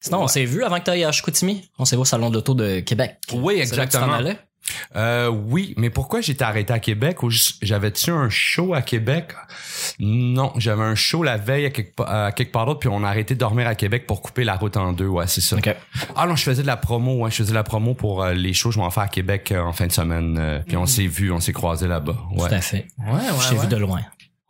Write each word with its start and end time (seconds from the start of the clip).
Sinon, 0.00 0.22
on 0.22 0.28
s'est 0.28 0.44
vu 0.44 0.64
avant 0.64 0.78
que 0.78 0.84
tu 0.84 0.90
ailles 0.90 1.04
à 1.04 1.12
Chicoutimi. 1.12 1.68
On 1.78 1.84
s'est 1.84 1.96
vu 1.96 2.02
au 2.02 2.04
Salon 2.06 2.30
de 2.30 2.34
l'Auto 2.34 2.54
de 2.54 2.80
Québec. 2.80 3.16
Oui, 3.32 3.54
là 3.54 3.60
que 3.60 3.68
exactement. 3.68 4.18
Euh, 4.94 5.28
oui, 5.28 5.74
mais 5.78 5.90
pourquoi 5.90 6.20
j'étais 6.20 6.44
arrêté 6.44 6.72
à 6.72 6.78
Québec? 6.78 7.22
Ou 7.22 7.30
J'avais-tu 7.60 8.10
un 8.10 8.28
show 8.30 8.72
à 8.72 8.82
Québec? 8.82 9.32
Non, 9.98 10.52
j'avais 10.56 10.82
un 10.84 10.94
show 10.94 11.22
la 11.22 11.36
veille 11.38 11.66
à 11.66 11.70
quelque, 11.70 11.94
pa- 11.96 12.26
à 12.26 12.32
quelque 12.32 12.52
part 12.52 12.66
d'autre, 12.66 12.78
puis 12.78 12.88
on 12.88 13.02
a 13.02 13.08
arrêté 13.08 13.34
de 13.34 13.40
dormir 13.40 13.66
à 13.66 13.74
Québec 13.74 14.06
pour 14.06 14.22
couper 14.22 14.44
la 14.44 14.54
route 14.56 14.76
en 14.76 14.92
deux, 14.92 15.06
ouais, 15.08 15.26
c'est 15.26 15.40
ça. 15.40 15.56
Ah 16.14 16.26
non, 16.26 16.36
je 16.36 16.42
faisais 16.44 16.62
de 16.62 16.66
la 16.68 16.76
promo, 16.76 17.24
ouais, 17.24 17.30
je 17.30 17.36
faisais 17.36 17.50
de 17.50 17.54
la 17.56 17.64
promo 17.64 17.94
pour 17.94 18.22
euh, 18.22 18.32
les 18.32 18.52
shows, 18.52 18.70
je 18.70 18.78
m'en 18.78 18.90
fais 18.90 19.00
à 19.00 19.08
Québec 19.08 19.50
euh, 19.50 19.60
en 19.62 19.72
fin 19.72 19.86
de 19.86 19.92
semaine, 19.92 20.62
puis 20.68 20.76
on 20.76 20.86
s'est 20.86 21.06
vu, 21.06 21.32
on 21.32 21.40
s'est 21.40 21.52
croisés 21.52 21.88
là-bas, 21.88 22.16
ouais. 22.36 22.48
Tout 22.48 22.54
à 22.54 22.60
fait. 22.60 22.86
Ouais, 22.98 23.12
ouais, 23.12 23.20
Je 23.42 23.48
t'ai 23.48 23.54
ouais. 23.56 23.60
vu 23.62 23.66
de 23.66 23.76
loin. 23.76 24.00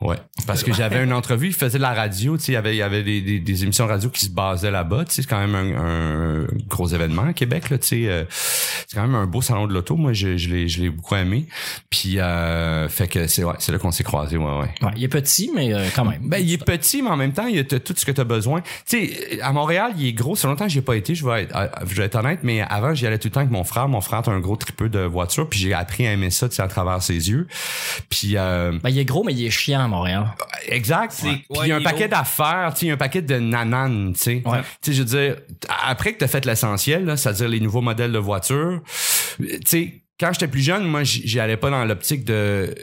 Ouais, 0.00 0.16
parce 0.46 0.62
que 0.62 0.72
j'avais 0.72 1.04
une 1.04 1.12
entrevue, 1.12 1.48
il 1.48 1.52
faisait 1.52 1.76
de 1.76 1.82
la 1.82 1.92
radio, 1.92 2.38
tu 2.38 2.44
sais, 2.44 2.52
il 2.52 2.54
y 2.54 2.58
avait, 2.58 2.74
il 2.74 2.78
y 2.78 2.82
avait 2.82 3.02
des, 3.02 3.20
des, 3.20 3.38
des 3.38 3.64
émissions 3.64 3.84
de 3.84 3.90
radio 3.90 4.08
qui 4.08 4.24
se 4.24 4.30
basaient 4.30 4.70
là-bas, 4.70 5.04
tu 5.04 5.12
sais, 5.12 5.22
c'est 5.22 5.28
quand 5.28 5.46
même 5.46 5.54
un, 5.54 6.42
un 6.42 6.46
gros 6.68 6.88
événement 6.88 7.24
à 7.24 7.32
Québec, 7.34 7.68
là, 7.68 7.76
tu 7.76 7.86
sais, 7.86 8.08
euh, 8.08 8.24
c'est 8.30 8.94
quand 8.94 9.02
même 9.02 9.14
un 9.14 9.26
beau 9.26 9.42
salon 9.42 9.66
de 9.66 9.74
l'auto, 9.74 9.96
moi, 9.96 10.14
je, 10.14 10.38
je 10.38 10.48
l'ai, 10.48 10.68
je 10.68 10.80
l'ai 10.80 10.88
beaucoup 10.88 11.16
aimé, 11.16 11.46
puis 11.90 12.18
euh, 12.18 12.88
fait 12.88 13.08
que 13.08 13.26
c'est 13.26 13.44
ouais, 13.44 13.52
c'est 13.58 13.72
là 13.72 13.78
qu'on 13.78 13.90
s'est 13.90 14.02
croisés, 14.04 14.38
ouais, 14.38 14.44
ouais. 14.44 14.70
Ouais, 14.80 14.92
il 14.96 15.04
est 15.04 15.08
petit, 15.08 15.50
mais 15.54 15.74
euh, 15.74 15.88
quand 15.94 16.06
même. 16.06 16.22
Ben, 16.22 16.38
il 16.38 16.50
est 16.52 16.64
petit, 16.64 17.02
mais 17.02 17.10
en 17.10 17.16
même 17.16 17.32
temps, 17.32 17.46
il 17.46 17.58
a 17.58 17.64
tout 17.64 17.94
ce 17.94 18.06
que 18.06 18.12
tu 18.12 18.20
as 18.20 18.24
besoin. 18.24 18.62
Tu 18.88 19.06
sais, 19.06 19.42
à 19.42 19.52
Montréal, 19.52 19.92
il 19.98 20.06
est 20.06 20.12
gros. 20.14 20.34
Fait 20.34 20.48
longtemps 20.48 20.64
que 20.64 20.70
j'y 20.70 20.78
ai 20.78 20.82
pas 20.82 20.96
été, 20.96 21.14
je 21.14 21.26
vais 21.26 21.42
être, 21.42 21.54
je 21.86 21.94
vais 21.94 22.04
être 22.04 22.16
honnête, 22.16 22.40
mais 22.42 22.62
avant, 22.62 22.94
j'y 22.94 23.06
allais 23.06 23.18
tout 23.18 23.28
le 23.28 23.32
temps 23.32 23.40
avec 23.40 23.52
mon 23.52 23.64
frère. 23.64 23.88
Mon 23.88 24.00
frère 24.00 24.20
est 24.20 24.30
un 24.30 24.40
gros 24.40 24.56
tripeux 24.56 24.88
de 24.88 25.00
voiture, 25.00 25.46
puis 25.46 25.58
j'ai 25.58 25.74
appris 25.74 26.06
à 26.06 26.12
aimer 26.12 26.30
ça, 26.30 26.48
tu 26.48 26.56
sais, 26.56 26.62
à 26.62 26.68
travers 26.68 27.02
ses 27.02 27.28
yeux. 27.28 27.46
Puis, 28.08 28.36
euh, 28.36 28.72
Ben, 28.82 28.88
il 28.88 28.98
est 28.98 29.04
gros, 29.04 29.24
mais 29.24 29.34
il 29.34 29.44
est 29.44 29.50
chiant 29.50 29.89
Montréal. 29.90 30.26
exact. 30.68 31.14
Puis 31.18 31.44
Ouais, 31.50 31.66
il 31.66 31.68
y 31.68 31.72
a 31.72 31.76
un 31.76 31.82
paquet 31.82 32.08
d'affaires, 32.08 32.72
tu 32.74 32.80
sais, 32.80 32.86
il 32.86 32.88
y 32.88 32.90
a 32.92 32.94
un 32.94 32.98
paquet 32.98 33.22
de 33.22 33.38
nananes, 33.38 34.12
tu 34.14 34.20
sais. 34.20 34.42
Ouais. 34.44 34.60
Tu 34.80 34.90
sais, 34.90 34.92
je 34.92 35.02
veux 35.02 35.08
dire, 35.08 35.36
après 35.86 36.12
que 36.14 36.18
tu 36.18 36.24
as 36.24 36.28
fait 36.28 36.44
l'essentiel, 36.44 37.16
c'est-à-dire 37.18 37.48
les 37.48 37.60
nouveaux 37.60 37.80
modèles 37.80 38.12
de 38.12 38.18
voitures, 38.18 38.80
tu 39.38 39.58
sais, 39.66 40.02
quand 40.18 40.32
j'étais 40.32 40.48
plus 40.48 40.60
jeune, 40.62 40.84
moi, 40.84 41.02
j'y 41.02 41.40
allais 41.40 41.56
pas 41.56 41.70
dans 41.70 41.84
l'optique 41.84 42.24
de 42.24 42.74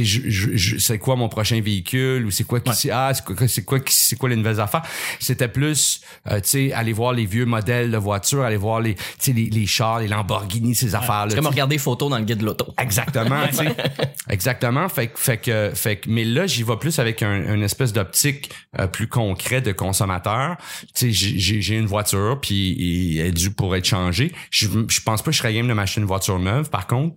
sais, 0.00 0.04
je, 0.04 0.20
je, 0.30 0.56
je- 0.56 0.78
c'est 0.78 0.98
quoi 0.98 1.16
mon 1.16 1.28
prochain 1.28 1.60
véhicule 1.60 2.24
ou 2.26 2.30
c'est 2.30 2.44
quoi 2.44 2.60
qui 2.60 2.70
Ouais. 2.88 2.92
ah 2.92 3.12
c'est 3.14 3.24
quoi 3.24 3.48
c'est 3.48 3.64
quoi 3.64 3.78
c'est 3.86 4.16
quoi 4.16 4.28
les 4.28 4.36
nouvelles 4.36 4.60
affaires? 4.60 4.82
C'était 5.20 5.48
plus 5.48 6.00
euh, 6.30 6.40
tu 6.40 6.48
sais 6.48 6.72
aller 6.72 6.92
voir 6.92 7.12
les 7.12 7.26
vieux 7.26 7.44
modèles 7.46 7.90
de 7.90 7.96
voitures 7.96 8.42
aller 8.42 8.56
voir 8.56 8.80
les 8.80 8.94
tu 8.94 9.02
sais 9.18 9.32
les, 9.32 9.50
les 9.50 9.66
chars 9.66 10.00
les 10.00 10.08
Lamborghini 10.08 10.74
ces 10.74 10.94
affaires 10.94 11.26
là 11.26 11.30
C'est 11.30 11.36
comme 11.36 11.46
regarder 11.46 11.78
photos 11.78 12.10
dans 12.10 12.18
le 12.18 12.24
guide 12.24 12.38
de 12.38 12.44
l'auto. 12.46 12.66
Exactement, 12.78 13.46
tu 13.48 13.56
sais. 13.56 13.76
Exactement. 14.28 14.88
Fait, 14.88 15.08
que- 15.08 15.18
fait 15.18 15.38
que, 15.38 15.70
fait 15.74 15.96
que, 15.96 16.10
mais 16.10 16.24
là, 16.24 16.46
j'y 16.46 16.62
vais 16.62 16.76
plus 16.76 16.98
avec 16.98 17.22
un, 17.22 17.54
une 17.54 17.62
espèce 17.62 17.92
d'optique 17.92 18.50
euh, 18.78 18.86
plus 18.86 19.06
concret 19.08 19.60
de 19.60 19.72
consommateur. 19.72 20.56
Tu 20.94 21.12
sais, 21.12 21.12
j'ai- 21.12 21.60
j'ai 21.60 21.76
une 21.76 21.86
voiture, 21.86 22.38
puis 22.40 22.74
il 22.78 23.20
est 23.20 23.32
dû 23.32 23.50
pour 23.50 23.74
être 23.76 23.84
changée. 23.84 24.32
Je, 24.50 24.66
je 24.88 25.00
pense 25.00 25.22
pas 25.22 25.26
que 25.26 25.32
je 25.32 25.38
serais 25.38 25.54
game 25.54 25.68
de 25.68 25.72
m'acheter 25.72 26.00
une 26.00 26.06
voiture 26.06 26.38
neuve, 26.38 26.70
par 26.70 26.86
contre, 26.86 27.16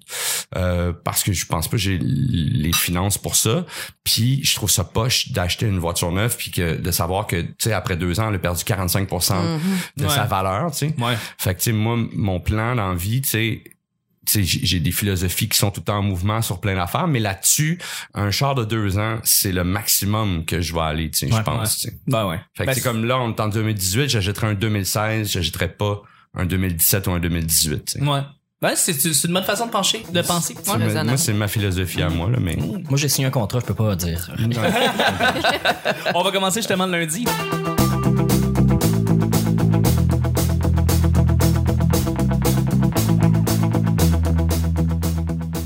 euh, 0.55 0.92
parce 1.03 1.23
que 1.23 1.31
je 1.33 1.45
pense 1.45 1.67
pas 1.67 1.72
que 1.78 1.83
j'ai 1.83 1.98
les 1.98 2.67
finances 2.73 3.18
pour 3.18 3.36
ça. 3.36 3.66
Puis 4.04 4.44
je 4.44 4.56
trouve 4.56 4.70
ça 4.72 4.84
poche 4.84 5.32
d'acheter 5.32 5.66
une 5.68 5.80
voiture 5.80 6.12
neuve, 6.12 6.36
puis 6.38 6.52
que 6.52 6.76
de 6.76 6.92
savoir 6.92 7.28
que, 7.28 7.42
tu 7.42 7.54
sais, 7.60 7.73
après 7.73 7.98
deux 7.98 8.20
ans, 8.20 8.30
elle 8.30 8.36
a 8.36 8.40
perdu 8.40 8.64
45% 8.64 9.36
de 9.98 10.04
Ouais. 10.06 10.10
sa 10.10 10.26
valeur, 10.26 10.72
tu 10.72 10.78
sais. 10.78 10.95
Ouais. 10.98 11.16
Fait 11.38 11.54
que, 11.54 11.60
tu 11.60 11.66
sais, 11.66 11.72
moi, 11.72 11.98
mon 12.14 12.40
plan 12.40 12.76
dans 12.76 12.90
la 12.90 12.95
vie, 12.95 13.22
tu 13.22 13.30
sais, 13.30 13.64
j'ai 14.44 14.82
des 14.82 14.92
philosophies 14.92 15.48
qui 15.48 15.58
sont 15.58 15.72
tout 15.72 15.80
le 15.80 15.86
temps 15.86 16.00
en 16.00 16.04
mouvement 16.04 16.42
sur 16.42 16.60
plein 16.60 16.76
d'affaires, 16.76 17.08
mais 17.08 17.20
là-dessus, 17.22 17.80
un 18.14 18.30
char 18.30 18.56
de 18.56 18.66
deux 18.66 18.98
ans, 18.98 19.20
c'est 19.23 19.54
le 19.54 19.64
maximum 19.64 20.44
que 20.44 20.60
je 20.60 20.73
vais 20.73 20.82
aller, 20.82 21.10
tu 21.12 21.20
sais, 21.20 21.32
Ouais, 21.32 21.38
je 21.38 21.44
pense. 21.44 21.78
tu 21.78 21.88
sais. 21.90 21.98
Ben 22.08 22.26
ouais. 22.28 22.40
Fait 22.54 22.64
que 22.64 22.68
Ben, 22.68 22.73
c'est 22.73 22.82
comme 22.82 23.06
là, 23.06 23.18
on 23.20 23.30
est 23.34 23.40
en 23.40 23.48
2018, 23.48 24.10
j'achèterais 24.10 24.48
un 24.48 24.54
2016, 24.54 25.32
j'achèterais 25.32 25.70
pas 25.70 26.02
un 26.34 26.45
2017 26.45 27.08
ou 27.08 27.12
un 27.12 27.20
2018. 27.22 27.86
tu 27.86 28.00
sais. 28.00 28.06
Ouais. 28.06 28.20
Ben, 28.59 28.73
c'est 28.75 28.94
c'est 28.94 29.27
une 29.27 29.33
bonne 29.36 29.44
façon 29.44 29.67
de 29.67 29.72
pencher, 29.72 30.03
de 30.11 30.22
penser. 30.23 30.55
Ouais, 30.67 30.77
ma- 30.80 31.03
moi, 31.03 31.17
c'est 31.17 31.31
ma 31.33 31.47
philosophie 31.47 32.02
à 32.02 32.09
moi, 32.09 32.27
là, 32.31 32.39
mais. 32.41 32.55
Moi, 32.55 32.98
j'ai 32.98 33.08
signé 33.08 33.27
un 33.27 33.32
contrat, 33.32 33.59
je 33.59 33.65
peux 33.65 33.76
pas 33.76 33.95
dire. 33.95 34.32
On 36.15 36.23
va 36.23 36.32
commencer 36.32 36.61
justement 36.61 36.87
le 36.87 36.93
lundi. 36.99 37.26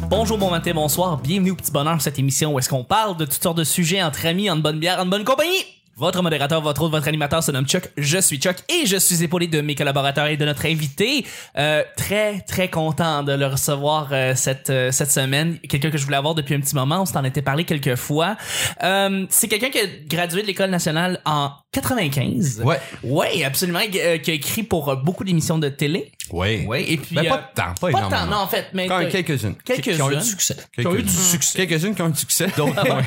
Bonjour, 0.10 0.38
bon 0.38 0.52
matin, 0.52 0.72
bonsoir. 0.74 1.18
Bienvenue 1.18 1.52
au 1.52 1.56
Petit 1.56 1.72
Bonheur, 1.72 2.02
cette 2.02 2.20
émission 2.20 2.54
où 2.54 2.60
est-ce 2.60 2.70
qu'on 2.70 2.84
parle 2.84 3.18
de 3.18 3.26
toutes 3.26 3.42
sortes 3.42 3.58
de 3.58 3.64
sujets 3.64 4.04
entre 4.04 4.26
amis, 4.26 4.50
en 4.50 4.58
bonne 4.58 4.80
bière, 4.80 5.00
en 5.00 5.06
bonne 5.06 5.24
compagnie. 5.24 5.64
Votre 5.98 6.22
modérateur, 6.24 6.62
votre 6.62 6.82
autre, 6.82 6.92
votre 6.92 7.08
animateur 7.08 7.44
se 7.44 7.52
nomme 7.52 7.66
Chuck. 7.68 7.90
Je 7.98 8.18
suis 8.18 8.38
Chuck 8.38 8.56
et 8.70 8.86
je 8.86 8.98
suis 8.98 9.24
épaulé 9.24 9.48
de 9.48 9.62
mes 9.62 9.76
collaborateurs 9.76 10.28
et 10.28 10.38
de 10.38 10.46
notre 10.46 10.66
invité. 10.66 11.26
Euh, 11.58 11.84
très, 11.96 12.42
très 12.42 12.70
content 12.70 13.24
de 13.24 13.34
le 13.34 13.46
recevoir 13.48 14.08
euh, 14.12 14.34
cette, 14.36 14.70
euh, 14.70 14.92
cette 14.92 15.12
semaine. 15.12 15.60
Quelqu'un 15.60 15.92
que 15.92 15.98
je 15.98 16.06
voulais 16.06 16.18
avoir 16.18 16.34
depuis 16.34 16.56
un 16.56 16.60
petit 16.60 16.76
moment. 16.76 17.02
On 17.02 17.06
s'en 17.06 17.24
était 17.24 17.42
parlé 17.42 17.66
quelques 17.66 17.96
fois. 17.96 18.38
Euh, 18.84 19.26
c'est 19.30 19.48
quelqu'un 19.48 19.70
qui 19.70 19.80
a 19.80 19.86
gradué 20.08 20.42
de 20.42 20.48
l'École 20.48 20.70
nationale 20.70 21.20
en 21.26 21.52
95. 21.74 22.62
Ouais. 22.66 22.80
Ouais, 23.04 23.44
absolument. 23.44 23.80
euh, 23.80 24.18
qui 24.18 24.32
a 24.32 24.34
écrit 24.34 24.64
pour 24.64 24.90
euh, 24.90 24.96
beaucoup 24.96 25.24
d'émissions 25.24 25.58
de 25.58 25.70
télé. 25.70 26.12
Ouais. 26.32 26.66
Ouais, 26.68 26.90
et 26.90 26.98
puis... 26.98 27.16
Ben, 27.16 27.28
pas 27.28 27.38
de 27.38 27.44
temps, 27.56 27.74
pas 27.80 27.92
pas 27.92 28.02
de 28.06 28.10
temps, 28.10 28.26
non, 28.28 28.38
en 28.38 28.48
fait. 28.48 28.68
Mais 28.74 28.88
quelques-unes. 29.10 29.56
quelques-unes. 29.64 29.96
Qui 29.96 30.02
ont 30.02 30.12
eu 30.12 30.18
du 30.18 30.24
succès. 30.24 30.56
Qui 30.78 30.88
ont 30.88 30.96
eu 30.96 31.04
du 31.04 31.12
succès. 31.12 31.66
Quelques-unes 31.66 31.96
qui 31.96 32.02
ont 32.02 32.08
eu 32.08 32.12
du 32.12 32.20
succès. 32.20 32.48
D'autres, 32.58 32.86
moins. 32.88 33.02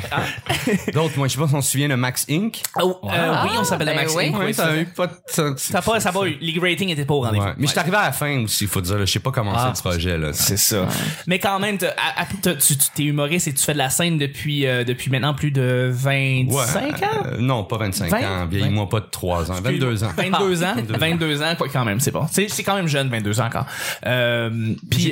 D'autres, 0.93 1.17
moi, 1.19 1.29
je 1.29 1.35
sais 1.35 1.39
pas 1.41 1.49
si 1.49 1.55
on 1.55 1.63
se 1.63 1.71
souvient 1.73 1.89
de 1.89 1.95
Max 1.95 2.27
Inc. 2.31 2.61
Oh, 2.81 2.84
euh, 3.05 3.35
oui, 3.45 3.51
on 3.59 3.65
s'appelle 3.65 3.87
ben 3.89 3.97
Max 3.97 4.15
oui. 4.15 4.27
Inc, 4.29 4.37
oui, 4.39 4.55
ça 4.55 4.67
a 4.67 4.77
eu 4.77 4.85
pas 4.87 5.07
de- 5.07 5.13
ça- 5.27 5.83
pas, 5.83 6.01
ça 6.01 6.13
pas 6.13 6.27
eu. 6.27 6.37
Les 6.41 6.59
ratings 6.61 6.91
étaient 6.91 7.05
pas 7.05 7.15
au 7.15 7.21
rendez-vous. 7.21 7.45
Ouais. 7.45 7.53
Mais 7.57 7.67
je 7.67 7.71
suis 7.73 7.79
arrivé 7.81 7.97
à 7.97 8.03
la 8.05 8.13
fin 8.13 8.43
aussi, 8.45 8.67
faut 8.67 8.81
dire. 8.81 8.99
Je 9.01 9.05
sais 9.07 9.19
pas 9.21 9.31
comment 9.31 9.53
Ah, 9.55 9.73
c'est 9.75 9.85
le 9.85 9.91
projet. 9.91 10.19
là. 10.19 10.33
C'est 10.33 10.57
ça. 10.57 10.87
Mais 11.27 11.39
quand 11.39 11.59
même, 11.59 11.79
tu 11.79 11.87
t'es 12.95 13.03
humoriste 13.05 13.49
et 13.49 13.55
tu 13.55 13.63
fais 13.65 13.73
de 13.73 13.79
la 13.79 13.91
scène 13.91 14.19
depuis, 14.19 14.67
euh, 14.67 14.85
depuis 14.85 15.11
maintenant 15.11 15.35
plus 15.35 15.51
de 15.51 15.91
25 15.93 17.03
ans? 17.03 17.07
Euh, 17.27 17.37
non, 17.39 17.65
pas 17.65 17.79
25 17.79 18.11
20? 18.11 18.19
ans. 18.19 18.47
Vieillis-moi 18.47 18.89
pas 18.89 19.01
de 19.01 19.07
3 19.11 19.51
ans. 19.51 19.55
22 19.63 20.05
ans. 20.05 20.09
22 20.17 20.65
ans? 20.65 20.75
22 20.77 20.95
ans. 20.95 20.99
22 20.99 21.43
ans, 21.43 21.55
quoi, 21.57 21.69
quand 21.73 21.85
même, 21.85 22.01
c'est 22.01 22.11
bon. 22.11 22.27
C'est 22.31 22.49
c'est 22.49 22.63
quand 22.63 22.75
même 22.77 22.89
jeune, 22.89 23.09
22 23.09 23.41
ans 23.41 23.47
encore. 23.47 23.67
Euh, 24.07 24.51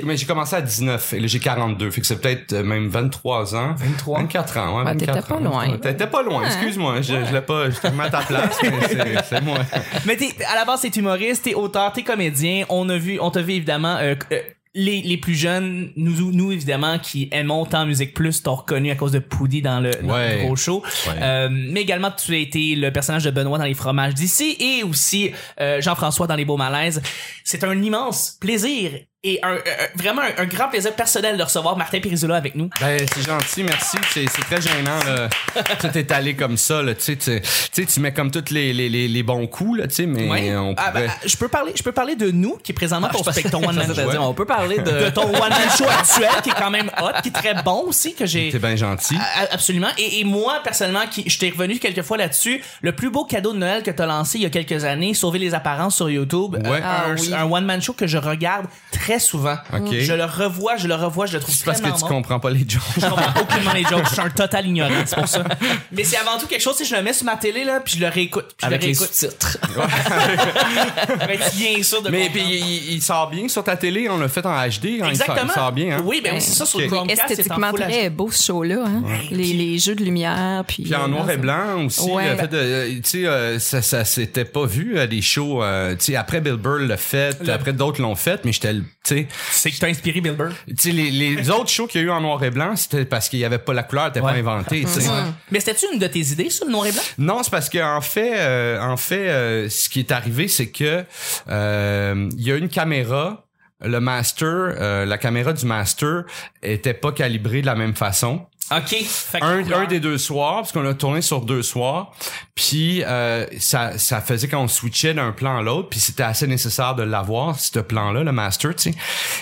mais 0.04 0.16
j'ai 0.16 0.26
commencé 0.26 0.56
à 0.56 0.60
19 0.62 1.12
et 1.14 1.20
là 1.20 1.26
j'ai 1.26 1.38
42. 1.40 1.90
Fait 1.90 2.00
que 2.00 2.06
c'est 2.06 2.20
peut-être 2.20 2.54
même 2.54 2.88
23 2.88 3.54
ans. 3.54 3.74
23. 3.76 4.18
24 4.20 4.58
ans, 4.58 4.76
ouais. 4.78 4.84
Ah, 4.86 4.92
t'étais 4.94 5.06
24 5.12 5.28
pas 5.28 5.34
ans. 5.36 5.40
loin. 5.40 5.68
T'étais 5.78 6.06
pas 6.06 6.22
loin, 6.22 6.44
excuse-moi. 6.46 7.00
Je, 7.02 7.14
je 7.28 7.32
l'ai 7.32 7.40
pas, 7.40 7.51
à 7.60 8.10
ta 8.10 8.20
place, 8.20 8.56
mais 8.62 8.70
c'est- 8.88 9.24
c'est 9.28 9.40
moi. 9.42 9.58
mais 10.06 10.16
t'es, 10.16 10.32
à 10.44 10.54
la 10.56 10.64
base, 10.64 10.80
t'es 10.82 10.88
humoriste, 10.88 11.44
t'es 11.44 11.54
auteur, 11.54 11.92
t'es 11.92 12.02
comédien. 12.02 12.64
On 12.68 12.88
a 12.88 12.96
vu, 12.98 13.18
on 13.20 13.30
t'a 13.30 13.42
vu 13.42 13.52
évidemment, 13.54 13.96
euh, 14.00 14.14
euh, 14.32 14.40
les, 14.74 15.02
les 15.02 15.18
plus 15.18 15.34
jeunes, 15.34 15.90
nous, 15.96 16.32
nous 16.32 16.50
évidemment, 16.50 16.98
qui 16.98 17.28
aimons 17.30 17.66
tant 17.66 17.84
Musique 17.84 18.14
Plus, 18.14 18.42
t'ont 18.42 18.54
reconnu 18.54 18.90
à 18.90 18.94
cause 18.94 19.12
de 19.12 19.18
Poudy 19.18 19.60
dans 19.60 19.80
le, 19.80 19.90
dans 20.02 20.14
Ouais. 20.14 20.38
le 20.38 20.44
gros 20.46 20.56
show. 20.56 20.82
Ouais. 21.08 21.12
Euh, 21.20 21.48
mais 21.50 21.82
également, 21.82 22.10
tu 22.10 22.32
as 22.32 22.38
été 22.38 22.74
le 22.74 22.90
personnage 22.90 23.24
de 23.24 23.30
Benoît 23.30 23.58
dans 23.58 23.64
Les 23.64 23.74
Fromages 23.74 24.14
d'ici 24.14 24.56
et 24.58 24.82
aussi 24.82 25.30
euh, 25.60 25.80
Jean-François 25.82 26.26
dans 26.26 26.36
Les 26.36 26.46
Beaux 26.46 26.56
Malaises. 26.56 27.02
C'est 27.44 27.64
un 27.64 27.82
immense 27.82 28.38
plaisir 28.40 28.92
et 29.24 29.38
un, 29.44 29.52
un- 29.54 29.58
vraiment 29.94 30.22
un, 30.22 30.42
un 30.42 30.46
grand 30.46 30.68
plaisir 30.68 30.94
personnel 30.94 31.36
de 31.36 31.42
recevoir 31.44 31.76
Martin 31.76 32.00
Perizola 32.00 32.34
avec 32.36 32.56
nous. 32.56 32.68
Ben, 32.80 32.98
c'est 33.14 33.22
gentil, 33.24 33.62
merci. 33.62 33.96
C'est, 34.12 34.24
c'est 34.28 34.42
très 34.42 34.60
gênant, 34.60 34.98
là. 35.06 35.28
Tout 35.80 35.96
est 35.96 36.10
allé 36.10 36.34
comme 36.34 36.56
ça, 36.56 36.82
là. 36.82 36.94
Tu 36.96 37.16
sais, 37.20 37.40
tu 37.86 38.00
mets 38.00 38.12
comme 38.12 38.30
tous 38.32 38.52
les, 38.52 38.72
les, 38.72 38.88
les, 38.88 39.06
les 39.06 39.22
bons 39.22 39.46
coups, 39.46 39.78
là, 39.78 39.86
tu 39.86 39.94
sais, 39.94 40.06
mais 40.06 40.28
Ouais. 40.28 40.56
on 40.56 40.74
Ah, 40.76 40.90
pourrait... 40.90 41.06
ben, 41.06 41.12
je 41.24 41.36
peux 41.36 41.46
parler, 41.48 41.72
je 41.76 41.82
peux 41.84 41.92
parler 41.92 42.16
de 42.16 42.30
nous, 42.32 42.56
qui 42.64 42.72
est 42.72 42.74
présentement 42.74 43.08
ton 43.10 43.22
spectacle, 43.22 43.50
ton 43.50 43.64
one 43.68 43.76
man 43.76 43.94
show. 43.94 44.02
On 44.20 44.34
peut 44.34 44.44
parler 44.44 44.78
de 44.78 44.82
de... 45.04 45.10
ton 45.10 45.22
one 45.28 45.50
man 45.50 45.68
show 45.78 45.84
actuel 45.88 46.28
qui 46.42 46.50
est 46.50 46.54
quand 46.58 46.70
même 46.70 46.90
hot 47.00 47.20
qui 47.22 47.28
est 47.28 47.32
très 47.32 47.54
bon 47.62 47.84
aussi 47.86 48.14
que 48.14 48.26
j'ai 48.26 48.50
T'es 48.50 48.58
bien 48.58 48.74
gentil. 48.76 49.16
Absolument 49.52 49.88
et, 49.98 50.20
et 50.20 50.24
moi 50.24 50.60
personnellement 50.64 51.06
qui 51.10 51.28
je 51.28 51.38
t'ai 51.38 51.50
revenu 51.50 51.78
quelques 51.78 52.02
fois 52.02 52.16
là-dessus 52.16 52.62
le 52.80 52.92
plus 52.92 53.10
beau 53.10 53.24
cadeau 53.24 53.52
de 53.52 53.58
Noël 53.58 53.82
que 53.82 53.90
t'as 53.90 54.06
lancé 54.06 54.38
il 54.38 54.42
y 54.42 54.46
a 54.46 54.50
quelques 54.50 54.84
années 54.84 55.14
sauver 55.14 55.38
les 55.38 55.54
apparences 55.54 55.96
sur 55.96 56.10
YouTube 56.10 56.56
Ouais. 56.66 56.80
Ah 56.82 57.06
un, 57.08 57.16
oui. 57.16 57.32
un 57.34 57.44
one 57.44 57.64
man 57.64 57.80
show 57.80 57.92
que 57.92 58.06
je 58.06 58.18
regarde 58.18 58.66
très 58.90 59.11
souvent 59.18 59.56
je 59.90 60.12
le 60.12 60.24
revois 60.24 60.76
je 60.76 60.86
le 60.88 60.94
revois 60.94 61.26
je 61.26 61.34
le 61.34 61.40
trouve 61.40 61.54
C'est 61.54 61.64
parce 61.64 61.80
que 61.80 61.86
tu 61.88 62.00
bon. 62.00 62.06
comprends 62.08 62.40
pas 62.40 62.50
les 62.50 62.64
jokes. 62.68 62.82
je 62.96 63.06
comprends 63.06 63.40
aucunement 63.40 63.72
les 63.72 63.84
jokes 63.84 64.04
je 64.08 64.12
suis 64.12 64.20
un 64.20 64.30
total 64.30 64.66
ignorant 64.66 64.90
c'est 65.06 65.16
pour 65.16 65.28
ça 65.28 65.44
mais 65.92 66.04
c'est 66.04 66.16
avant 66.16 66.38
tout 66.38 66.46
quelque 66.46 66.60
chose 66.62 66.76
si 66.76 66.84
je 66.84 66.94
le 66.96 67.02
mets 67.02 67.12
sur 67.12 67.26
ma 67.26 67.36
télé 67.36 67.64
là 67.64 67.80
puis 67.80 67.94
je 67.96 68.00
le 68.00 68.08
réécoute 68.08 68.46
puis 68.48 68.56
je 68.62 68.66
Avec 68.66 68.82
le 68.82 68.88
les 68.88 68.92
réécoute 68.92 69.14
sous-titres. 69.14 69.58
avec 71.20 71.40
bien 71.54 71.82
sûr 71.82 72.02
de 72.02 72.10
Mais 72.10 72.28
puis 72.32 72.42
il, 72.42 72.94
il 72.94 73.02
sort 73.02 73.30
bien 73.30 73.48
sur 73.48 73.64
ta 73.64 73.76
télé, 73.76 74.08
on 74.08 74.18
l'a 74.18 74.28
fait 74.28 74.44
en 74.46 74.52
HD, 74.54 74.56
hein, 74.56 74.68
il 74.86 74.98
sort- 74.98 75.08
Exactement. 75.10 75.42
il 75.48 75.52
sort 75.54 75.72
bien, 75.72 75.96
hein. 75.98 76.02
Oui, 76.04 76.20
ben 76.22 76.40
c'est 76.40 76.52
ça 76.54 76.66
sur 76.66 76.78
le 76.78 76.86
Ok. 76.86 76.90
Chromecast, 76.92 77.30
Esthétiquement 77.30 77.70
full 77.70 77.80
très 77.80 78.10
beau 78.10 78.30
ce 78.30 78.44
show-là. 78.46 78.84
Hein? 78.86 79.02
Les, 79.30 79.52
les 79.52 79.78
jeux 79.78 79.94
de 79.94 80.04
lumière. 80.04 80.64
Puis, 80.66 80.82
Puis 80.84 80.94
en 80.94 81.04
euh, 81.04 81.08
noir 81.08 81.30
et 81.30 81.36
blanc 81.36 81.84
aussi. 81.86 82.10
Ouais. 82.10 82.30
le 82.30 82.36
fait 82.36 82.48
de, 82.48 82.56
euh, 82.56 82.88
tu 82.96 83.00
sais, 83.04 83.26
euh, 83.26 83.58
ça, 83.58 83.82
ça 83.82 84.04
s'était 84.04 84.44
pas 84.44 84.66
vu 84.66 84.98
à 84.98 85.06
des 85.06 85.22
shows. 85.22 85.62
euh, 85.62 85.94
tu 85.94 86.06
sais, 86.06 86.16
après 86.16 86.40
Bill 86.40 86.54
Burr 86.56 86.78
l'a 86.80 86.96
fait, 86.96 87.38
Le- 87.42 87.52
après 87.52 87.72
d'autres 87.72 88.00
l'ont 88.00 88.14
fait, 88.16 88.44
mais 88.44 88.52
j'étais 88.52 88.72
le 88.72 88.84
C'est 89.04 89.70
que 89.70 89.78
t'as 89.78 89.88
inspiré 89.88 90.20
Bill 90.20 90.32
Burr. 90.32 90.52
Tu 90.68 90.74
sais, 90.78 90.90
les, 90.92 91.10
les 91.10 91.50
autres 91.50 91.68
shows 91.70 91.86
qu'il 91.86 92.00
y 92.00 92.04
a 92.04 92.06
eu 92.06 92.10
en 92.10 92.20
noir 92.20 92.42
et 92.44 92.50
blanc, 92.50 92.76
c'était 92.76 93.04
parce 93.04 93.28
qu'il 93.28 93.40
y 93.40 93.44
avait 93.44 93.58
pas 93.58 93.72
la 93.74 93.82
couleur, 93.82 94.06
n'était 94.06 94.20
pas 94.20 94.26
Ouais. 94.32 94.38
inventé. 94.38 94.82
tu 94.82 94.88
sais. 95.00 95.08
Mais 95.50 95.60
c'était-tu 95.60 95.86
une 95.92 95.98
de 95.98 96.06
tes 96.06 96.20
idées, 96.20 96.50
ça, 96.50 96.64
le 96.64 96.70
noir 96.72 96.86
et 96.86 96.92
blanc? 96.92 97.02
Non, 97.18 97.42
c'est 97.42 97.50
parce 97.50 97.68
que 97.68 97.78
en 97.82 98.00
fait, 98.00 98.32
euh, 98.36 98.80
en 98.80 98.96
fait, 98.96 99.28
euh, 99.28 99.68
ce 99.68 99.88
qui 99.88 99.98
est 100.00 100.12
arrivé, 100.12 100.46
c'est 100.48 100.70
que 100.70 101.04
euh, 101.48 102.28
il 102.36 102.46
y 102.46 102.52
a 102.52 102.56
une 102.56 102.68
caméra. 102.68 103.46
Le 103.84 103.98
master, 103.98 104.46
euh, 104.48 105.04
la 105.04 105.18
caméra 105.18 105.52
du 105.52 105.66
master 105.66 106.22
était 106.62 106.94
pas 106.94 107.10
calibrée 107.10 107.62
de 107.62 107.66
la 107.66 107.74
même 107.74 107.96
façon. 107.96 108.46
OK. 108.70 108.96
Un, 109.40 109.70
un 109.72 109.84
des 109.86 110.00
deux 110.00 110.18
soirs, 110.18 110.56
parce 110.56 110.72
qu'on 110.72 110.86
a 110.86 110.94
tourné 110.94 111.20
sur 111.20 111.40
deux 111.42 111.62
soirs, 111.62 112.12
puis 112.54 113.02
euh, 113.04 113.46
ça, 113.58 113.98
ça 113.98 114.20
faisait 114.20 114.48
qu'on 114.48 114.68
switchait 114.68 115.14
d'un 115.14 115.32
plan 115.32 115.58
à 115.58 115.62
l'autre, 115.62 115.88
puis 115.90 116.00
c'était 116.00 116.22
assez 116.22 116.46
nécessaire 116.46 116.94
de 116.94 117.02
l'avoir, 117.02 117.58
ce 117.58 117.80
plan-là, 117.80 118.22
le 118.22 118.32
master, 118.32 118.74
tu 118.74 118.92
sais. 118.92 118.98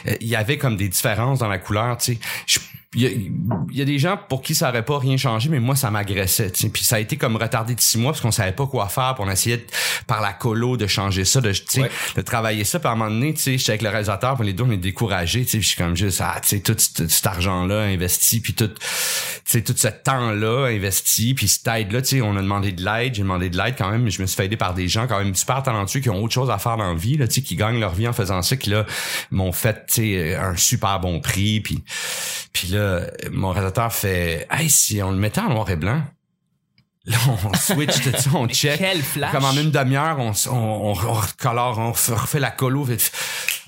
Euh, 0.08 0.17
Il 0.20 0.28
y 0.28 0.37
avait 0.37 0.58
comme 0.58 0.76
des 0.76 0.88
différences 0.88 1.38
dans 1.38 1.49
la 1.49 1.58
couleur, 1.58 1.96
tu 1.99 2.19
sais. 2.46 2.61
Il 2.92 3.02
y, 3.02 3.78
y 3.78 3.82
a 3.82 3.84
des 3.84 4.00
gens 4.00 4.19
pour 4.28 4.42
qui 4.42 4.52
ça 4.56 4.69
aurait 4.69 4.84
pas 4.84 4.98
rien 4.98 5.16
changé, 5.16 5.48
mais 5.48 5.60
moi 5.60 5.76
ça 5.76 5.92
m'agressait. 5.92 6.50
Puis 6.50 6.82
ça 6.82 6.96
a 6.96 6.98
été 6.98 7.16
comme 7.16 7.37
retardé 7.37 7.76
de 7.76 7.81
six 7.81 7.98
mois 7.98 8.10
parce 8.10 8.20
qu'on 8.20 8.32
savait 8.32 8.50
pas 8.50 8.66
quoi 8.66 8.88
faire, 8.88 9.14
puis 9.14 9.22
on 9.25 9.31
essayait 9.31 9.58
de- 9.58 9.66
par 10.08 10.20
la 10.20 10.32
colo 10.32 10.76
de 10.76 10.88
changer 10.88 11.25
ça, 11.25 11.40
de 11.40 11.52
Ouais. 11.81 11.88
de 12.16 12.20
travailler 12.22 12.64
ça. 12.64 12.81
Puis 12.81 12.88
à 12.88 12.90
un 12.90 12.96
moment 12.96 13.08
donné, 13.10 13.32
tu 13.32 13.42
sais, 13.42 13.58
j'étais 13.58 13.70
avec 13.70 13.82
le 13.82 13.90
réalisateur, 13.90 14.37
puis 14.37 14.44
les 14.44 14.54
deux 14.54 14.64
on 14.64 14.72
est 14.72 14.76
découragés. 14.76 15.44
Tu 15.44 15.50
sais, 15.50 15.58
puis 15.58 15.62
je 15.62 15.69
suis 15.69 15.76
comme 15.76 15.94
juste 15.96 16.20
ah, 16.20 16.40
tu 16.42 16.48
sais, 16.48 16.60
tout 16.60 16.75
cet 16.76 17.08
cet 17.08 17.26
argent-là 17.28 17.82
investi, 17.82 18.40
puis 18.40 18.54
tout, 18.54 18.66
tu 18.66 18.75
sais, 19.44 19.62
tout 19.62 19.75
ce 19.76 19.87
temps-là 19.87 20.66
investi, 20.66 21.34
puis 21.34 21.46
cette 21.46 21.69
aide-là, 21.69 22.02
tu 22.02 22.08
sais, 22.16 22.22
on 22.22 22.37
a 22.37 22.42
demandé 22.42 22.72
de 22.72 22.84
l'aide, 22.84 23.14
j'ai 23.14 23.22
demandé 23.22 23.50
de 23.50 23.56
l'aide 23.56 23.76
quand 23.78 23.88
même, 23.90 24.02
mais 24.02 24.10
je 24.10 24.20
me 24.20 24.26
suis 24.26 24.34
fait 24.37 24.46
aider 24.46 24.56
par 24.56 24.75
des 24.75 24.88
gens 24.88 25.06
quand 25.06 25.19
même 25.22 25.37
super 25.37 25.62
talentueux 25.62 26.00
qui 26.00 26.10
ont 26.10 26.20
autre 26.25 26.34
chose 26.34 26.50
à 26.50 26.58
faire 26.58 26.76
dans 26.76 26.88
la 26.92 26.98
vie, 26.98 27.16
là, 27.16 27.28
tu 27.28 27.34
sais, 27.34 27.42
qui 27.42 27.54
gagnent 27.54 27.78
leur 27.78 27.94
vie 27.94 28.08
en 28.08 28.12
faisant 28.12 28.42
ça, 28.42 28.56
qui 28.56 28.70
là 28.70 28.84
m'ont 29.31 29.52
fait, 29.52 29.87
tu 29.87 29.94
sais, 30.02 30.34
un 30.34 30.56
super 30.56 30.98
bon 30.98 31.20
prix, 31.20 31.60
puis 31.60 31.84
puis 32.52 32.66
là, 32.69 32.80
mon 33.31 33.50
réalisateur 33.50 33.93
fait, 33.93 34.47
hey, 34.50 34.69
si 34.71 35.03
on 35.03 35.11
le 35.11 35.17
mettait 35.17 35.41
en 35.41 35.50
noir 35.50 35.71
et 35.71 35.77
blanc. 35.77 36.03
Là, 37.06 37.17
on 37.44 37.55
switch 37.59 38.03
tout 38.03 38.12
ça, 38.17 38.31
on 38.35 38.47
check. 38.47 38.79
quel 38.79 39.03
flash. 39.03 39.32
Comme 39.32 39.44
en 39.44 39.53
une 39.53 39.71
demi-heure, 39.71 40.19
on, 40.19 40.32
on, 40.50 40.55
on, 40.55 40.91
on 40.91 41.12
recolore, 41.15 41.79
on 41.79 41.93
refait 41.93 42.41
la 42.41 42.50
colo. 42.50 42.87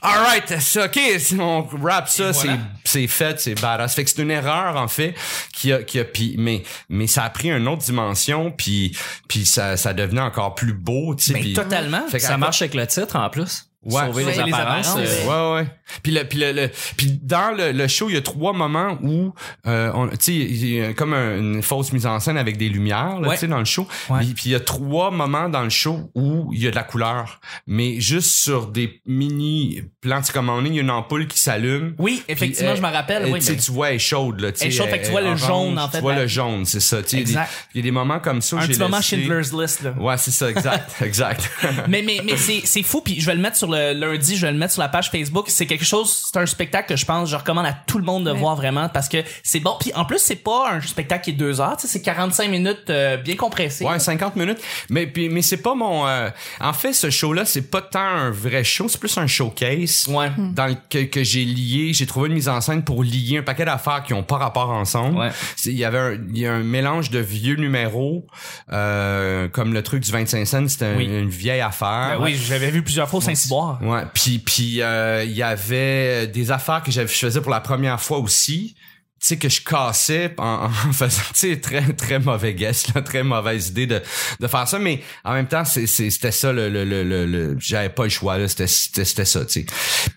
Alright, 0.02 0.60
c'est 0.60 0.84
ok, 0.84 0.98
si 1.18 1.36
on 1.40 1.62
rap 1.82 2.08
ça, 2.08 2.32
voilà. 2.32 2.58
c'est 2.84 3.00
c'est 3.00 3.06
fait, 3.06 3.40
c'est 3.40 3.54
badass. 3.60 3.94
Fait 3.94 4.04
que 4.04 4.10
c'est 4.10 4.20
une 4.20 4.32
erreur 4.32 4.76
en 4.76 4.88
fait 4.88 5.14
qui 5.54 5.72
a 5.72 5.82
qui 5.82 6.00
a 6.00 6.04
puis 6.04 6.34
mais 6.38 6.64
mais 6.88 7.06
ça 7.06 7.22
a 7.22 7.30
pris 7.30 7.50
une 7.50 7.68
autre 7.68 7.82
dimension 7.82 8.50
puis 8.50 8.96
puis 9.28 9.46
ça 9.46 9.76
ça 9.76 9.94
devenait 9.94 10.20
encore 10.20 10.56
plus 10.56 10.74
beau, 10.74 11.14
tu 11.14 11.32
sais. 11.32 11.52
Totalement. 11.52 12.06
Fait 12.08 12.18
que 12.18 12.24
Ça 12.24 12.36
marche 12.36 12.62
avec 12.62 12.74
le 12.74 12.86
titre 12.86 13.14
en 13.16 13.30
plus. 13.30 13.71
Ouais. 13.84 14.02
Les 14.16 14.24
les 14.24 14.38
apparences. 14.52 14.94
euh, 14.96 15.26
Ouais 15.56 15.60
ouais. 15.62 15.66
Puis 16.02 16.12
le 16.12 16.24
puis 16.24 16.38
le, 16.38 16.52
le- 16.52 16.70
puis 16.96 17.18
dans 17.22 17.56
le, 17.56 17.72
le 17.72 17.88
show 17.88 18.08
il 18.08 18.14
y 18.14 18.18
a 18.18 18.22
trois 18.22 18.52
moments 18.52 18.96
où 19.02 19.32
euh, 19.66 20.08
tu 20.12 20.16
sais 20.20 20.32
il 20.34 20.68
y 20.74 20.80
a 20.80 20.92
comme 20.94 21.12
un- 21.14 21.36
une 21.38 21.62
fausse 21.62 21.92
mise 21.92 22.06
en 22.06 22.18
scène 22.20 22.38
avec 22.38 22.56
des 22.56 22.68
lumières 22.68 23.18
là, 23.20 23.28
Ouais. 23.28 23.34
tu 23.34 23.40
sais 23.40 23.46
dans 23.48 23.58
le 23.58 23.64
show. 23.64 23.86
Ouais. 24.08 24.20
Puis 24.20 24.34
puis 24.34 24.42
il 24.46 24.52
y 24.52 24.54
a 24.54 24.60
trois 24.60 25.10
moments 25.10 25.48
dans 25.48 25.62
le 25.62 25.70
show 25.70 26.10
où 26.14 26.50
il 26.52 26.62
y 26.62 26.66
a 26.66 26.70
de 26.70 26.76
la 26.76 26.84
couleur 26.84 27.40
mais 27.66 28.00
juste 28.00 28.30
sur 28.32 28.68
des 28.68 29.00
mini 29.06 29.82
plans 30.00 30.20
tu 30.20 30.26
sais, 30.26 30.32
comme 30.32 30.48
on 30.48 30.64
est 30.64 30.68
il 30.68 30.74
y 30.76 30.78
a 30.78 30.82
une 30.82 30.90
ampoule 30.90 31.26
qui 31.26 31.38
s'allume. 31.38 31.94
Oui, 31.98 32.22
effectivement, 32.28 32.72
Puis, 32.72 32.80
je 32.80 32.86
me 32.86 32.92
rappelle. 32.92 33.22
euh, 33.24 33.30
Oui, 33.30 33.40
mais- 33.46 33.56
tu 33.56 33.72
vois 33.72 33.90
elle 33.90 33.96
est 33.96 33.98
chaude 33.98 34.40
là, 34.40 34.48
Elle 34.60 34.68
est 34.68 34.70
chaude, 34.70 34.88
fait 34.88 35.00
que 35.00 35.04
tu 35.06 35.10
vois 35.10 35.20
le 35.20 35.36
jaune, 35.36 35.78
en 35.78 35.88
fait, 35.88 35.98
Tu 35.98 36.02
vois 36.02 36.14
le 36.14 36.26
jaune, 36.26 36.64
c'est 36.64 36.80
ça, 36.80 37.02
tu 37.02 37.16
il 37.16 37.30
y 37.30 37.36
a 37.36 37.82
des- 37.82 37.90
moments 37.90 38.20
comme 38.20 38.40
ça 38.40 38.56
un 38.58 38.66
petit 38.66 38.78
moment 38.78 39.00
Schindler's 39.02 39.52
List, 39.52 39.82
là. 39.82 39.92
Ouais, 39.98 40.16
c'est 40.16 40.30
ça 40.30 40.48
exact, 40.50 40.90
exact. 41.02 41.50
mais 41.88 42.02
mais 42.02 42.20
mais 42.24 42.36
c'est 42.36 42.62
c'est 42.64 42.82
fou 42.82 43.00
puis 43.02 43.20
je 43.20 43.26
vais 43.26 43.34
le 43.34 43.40
mettre 43.40 43.56
sur 43.56 43.68
le 43.72 43.92
lundi 43.92 44.36
je 44.36 44.46
vais 44.46 44.52
le 44.52 44.58
mettre 44.58 44.72
sur 44.72 44.82
la 44.82 44.88
page 44.88 45.10
Facebook 45.10 45.46
c'est 45.48 45.66
quelque 45.66 45.84
chose 45.84 46.30
c'est 46.32 46.38
un 46.38 46.46
spectacle 46.46 46.88
que 46.88 46.96
je 46.96 47.04
pense 47.04 47.28
je 47.28 47.36
recommande 47.36 47.66
à 47.66 47.72
tout 47.72 47.98
le 47.98 48.04
monde 48.04 48.24
de 48.24 48.30
voir 48.30 48.56
vraiment 48.56 48.88
parce 48.88 49.08
que 49.08 49.18
c'est 49.42 49.60
bon 49.60 49.76
puis 49.80 49.92
en 49.94 50.04
plus 50.04 50.18
c'est 50.18 50.36
pas 50.36 50.70
un 50.72 50.80
spectacle 50.80 51.24
qui 51.24 51.30
est 51.30 51.34
deux 51.34 51.60
heures 51.60 51.76
tu 51.76 51.86
sais 51.86 51.92
c'est 51.92 52.02
45 52.02 52.48
minutes 52.48 52.90
euh, 52.90 53.16
bien 53.16 53.36
compressé 53.36 53.84
Ouais, 53.84 53.98
50 53.98 54.36
minutes. 54.36 54.58
Mais 54.90 55.06
puis 55.06 55.28
mais 55.28 55.42
c'est 55.42 55.56
pas 55.58 55.74
mon 55.74 56.06
euh, 56.06 56.28
en 56.60 56.72
fait 56.72 56.92
ce 56.92 57.10
show 57.10 57.32
là, 57.32 57.44
c'est 57.44 57.70
pas 57.70 57.82
tant 57.82 58.00
un 58.00 58.30
vrai 58.30 58.64
show, 58.64 58.88
c'est 58.88 58.98
plus 58.98 59.16
un 59.18 59.26
showcase. 59.26 60.06
Ouais. 60.08 60.30
Dans 60.36 60.66
le, 60.66 60.76
que, 60.90 61.04
que 61.04 61.22
j'ai 61.24 61.44
lié, 61.44 61.92
j'ai 61.92 62.06
trouvé 62.06 62.28
une 62.28 62.34
mise 62.34 62.48
en 62.48 62.60
scène 62.60 62.82
pour 62.82 63.02
lier 63.02 63.38
un 63.38 63.42
paquet 63.42 63.64
d'affaires 63.64 64.02
qui 64.02 64.14
ont 64.14 64.22
pas 64.22 64.36
rapport 64.36 64.70
ensemble. 64.70 65.18
Ouais. 65.18 65.30
Il 65.64 65.72
y 65.76 65.84
avait 65.84 65.98
un, 65.98 66.12
il 66.12 66.38
y 66.38 66.46
a 66.46 66.52
un 66.52 66.62
mélange 66.62 67.10
de 67.10 67.18
vieux 67.18 67.56
numéros 67.56 68.26
euh, 68.72 69.48
comme 69.48 69.72
le 69.72 69.82
truc 69.82 70.02
du 70.02 70.10
25 70.10 70.44
cents, 70.46 70.68
c'était 70.68 71.02
une 71.02 71.28
vieille 71.28 71.60
affaire. 71.60 72.18
Ben 72.18 72.24
oui 72.24 72.34
j'avais 72.34 72.70
vu 72.70 72.82
plusieurs 72.82 73.08
fois 73.08 73.18
au 73.18 73.22
Saint-Cyboire 73.22 73.61
Ouais, 73.80 74.02
puis 74.14 74.38
puis 74.38 74.82
euh, 74.82 75.24
il 75.24 75.32
y 75.32 75.42
avait 75.42 76.26
des 76.26 76.50
affaires 76.50 76.82
que 76.82 76.90
j'avais 76.90 77.08
je 77.08 77.18
faisais 77.18 77.40
pour 77.40 77.50
la 77.50 77.60
première 77.60 78.00
fois 78.00 78.18
aussi. 78.18 78.74
Tu 79.22 79.28
sais 79.28 79.36
que 79.38 79.48
je 79.48 79.60
cassais 79.62 80.34
en, 80.38 80.64
en 80.88 80.92
faisant 80.92 81.22
tu 81.32 81.38
sais 81.52 81.56
très 81.60 81.92
très 81.92 82.18
mauvais 82.18 82.54
guess 82.54 82.92
là, 82.92 83.02
très 83.02 83.22
mauvaise 83.22 83.68
idée 83.68 83.86
de 83.86 84.02
de 84.40 84.46
faire 84.48 84.66
ça 84.66 84.80
mais 84.80 85.00
en 85.24 85.32
même 85.34 85.46
temps 85.46 85.64
c'est 85.64 85.86
c'était 85.86 86.32
ça 86.32 86.52
le 86.52 86.68
le 86.68 86.84
le, 86.84 87.04
le, 87.04 87.24
le- 87.26 87.56
j'avais 87.60 87.88
pas 87.88 88.02
le 88.02 88.08
choix 88.10 88.36
là, 88.38 88.48
c'était 88.48 88.66
c'était 88.66 89.04
c'était 89.04 89.24
ça, 89.24 89.44
tu 89.44 89.60
sais. 89.60 89.66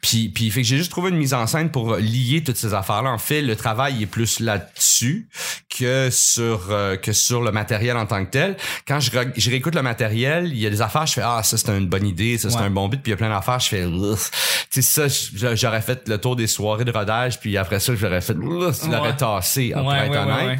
Puis 0.02 0.30
puis 0.30 0.50
fait 0.50 0.62
que 0.62 0.68
j'ai 0.68 0.78
juste 0.78 0.90
trouvé 0.90 1.12
une 1.12 1.18
mise 1.18 1.36
en 1.36 1.46
scène 1.46 1.70
pour 1.70 1.96
lier 1.98 2.44
toutes 2.44 2.58
ces 2.58 2.74
affaires 2.74 3.04
là. 3.04 3.12
En 3.12 3.20
fait, 3.20 3.42
le 3.44 3.56
travail 3.56 4.02
est 4.02 4.08
plus 4.08 4.40
là-dessus 4.40 5.30
que 5.78 6.10
sur 6.12 6.68
euh, 6.72 6.96
que 6.98 7.14
sur 7.14 7.42
le 7.44 7.52
matériel 7.52 7.98
en 7.98 8.06
tant 8.08 8.26
que 8.26 8.32
tel. 8.32 8.58
Quand 8.88 9.00
je, 9.00 9.12
re- 9.12 9.32
je 9.36 9.50
réécoute 9.52 9.76
le 9.76 9.82
matériel, 9.84 10.48
il 10.48 10.58
y 10.60 10.66
a 10.66 10.70
des 10.70 10.82
affaires, 10.82 11.06
je 11.06 11.14
fais 11.14 11.22
ah 11.24 11.42
ça 11.44 11.58
c'est 11.58 11.70
une 11.70 11.88
bonne 11.88 12.08
idée, 12.08 12.38
ça 12.40 12.50
c'est 12.50 12.56
Ouais. 12.58 12.64
un 12.64 12.70
bon 12.72 12.88
but, 12.88 13.02
puis 13.04 13.12
il 13.12 13.14
y 13.14 13.14
a 13.14 13.18
plein 13.18 13.30
d'affaires, 13.30 13.60
je 13.60 13.68
fais 13.68 13.86
tu 14.72 14.82
sais 14.82 15.08
ça 15.10 15.54
j'aurais 15.56 15.82
fait 15.82 16.08
le 16.08 16.18
tour 16.18 16.36
des 16.36 16.48
soirées 16.48 16.86
de 16.86 16.92
rodage, 16.92 17.40
puis 17.40 17.56
après 17.58 17.80
ça 17.80 17.94
j'aurais 17.96 18.22
fait 18.22 18.34
Tassé 19.18 19.72
pour 19.74 19.86
Ouais, 19.86 19.98
être 20.00 20.12
ouais, 20.12 20.18
ouais, 20.18 20.24
honnête. 20.24 20.48
ouais. 20.48 20.60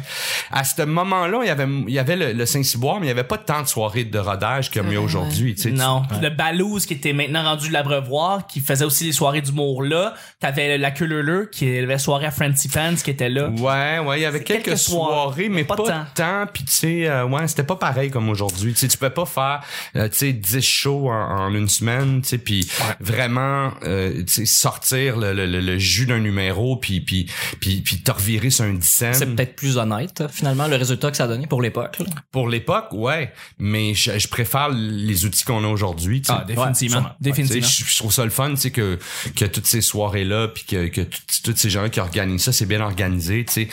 À 0.50 0.64
ce 0.64 0.82
moment-là, 0.82 1.40
il 1.42 1.46
y 1.46 1.50
avait 1.50 1.66
il 1.88 1.94
y 1.94 1.98
avait 1.98 2.16
le, 2.16 2.32
le 2.32 2.46
Saint-Cyboire, 2.46 3.00
mais 3.00 3.06
il 3.06 3.08
y 3.08 3.12
avait 3.12 3.24
pas 3.24 3.38
tant 3.38 3.62
de 3.62 3.66
soirées 3.68 4.04
de 4.04 4.18
rodage 4.18 4.70
comme 4.70 4.88
il 4.88 4.94
y 4.94 4.96
a 4.96 5.00
aujourd'hui, 5.00 5.54
tu 5.54 5.62
sais. 5.62 5.70
non 5.70 6.02
le 6.22 6.28
Balouse 6.30 6.86
qui 6.86 6.94
était 6.94 7.12
maintenant 7.12 7.42
rendu 7.42 7.68
de 7.68 7.72
l'abreuvoir 7.72 8.46
qui 8.46 8.60
faisait 8.60 8.84
aussi 8.84 9.04
les 9.04 9.12
soirées 9.12 9.40
d'humour 9.40 9.82
là 9.82 10.14
t'avais 10.40 10.78
la 10.78 10.90
queue 10.90 11.06
leu 11.06 11.48
qui 11.50 11.78
avait 11.78 11.98
soirée 11.98 12.26
à 12.26 12.30
Francie 12.30 12.68
Pants 12.68 12.94
qui 13.02 13.10
était 13.10 13.28
là 13.28 13.48
Ouais, 13.48 13.98
ouais, 13.98 14.18
il 14.18 14.22
y 14.22 14.26
avait 14.26 14.42
quelques, 14.42 14.76
soirées, 14.78 15.48
mais 15.48 15.64
pas 15.64 15.76
pas, 15.76 15.84
tant. 15.84 16.04
tant. 16.14 16.46
Puis 16.52 16.64
tu 16.64 16.72
sais, 16.72 17.06
euh, 17.08 17.24
ouais, 17.26 17.46
c'était 17.48 17.62
pas 17.62 17.76
pareil 17.76 18.10
comme 18.10 18.28
aujourd'hui. 18.28 18.72
Tu 18.72 18.80
sais, 18.80 18.88
tu 18.88 18.98
peux 18.98 19.10
pas 19.10 19.24
faire, 19.26 19.60
euh, 19.96 20.08
tu 20.08 20.16
sais, 20.18 20.32
10 20.32 20.60
shows 20.60 21.08
en, 21.10 21.12
en 21.46 21.54
une 21.54 21.68
semaine, 21.68 22.20
tu 22.22 22.28
sais, 22.30 22.38
puis 22.38 22.68
vraiment, 23.00 23.70
euh, 23.84 24.22
tu 24.24 24.32
sais, 24.32 24.46
sortir 24.46 25.16
le, 25.16 25.32
le, 25.32 25.46
le, 25.46 25.60
le 25.60 25.78
jus 25.78 26.06
d'un 26.06 26.18
numéro, 26.18 26.76
puis 26.76 27.00
puis 27.00 27.26
puis 27.60 27.80
puis 27.80 27.96
revirer 28.26 28.50
sur 28.50 28.64
un 28.64 28.74
10 28.74 28.86
cents. 28.86 29.12
C'est 29.14 29.26
peut-être 29.34 29.56
plus 29.56 29.76
honnête, 29.76 30.24
finalement, 30.30 30.66
le 30.66 30.76
résultat 30.76 31.10
que 31.10 31.16
ça 31.16 31.24
a 31.24 31.28
donné 31.28 31.46
pour 31.46 31.62
l'époque. 31.62 31.98
là. 32.00 32.06
Pour 32.32 32.48
l'époque, 32.48 32.88
ouais, 32.92 33.32
mais 33.58 33.94
je, 33.94 34.18
je 34.18 34.28
préfère 34.28 34.68
les 34.70 35.24
outils 35.24 35.44
qu'on 35.44 35.64
a 35.64 35.68
aujourd'hui. 35.68 36.22
tu 36.22 36.32
sais. 36.32 36.38
ah 36.38 36.44
définitivement 36.44 36.98
Ouais, 36.98 37.06
définitivement 37.20 37.66
Je, 37.66 37.84
je 37.84 37.96
trouve 37.96 38.12
ça 38.12 38.24
le 38.24 38.30
fun, 38.30 38.50
tu 38.50 38.56
sais, 38.56 38.70
que, 38.70 38.98
que 39.34 39.44
toutes 39.44 39.66
ces 39.66 39.80
soirées-là, 39.80 40.48
puis 40.48 40.64
que, 40.64 40.88
que 40.88 41.02
tous 41.44 41.56
ces 41.56 41.70
gens 41.70 41.88
qui 41.88 42.00
organisent 42.00 42.42
ça, 42.44 42.52
c'est 42.52 42.66
bien 42.66 42.80
organisé, 42.80 43.44
tu 43.44 43.52
sais. 43.52 43.68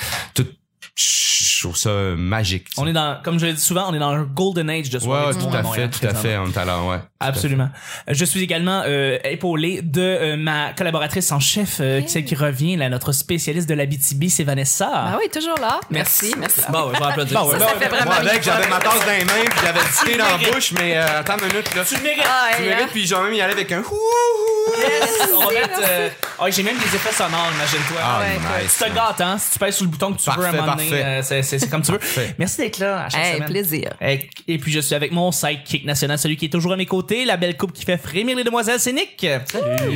Je 0.95 1.61
trouve 1.61 1.75
ça 1.77 1.89
magique. 2.15 2.65
tu 2.65 2.75
sais. 2.75 2.81
on 2.81 2.87
est 2.87 2.93
dans 2.93 3.19
comme 3.23 3.39
je 3.39 3.45
l'ai 3.47 3.53
dit 3.53 3.61
souvent 3.61 3.85
on 3.89 3.93
est 3.95 3.99
dans 3.99 4.09
un 4.11 4.23
golden 4.23 4.69
age 4.69 4.89
de 4.89 4.97
Ouais, 4.97 5.01
soirée 5.03 5.25
ouais, 5.27 5.33
tout 5.33 5.47
à 5.55 5.63
fait, 5.63 5.89
tout 5.89 6.05
à 6.07 6.13
fait, 6.13 6.37
on 6.37 6.47
est 6.51 6.57
alors, 6.57 6.87
ouais. 6.87 6.99
Absolument. 7.19 7.69
Euh, 8.09 8.13
Je 8.13 8.25
suis 8.25 8.41
également 8.43 8.83
euh, 8.85 9.17
épaulé 9.23 9.81
de 9.81 10.01
euh, 10.01 10.37
ma 10.37 10.73
collaboratrice 10.73 11.31
en 11.31 11.39
chef, 11.39 11.77
euh, 11.79 12.01
celle 12.05 12.25
qui 12.25 12.35
revient, 12.35 12.75
là, 12.75 12.89
notre 12.89 13.11
spécialiste 13.13 13.67
de 13.67 13.73
la 13.73 13.85
BTB, 13.85 14.25
c'est 14.29 14.43
Vanessa. 14.43 14.89
Ah 14.93 15.17
oui, 15.19 15.29
toujours 15.31 15.57
là. 15.59 15.79
Merci. 15.89 16.33
Merci, 16.37 16.59
merci. 16.59 16.71
Bon, 16.71 16.91
je 16.93 16.99
vais 16.99 17.05
applaudir. 17.05 17.39
Bon, 17.41 17.47
ouais, 17.51 17.59
Ça, 17.59 17.67
ça 17.69 17.73
fait 17.75 17.79
ouais, 17.85 17.89
vraiment 17.89 18.05
Moi, 18.11 18.29
avec, 18.29 18.43
j'avais 18.43 18.67
ma 18.69 18.79
tasse 18.79 19.05
dans 19.05 19.11
les 19.11 19.25
mains, 19.25 19.45
puis 19.49 19.59
j'avais 19.63 19.79
du 19.79 20.11
thé 20.11 20.17
dans 20.17 20.25
la 20.25 20.51
bouche, 20.51 20.71
mais 20.73 20.97
euh, 20.97 21.19
attends 21.19 21.37
une 21.37 21.47
minute, 21.47 21.75
là. 21.75 21.83
Tu 21.87 21.95
le 21.95 22.01
mérites. 22.03 22.23
Ah, 22.27 22.49
Tu 22.55 22.61
ouais, 22.63 22.69
mérites, 22.69 22.83
hein? 22.83 22.89
puis 22.91 23.07
j'ai 23.07 23.15
même 23.15 23.33
y 23.33 23.41
aller 23.41 23.53
avec 23.53 23.71
un 23.71 23.77
Yes! 23.77 25.29
On 25.33 25.39
va 25.39 25.45
Merci, 25.53 25.69
mettre. 25.69 25.81
euh, 25.89 26.09
ah, 26.39 26.49
j'ai 26.49 26.63
même 26.63 26.77
des 26.77 26.95
effets 26.95 27.11
sonores, 27.13 27.49
imagine-toi. 27.55 27.97
Ah, 28.03 28.19
Ouais, 28.19 28.63
nice. 28.63 28.77
Tu 28.81 28.89
te 28.89 28.95
gâtes, 28.95 29.21
hein? 29.21 29.37
Si 29.37 29.51
tu 29.51 29.59
pèses 29.59 29.75
sur 29.75 29.85
le 29.85 29.91
bouton 29.91 30.13
que 30.13 30.21
tu 30.21 30.29
veux 30.29 30.45
à 30.45 30.49
un 30.49 30.51
moment 30.51 30.75
euh, 30.91 31.21
c'est, 31.23 31.43
c'est, 31.43 31.59
c'est 31.59 31.69
comme 31.69 31.81
tu 31.81 31.91
veux. 31.91 31.99
Merci 32.37 32.57
d'être 32.57 32.79
là 32.79 33.05
à 33.05 33.09
chaque 33.09 33.23
Hey, 33.23 33.33
semaine. 33.35 33.49
plaisir. 33.49 33.93
Et, 34.01 34.29
et 34.47 34.57
puis 34.57 34.71
je 34.71 34.79
suis 34.79 34.95
avec 34.95 35.11
mon 35.11 35.31
sidekick 35.31 35.85
national, 35.85 36.17
celui 36.19 36.35
qui 36.37 36.45
est 36.45 36.49
toujours 36.49 36.73
à 36.73 36.75
mes 36.77 36.85
côtés, 36.85 37.25
la 37.25 37.37
belle 37.37 37.55
coupe 37.57 37.73
qui 37.73 37.85
fait 37.85 37.97
frémir 37.97 38.35
les 38.35 38.43
demoiselles, 38.43 38.79
c'est 38.79 38.93
Nick. 38.93 39.19
Salut. 39.21 39.37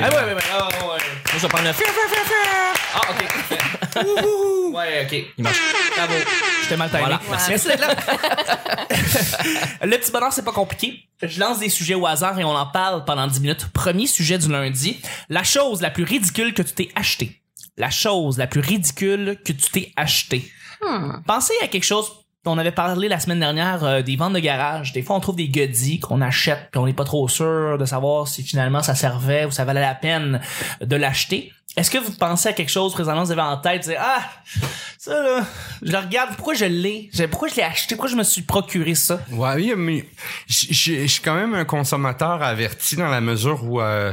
Ah 0.02 0.10
ouais, 0.10 0.16
ouais, 0.16 0.34
ouais. 0.34 0.42
Ah, 0.54 0.68
ouais. 0.68 0.78
Moi, 0.88 0.98
je 1.36 1.40
vais 1.40 1.48
prendre 1.48 1.66
le. 1.66 1.72
Ah, 2.94 3.02
ok. 3.12 4.06
Wouhou. 4.06 4.76
ouais, 4.78 5.06
ok. 5.06 5.26
Il 5.38 5.44
marche. 5.44 5.58
Bravo. 5.96 6.14
J'étais 6.64 6.78
mal 6.78 6.90
timé. 6.90 7.02
Voilà. 7.02 7.22
Merci 7.50 7.68
d'être 7.68 7.80
là. 7.82 7.96
le 9.86 9.98
petit 9.98 10.12
bonheur, 10.12 10.32
c'est 10.34 10.46
pas 10.46 10.52
compliqué. 10.52 11.04
Je 11.22 11.40
lance 11.40 11.60
des 11.60 11.70
sujets 11.70 11.96
au 11.96 12.06
hasard 12.06 12.40
et 12.40 12.44
on 12.44 12.50
en 12.56 12.66
parle 12.68 13.04
pendant 13.06 13.28
10 13.28 13.40
minutes. 13.42 13.68
Premier 13.74 14.08
sujet 14.08 14.38
du 14.38 14.50
lundi. 14.50 15.00
La 15.30 15.44
chose 15.44 15.82
la 15.82 15.90
plus 15.90 16.04
ridicule 16.04 16.54
que 16.54 16.62
tu 16.62 16.74
t'es 16.74 16.90
acheté. 16.96 17.42
La 17.78 17.90
chose 17.90 18.38
la 18.38 18.48
plus 18.48 18.62
ridicule 18.62 19.38
que 19.44 19.54
tu 19.54 19.70
t'es 19.72 19.92
acheté. 20.82 21.22
Pensez 21.26 21.54
à 21.62 21.68
quelque 21.68 21.86
chose 21.86 22.12
on 22.48 22.58
avait 22.58 22.72
parlé 22.72 23.08
la 23.08 23.20
semaine 23.20 23.40
dernière 23.40 23.84
euh, 23.84 24.02
des 24.02 24.16
ventes 24.16 24.34
de 24.34 24.40
garage. 24.40 24.94
Des 24.94 25.02
fois, 25.02 25.16
on 25.16 25.20
trouve 25.20 25.36
des 25.36 25.50
goodies 25.50 26.00
qu'on 26.00 26.22
achète 26.22 26.70
puis 26.72 26.80
on 26.80 26.86
n'est 26.86 26.94
pas 26.94 27.04
trop 27.04 27.28
sûr 27.28 27.78
de 27.78 27.86
savoir 27.86 28.28
si 28.28 28.44
finalement 28.44 28.82
ça 28.82 28.96
servait 28.96 29.46
ou 29.46 29.52
ça 29.52 29.66
valait 29.66 29.82
la 29.82 29.96
peine 29.96 30.42
de 30.82 30.96
l'acheter. 30.96 31.52
Est-ce 31.76 31.92
que 31.92 32.00
vous 32.00 32.12
pensez 32.14 32.50
à 32.50 32.54
quelque 32.54 32.72
chose 32.72 32.94
présentement, 32.94 33.24
vous 33.24 33.32
avez 33.32 33.42
en 33.42 33.58
tête, 33.58 33.84
vous 33.84 33.92
dites, 33.92 34.00
ah, 34.02 34.22
ça 34.98 35.14
là, 35.14 35.46
je 35.84 35.92
le 35.92 35.98
regarde, 36.00 36.36
pourquoi 36.36 36.56
je 36.56 36.66
l'ai? 36.66 37.12
Pourquoi 37.30 37.50
je 37.50 37.56
l'ai 37.56 37.62
acheté? 37.62 37.94
Pourquoi 37.94 38.10
je 38.10 38.16
me 38.16 38.24
suis 38.24 38.42
procuré 38.42 38.96
ça? 38.96 39.20
Ouais, 39.32 39.54
oui, 39.54 39.74
mais 39.78 40.10
je 40.48 41.06
suis 41.06 41.22
quand 41.22 41.36
même 41.36 41.54
un 41.54 41.66
consommateur 41.66 42.42
averti 42.42 42.96
dans 42.96 43.10
la 43.10 43.22
mesure 43.22 43.64
où 43.64 43.80
euh, 43.80 44.12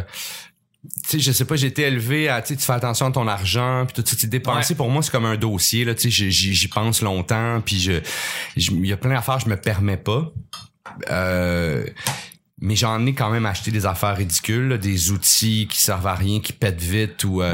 tu 1.04 1.10
sais, 1.10 1.18
je 1.20 1.32
sais 1.32 1.44
pas, 1.44 1.56
j'ai 1.56 1.68
été 1.68 1.82
élevé 1.82 2.28
à, 2.28 2.42
tu 2.42 2.56
fais 2.56 2.72
attention 2.72 3.06
à 3.06 3.10
ton 3.10 3.26
argent, 3.26 3.86
puis 3.86 4.02
tout 4.02 4.08
ça, 4.08 4.16
tu 4.16 4.26
dépensé. 4.26 4.74
Pour 4.74 4.90
moi, 4.90 5.02
c'est 5.02 5.10
comme 5.10 5.24
un 5.24 5.36
dossier, 5.36 5.84
là, 5.84 5.94
tu 5.94 6.10
sais, 6.10 6.30
j'y- 6.30 6.68
pense 6.68 7.02
longtemps, 7.02 7.60
puis 7.64 7.80
je, 7.80 7.92
il 8.56 8.86
y 8.86 8.92
a 8.92 8.96
plein 8.96 9.14
d'affaires 9.14 9.36
que 9.38 9.44
je 9.44 9.48
me 9.48 9.56
permets 9.56 9.96
pas. 9.96 10.32
Euh, 11.10 11.86
mais 12.60 12.76
j'en 12.76 13.04
ai 13.06 13.14
quand 13.14 13.30
même 13.30 13.46
acheté 13.46 13.70
des 13.70 13.84
affaires 13.86 14.16
ridicules, 14.16 14.68
là, 14.68 14.78
des 14.78 15.10
outils 15.10 15.66
qui 15.70 15.78
servent 15.80 16.06
à 16.06 16.14
rien, 16.14 16.40
qui 16.40 16.52
pètent 16.52 16.80
vite 16.80 17.24
ou, 17.24 17.42
euh, 17.42 17.52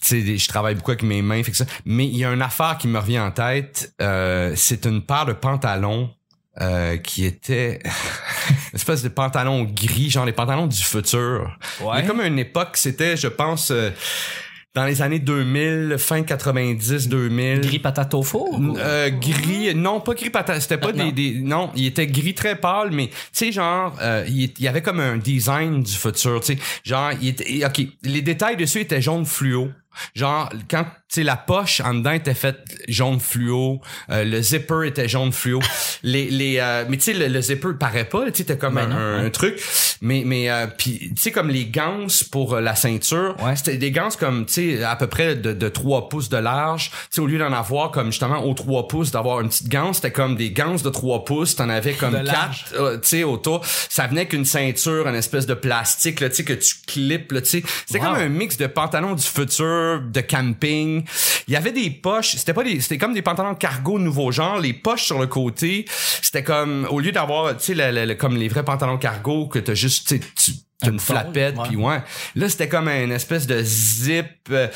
tu 0.00 0.22
sais, 0.22 0.36
je 0.38 0.48
travaille 0.48 0.74
beaucoup 0.74 0.90
avec 0.90 1.02
mes 1.02 1.22
mains, 1.22 1.42
fait 1.42 1.50
que 1.50 1.56
ça. 1.56 1.64
Mais 1.84 2.06
il 2.06 2.16
y 2.16 2.24
a 2.24 2.32
une 2.32 2.42
affaire 2.42 2.76
qui 2.78 2.88
me 2.88 2.98
revient 2.98 3.18
en 3.20 3.30
tête, 3.30 3.92
euh, 4.02 4.52
c'est 4.56 4.84
une 4.86 5.02
paire 5.02 5.26
de 5.26 5.32
pantalons 5.32 6.10
euh, 6.60 6.96
qui 6.96 7.24
était 7.24 7.80
une 7.84 8.54
espèce 8.74 9.02
de 9.02 9.08
pantalon 9.08 9.64
gris, 9.64 10.10
genre 10.10 10.24
les 10.24 10.32
pantalons 10.32 10.66
du 10.66 10.76
futur. 10.82 11.56
Il 11.80 11.86
y 11.86 11.88
a 11.90 12.02
comme 12.02 12.20
une 12.20 12.38
époque, 12.38 12.76
c'était, 12.76 13.16
je 13.16 13.28
pense, 13.28 13.70
euh, 13.70 13.90
dans 14.74 14.84
les 14.84 15.02
années 15.02 15.18
2000, 15.18 15.96
fin 15.98 16.22
90, 16.22 17.08
2000. 17.08 17.60
Gris 17.60 17.78
patate 17.80 18.14
au 18.14 18.22
four? 18.22 18.60
Euh, 18.78 19.10
gris, 19.10 19.74
non, 19.74 20.00
pas 20.00 20.14
gris 20.14 20.30
patate, 20.30 20.60
c'était 20.62 20.78
pas 20.78 20.90
Ah, 20.90 20.92
des, 20.92 21.02
non. 21.04 21.10
des, 21.10 21.34
non, 21.40 21.70
il 21.74 21.86
était 21.86 22.06
gris 22.06 22.34
très 22.34 22.54
pâle, 22.56 22.90
mais 22.92 23.08
tu 23.08 23.14
sais, 23.32 23.52
genre, 23.52 23.96
euh, 24.00 24.24
il, 24.28 24.44
il 24.44 24.62
y 24.62 24.68
avait 24.68 24.82
comme 24.82 25.00
un 25.00 25.16
design 25.16 25.82
du 25.82 25.92
futur, 25.92 26.40
tu 26.40 26.54
sais, 26.54 26.58
genre, 26.84 27.10
il 27.20 27.28
était, 27.28 27.64
ok, 27.64 27.80
les 28.02 28.22
détails 28.22 28.56
dessus 28.56 28.80
étaient 28.80 29.02
jaune 29.02 29.26
fluo. 29.26 29.70
Genre, 30.14 30.48
quand, 30.70 30.84
tu 30.84 30.90
sais, 31.08 31.22
la 31.22 31.36
poche 31.36 31.80
en 31.80 31.94
dedans 31.94 32.12
était 32.12 32.34
faite 32.34 32.58
jaune 32.88 33.20
fluo, 33.20 33.80
euh, 34.10 34.24
le 34.24 34.40
zipper 34.40 34.86
était 34.86 35.08
jaune 35.08 35.32
fluo. 35.32 35.60
les, 36.02 36.30
les, 36.30 36.58
euh, 36.58 36.84
mais 36.88 36.96
tu 36.96 37.04
sais, 37.04 37.12
le, 37.14 37.28
le 37.28 37.40
zipper 37.40 37.70
paraît 37.78 38.04
pas, 38.04 38.30
tu 38.30 38.44
sais, 38.44 38.56
comme 38.56 38.74
Ben 38.74 38.82
un, 38.84 38.86
non, 38.88 38.96
un- 38.96 39.20
ouais. 39.20 39.26
un 39.26 39.30
truc. 39.30 39.60
Mais, 40.02 40.22
mais, 40.24 40.50
euh, 40.50 40.66
puis, 40.66 41.12
tu 41.14 41.20
sais, 41.22 41.30
comme 41.32 41.48
les 41.50 41.66
gants 41.66 42.06
pour 42.30 42.54
euh, 42.54 42.60
la 42.60 42.74
ceinture, 42.74 43.36
Ouais. 43.42 43.56
c'était 43.56 43.76
des 43.76 43.90
gants 43.90 44.08
comme, 44.18 44.46
tu 44.46 44.76
sais, 44.78 44.84
à 44.84 44.96
peu 44.96 45.06
près 45.08 45.34
de, 45.36 45.52
de 45.52 45.68
3 45.68 46.08
pouces 46.08 46.28
de 46.28 46.36
large. 46.38 46.90
Tu 46.90 46.96
sais, 47.10 47.20
au 47.20 47.26
lieu 47.26 47.38
d'en 47.38 47.52
avoir 47.52 47.90
comme 47.90 48.06
justement 48.12 48.44
aux 48.44 48.54
3 48.54 48.88
pouces, 48.88 49.10
d'avoir 49.10 49.40
une 49.40 49.48
petite 49.48 49.68
gants, 49.68 49.92
c'était 49.92 50.10
comme 50.12 50.36
des 50.36 50.50
gants 50.52 50.76
de 50.76 50.88
3 50.90 51.24
pouces. 51.24 51.56
T'en 51.56 51.68
avais 51.68 51.92
comme 51.94 52.12
De 52.12 52.18
large. 52.24 52.64
4, 52.70 52.80
euh, 52.80 52.98
tu 52.98 53.08
sais, 53.08 53.24
autour. 53.24 53.64
Ça 53.66 54.06
venait 54.06 54.26
qu'une 54.26 54.44
ceinture, 54.44 55.06
une 55.08 55.14
espèce 55.14 55.46
de 55.46 55.54
plastique, 55.54 56.16
tu 56.20 56.30
sais, 56.34 56.44
que 56.44 56.52
tu 56.54 56.74
clips, 56.86 57.28
tu 57.42 57.44
sais. 57.44 57.62
C'était 57.86 57.98
Wow. 58.00 58.06
comme 58.14 58.22
un 58.22 58.28
mix 58.28 58.56
de 58.56 58.66
pantalons 58.66 59.14
du 59.14 59.22
futur, 59.22 59.79
de 60.12 60.20
camping. 60.20 61.04
Il 61.48 61.54
y 61.54 61.56
avait 61.56 61.72
des 61.72 61.90
poches, 61.90 62.36
c'était 62.36 62.54
pas 62.54 62.64
des, 62.64 62.80
c'était 62.80 62.98
comme 62.98 63.14
des 63.14 63.22
pantalons 63.22 63.54
cargo 63.54 63.98
nouveau 63.98 64.30
genre. 64.32 64.58
Les 64.58 64.72
poches 64.72 65.04
sur 65.04 65.18
le 65.18 65.26
côté, 65.26 65.84
c'était 66.22 66.42
comme, 66.44 66.86
au 66.90 67.00
lieu 67.00 67.12
d'avoir, 67.12 67.56
tu 67.56 67.64
sais, 67.64 67.74
le- 67.74 68.06
le- 68.06 68.14
comme 68.14 68.36
les 68.36 68.48
vrais 68.48 68.64
pantalons 68.64 68.98
cargo 68.98 69.48
que 69.48 69.58
t'as 69.58 69.74
juste, 69.74 70.08
tu 70.36 70.52
une 70.86 70.98
flappette, 70.98 71.56
ouais. 71.56 71.68
puis 71.68 71.76
ouais. 71.76 72.02
Là, 72.34 72.48
c'était 72.48 72.68
comme 72.68 72.88
une 72.88 73.12
espèce 73.12 73.46
de 73.46 73.60
zip 73.62 74.26
euh, 74.50 74.68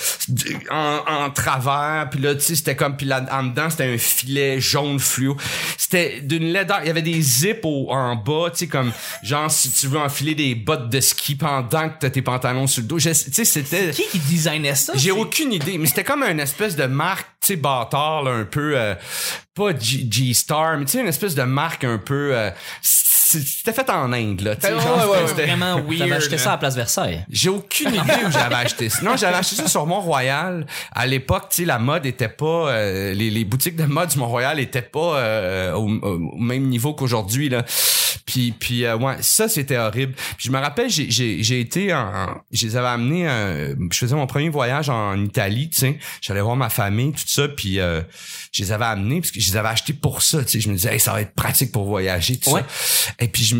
en, 0.71 1.01
en 1.07 1.31
travers, 1.31 2.09
puis 2.11 2.21
là, 2.21 2.35
tu 2.35 2.41
sais, 2.43 2.57
c'était 2.57 2.77
comme, 2.77 2.97
puis 2.97 3.07
là, 3.07 3.25
en 3.31 3.45
dedans, 3.45 3.71
c'était 3.71 3.93
un 3.93 3.99
filet 3.99 4.61
jaune 4.61 4.99
fluo. 4.99 5.37
C'était 5.79 6.21
d'une 6.21 6.45
laideur. 6.53 6.81
Il 6.83 6.89
y 6.89 6.91
avait 6.91 7.03
des 7.03 7.21
zips 7.21 7.65
au, 7.65 7.91
en 7.91 8.17
bas, 8.17 8.51
tu 8.51 8.59
sais, 8.59 8.67
comme, 8.67 8.93
genre, 9.23 9.51
si 9.51 9.71
tu 9.71 9.87
veux 9.87 9.99
enfiler 9.99 10.35
des 10.35 10.55
bottes 10.55 10.91
de 10.91 11.01
ski 11.01 11.35
pendant 11.35 11.89
que 11.89 11.95
t'as 12.01 12.11
tes 12.11 12.23
pantalons 12.23 12.67
sur 12.67 12.83
le 12.83 12.89
dos. 12.89 12.99
Tu 12.99 13.15
sais, 13.15 13.45
c'était... 13.45 13.91
Qui 13.91 14.05
qui 14.11 14.19
designait 14.19 14.75
ça? 14.75 14.93
J'ai 14.97 15.11
aucune 15.11 15.53
idée, 15.53 15.79
mais 15.79 15.87
c'était 15.87 16.05
comme 16.05 16.23
une 16.23 16.41
espèce 16.41 16.77
de 16.77 16.85
marque, 16.85 17.27
tu 17.41 17.49
sais, 17.49 17.57
bâtard, 17.57 18.23
là, 18.23 18.33
un 18.33 18.45
peu, 18.45 18.73
euh, 18.77 18.95
pas 19.55 19.77
G- 19.79 20.07
G-Star, 20.11 20.79
mais 20.79 20.85
tu 20.85 20.93
sais, 20.93 21.01
une 21.01 21.09
espèce 21.09 21.35
de 21.35 21.43
marque 21.43 21.85
un 21.85 21.99
peu, 21.99 22.37
euh, 22.37 22.51
c'était 23.41 23.73
fait 23.73 23.89
en 23.91 24.13
Inde, 24.13 24.41
là, 24.43 24.57
tu 24.57 24.67
sais, 24.67 24.75
Ouais, 24.75 24.81
genre, 24.81 24.99
ouais, 25.11 25.19
ouais, 25.23 25.29
c'était- 25.29 25.47
vraiment 25.47 25.77
weird. 25.89 25.99
T'avais 25.99 26.13
acheté 26.13 26.37
là. 26.37 26.39
ça 26.39 26.53
à 26.53 26.59
Place 26.59 26.75
Versailles. 26.77 27.25
j'ai 27.31 27.49
aucune 27.49 27.89
idée 27.95 28.25
où 28.27 28.31
j'avais 28.31 28.55
acheté 28.55 28.89
ça. 28.89 29.03
Non, 29.03 29.17
j'avais 29.17 29.37
acheté 29.37 29.57
ça 29.57 29.69
sur 29.69 29.87
Mont-Royal. 29.87 30.67
À 30.93 31.07
l'époque, 31.07 31.47
tu 31.51 31.57
sais, 31.63 31.65
la 31.65 31.79
mode 31.79 32.07
était 32.07 32.29
pas... 32.29 32.45
euh, 32.71 33.15
les, 33.15 33.31
les 33.31 33.45
boutiques 33.45 33.77
de 33.77 33.85
mode 33.85 34.09
du 34.11 34.19
Mont-Royal 34.19 34.59
étaient 34.61 34.83
pas 34.83 35.17
euh, 35.19 35.73
au, 35.75 35.89
au 35.89 36.39
même 36.39 36.65
niveau 36.69 36.95
qu'aujourd'hui, 36.95 37.49
là. 37.49 37.65
Puis, 38.27 38.53
puis 38.59 38.85
euh, 38.85 38.97
ouais, 38.97 39.17
ça, 39.21 39.49
c'était 39.49 39.77
horrible. 39.77 40.15
Puis 40.15 40.47
je 40.47 40.51
me 40.51 40.59
rappelle, 40.59 40.89
j'ai, 40.89 41.11
j'ai, 41.11 41.43
j'ai 41.43 41.61
été 41.61 41.93
en... 41.93 42.41
Je 42.53 42.67
les 42.67 42.77
avais 42.77 42.89
amenés... 42.89 43.29
je 43.91 43.99
faisais 43.99 44.15
mon 44.15 44.27
premier 44.27 44.49
voyage 44.49 44.89
en 44.89 45.23
Italie, 45.23 45.69
tu 45.69 45.81
sais. 45.81 45.99
J'allais 46.23 46.41
voir 46.41 46.57
ma 46.57 46.71
famille, 46.71 47.13
tout 47.13 47.23
ça, 47.27 47.49
puis... 47.49 47.75
je 47.77 48.63
les 48.63 48.73
avais 48.73 48.85
amenés 48.87 49.21
parce 49.21 49.31
que 49.31 49.41
je 49.41 49.51
les 49.51 49.57
avais 49.57 49.69
achetés 49.69 49.93
pour 49.93 50.23
ça, 50.23 50.43
tu 50.43 50.51
sais. 50.53 50.61
Je 50.61 50.69
me 50.71 50.75
disais, 50.75 50.95
hey, 50.95 51.01
ça 51.01 51.13
va 51.13 51.21
être 51.21 51.35
pratique 51.35 51.71
pour 51.73 51.85
voyager, 51.85 52.39
tout 52.39 52.51
Ouais. 52.51 52.63
ça. 52.63 53.13
Et 53.25 53.29
puis, 53.29 53.43
je, 53.43 53.57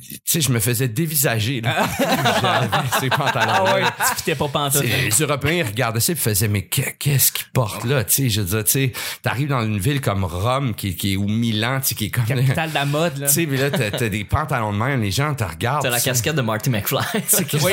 tu 0.00 0.18
sais, 0.24 0.40
je 0.40 0.50
me 0.52 0.58
faisais 0.60 0.88
dévisager, 0.88 1.60
là. 1.60 1.86
J'avais 2.40 2.68
ces 3.00 3.08
pantalons 3.10 3.52
Ah 3.54 3.74
ouais, 3.74 3.82
tu 4.10 4.16
fitais 4.16 4.34
pas. 4.34 4.46
T'sais, 4.70 4.86
les 4.86 5.10
Européens 5.22 5.52
ils 5.52 5.62
regardaient 5.66 6.00
ça 6.00 6.12
et 6.12 6.16
faisaient 6.16 6.48
mais 6.48 6.62
que- 6.62 6.80
qu'est-ce 6.98 7.32
qu'ils 7.32 7.46
portent 7.52 7.84
là 7.84 8.04
tu 8.04 8.12
sais 8.14 8.28
je 8.30 8.40
veux 8.40 8.46
dire 8.46 8.64
tu 8.64 8.70
sais 8.70 8.92
t'arrives 9.22 9.48
dans 9.48 9.62
une 9.62 9.78
ville 9.78 10.00
comme 10.00 10.24
Rome 10.24 10.74
qui, 10.74 10.94
qui 10.96 11.12
est 11.14 11.16
ou 11.16 11.26
Milan 11.28 11.80
tu 11.80 11.88
sais 11.88 11.94
qui 11.94 12.04
est 12.06 12.10
comme 12.10 12.24
tu 12.24 12.34
Capitale 12.34 12.68
de 12.70 12.74
la 12.74 12.84
mode, 12.86 13.18
là. 13.18 13.28
sais 13.28 13.44
mais 13.46 13.56
là 13.56 13.70
t'as, 13.70 13.90
t'as 13.90 14.08
des 14.08 14.24
pantalons 14.24 14.72
de 14.72 14.78
même 14.78 15.02
les 15.02 15.10
gens 15.10 15.34
te 15.34 15.44
regardent 15.44 15.82
T'as 15.82 15.90
la 15.90 15.98
tu 15.98 16.04
casquette 16.06 16.36
de 16.36 16.42
Marty 16.42 16.70
McFly. 16.70 17.00
Oui, 17.62 17.72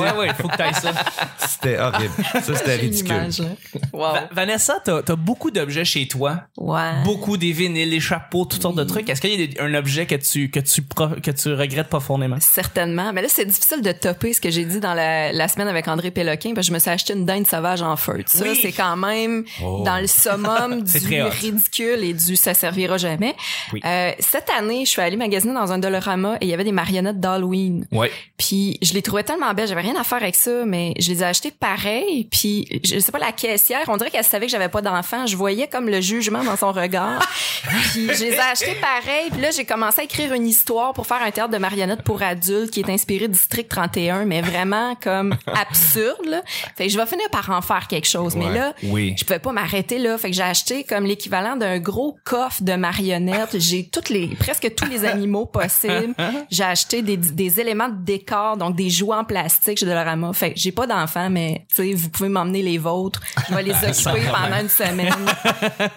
ouais, 0.00 0.12
ouais, 0.18 0.34
faut 0.34 0.48
que 0.48 0.56
t'ailles 0.56 0.74
ça. 0.74 0.92
c'était 1.46 1.78
horrible 1.78 2.12
ça 2.32 2.40
c'était 2.42 2.78
J'ai 2.78 2.84
une 2.86 2.90
ridicule. 2.90 3.56
Wow. 3.92 4.12
Va- 4.12 4.28
Vanessa, 4.32 4.78
t'as 4.84 4.98
as 5.06 5.16
beaucoup 5.16 5.50
d'objets 5.50 5.84
chez 5.84 6.08
toi. 6.08 6.40
Ouais. 6.56 7.02
Beaucoup 7.04 7.36
des 7.36 7.52
vinyles, 7.52 7.90
des 7.90 8.00
chapeaux, 8.00 8.44
toutes 8.46 8.62
sortes 8.62 8.76
de 8.76 8.84
trucs. 8.84 9.08
Est-ce 9.08 9.20
qu'il 9.20 9.38
y 9.38 9.42
a 9.42 9.46
des- 9.46 9.60
un 9.60 9.74
objet 9.74 10.06
que 10.06 10.14
tu, 10.14 10.50
tu, 10.50 10.82
que 11.22 11.30
tu 11.30 11.52
regrettes 11.56 11.88
profondément? 11.88 12.36
Certainement. 12.40 13.12
Mais 13.12 13.22
là, 13.22 13.28
c'est 13.28 13.44
difficile 13.44 13.82
de 13.82 13.92
topper 13.92 14.32
ce 14.32 14.40
que 14.40 14.50
j'ai 14.50 14.64
dit 14.64 14.80
dans 14.80 14.94
la, 14.94 15.32
la 15.32 15.48
semaine 15.48 15.68
avec 15.68 15.88
André 15.88 16.10
Péloquin, 16.10 16.54
parce 16.54 16.66
que 16.66 16.70
je 16.70 16.74
me 16.74 16.78
suis 16.78 16.90
acheté 16.90 17.12
une 17.14 17.24
dinde 17.24 17.46
sauvage 17.46 17.82
en 17.82 17.96
feu. 17.96 18.22
Ça, 18.26 18.44
Oui. 18.44 18.58
c'est 18.60 18.72
quand 18.72 18.96
même 18.96 19.44
Oh. 19.62 19.82
dans 19.84 19.98
le 19.98 20.06
summum 20.06 20.82
du 20.82 21.22
ridicule 21.22 22.02
et 22.04 22.12
du 22.14 22.36
ça 22.36 22.54
servira 22.54 22.96
jamais. 22.98 23.34
Oui. 23.72 23.80
Euh, 23.84 24.12
cette 24.20 24.48
année, 24.50 24.84
je 24.84 24.90
suis 24.90 25.02
allée 25.02 25.16
magasiner 25.16 25.54
dans 25.54 25.72
un 25.72 25.78
Dollarama 25.78 26.36
et 26.40 26.44
il 26.46 26.48
y 26.48 26.54
avait 26.54 26.64
des 26.64 26.72
marionnettes 26.72 27.20
d'Halloween. 27.20 27.86
Ouais. 27.92 28.10
Puis 28.36 28.78
je 28.82 28.92
les 28.94 29.02
trouvais 29.02 29.22
tellement 29.24 29.52
belles, 29.54 29.68
j'avais 29.68 29.80
rien 29.80 29.96
à 29.98 30.04
faire 30.04 30.18
avec 30.22 30.34
ça, 30.34 30.64
mais 30.66 30.92
je 30.98 31.10
les 31.10 31.22
ai 31.22 31.24
achetées 31.24 31.50
pareil. 31.50 32.28
Puis 32.30 32.80
je 32.84 32.98
sais 32.98 33.12
pas 33.12 33.18
la 33.18 33.32
caissière, 33.32 33.80
on 33.88 33.96
dirait 33.96 34.10
qu'elle 34.10 34.24
savait 34.24 34.46
que 34.46 34.52
j'avais 34.52 34.68
pas 34.68 34.82
d'enfant. 34.82 35.26
Je 35.26 35.36
voyais 35.36 35.68
comme 35.68 35.88
le 35.88 36.00
jugement 36.00 36.44
dans 36.44 36.56
son 36.56 36.72
regard. 36.72 37.26
puis 37.92 38.06
je 38.14 38.24
les 38.24 38.32
ai 38.32 38.38
achetées 38.40 38.76
pareil. 38.80 39.30
Puis 39.32 39.40
là 39.40 39.50
j'ai 39.50 39.64
commencé 39.64 40.00
à 40.00 40.04
écrire 40.04 40.32
une 40.32 40.46
histoire 40.46 40.92
pour 40.92 41.06
faire 41.06 41.22
un 41.22 41.30
théâtre 41.30 41.45
de 41.48 41.58
marionnettes 41.58 42.02
pour 42.02 42.22
adultes 42.22 42.70
qui 42.70 42.80
est 42.80 42.90
inspiré 42.90 43.28
de 43.28 43.32
District 43.32 43.68
31, 43.68 44.24
mais 44.24 44.40
vraiment 44.42 44.94
comme 45.02 45.34
absurde. 45.46 46.26
Là. 46.26 46.42
Fait 46.76 46.86
que 46.86 46.92
je 46.92 46.98
vais 46.98 47.06
finir 47.06 47.28
par 47.30 47.50
en 47.50 47.60
faire 47.62 47.86
quelque 47.88 48.06
chose. 48.08 48.34
Mais 48.36 48.46
Ouais. 48.46 48.54
là, 48.54 48.74
Oui. 48.84 49.14
je 49.18 49.24
pouvais 49.24 49.38
pas 49.38 49.52
m'arrêter 49.52 49.98
là. 49.98 50.16
Fait 50.18 50.30
que 50.30 50.36
j'ai 50.36 50.42
acheté 50.42 50.84
comme 50.84 51.04
l'équivalent 51.04 51.56
d'un 51.56 51.78
gros 51.78 52.16
coffre 52.24 52.62
de 52.62 52.72
marionnettes. 52.74 53.58
J'ai 53.58 53.88
toutes 53.88 54.08
les, 54.08 54.28
presque 54.28 54.74
tous 54.74 54.86
les 54.88 55.04
animaux 55.04 55.46
possibles. 55.46 56.14
J'ai 56.50 56.64
acheté 56.64 57.02
des, 57.02 57.16
des 57.16 57.60
éléments 57.60 57.88
de 57.88 58.04
décor, 58.04 58.56
donc 58.56 58.76
des 58.76 58.90
jouets 58.90 59.16
en 59.16 59.24
plastique 59.24 59.78
chez 59.78 59.86
Dollarama. 59.86 60.32
Fait 60.32 60.52
que 60.52 60.58
j'ai 60.58 60.72
pas 60.72 60.86
d'enfants, 60.86 61.30
mais 61.30 61.66
tu 61.74 61.76
sais, 61.76 61.92
vous 61.94 62.08
pouvez 62.10 62.28
m'emmener 62.28 62.62
les 62.62 62.78
vôtres. 62.78 63.20
Je 63.48 63.54
vais 63.54 63.62
les 63.62 63.72
occuper 63.74 64.22
pendant 64.32 64.60
une 64.60 64.68
semaine. 64.68 65.14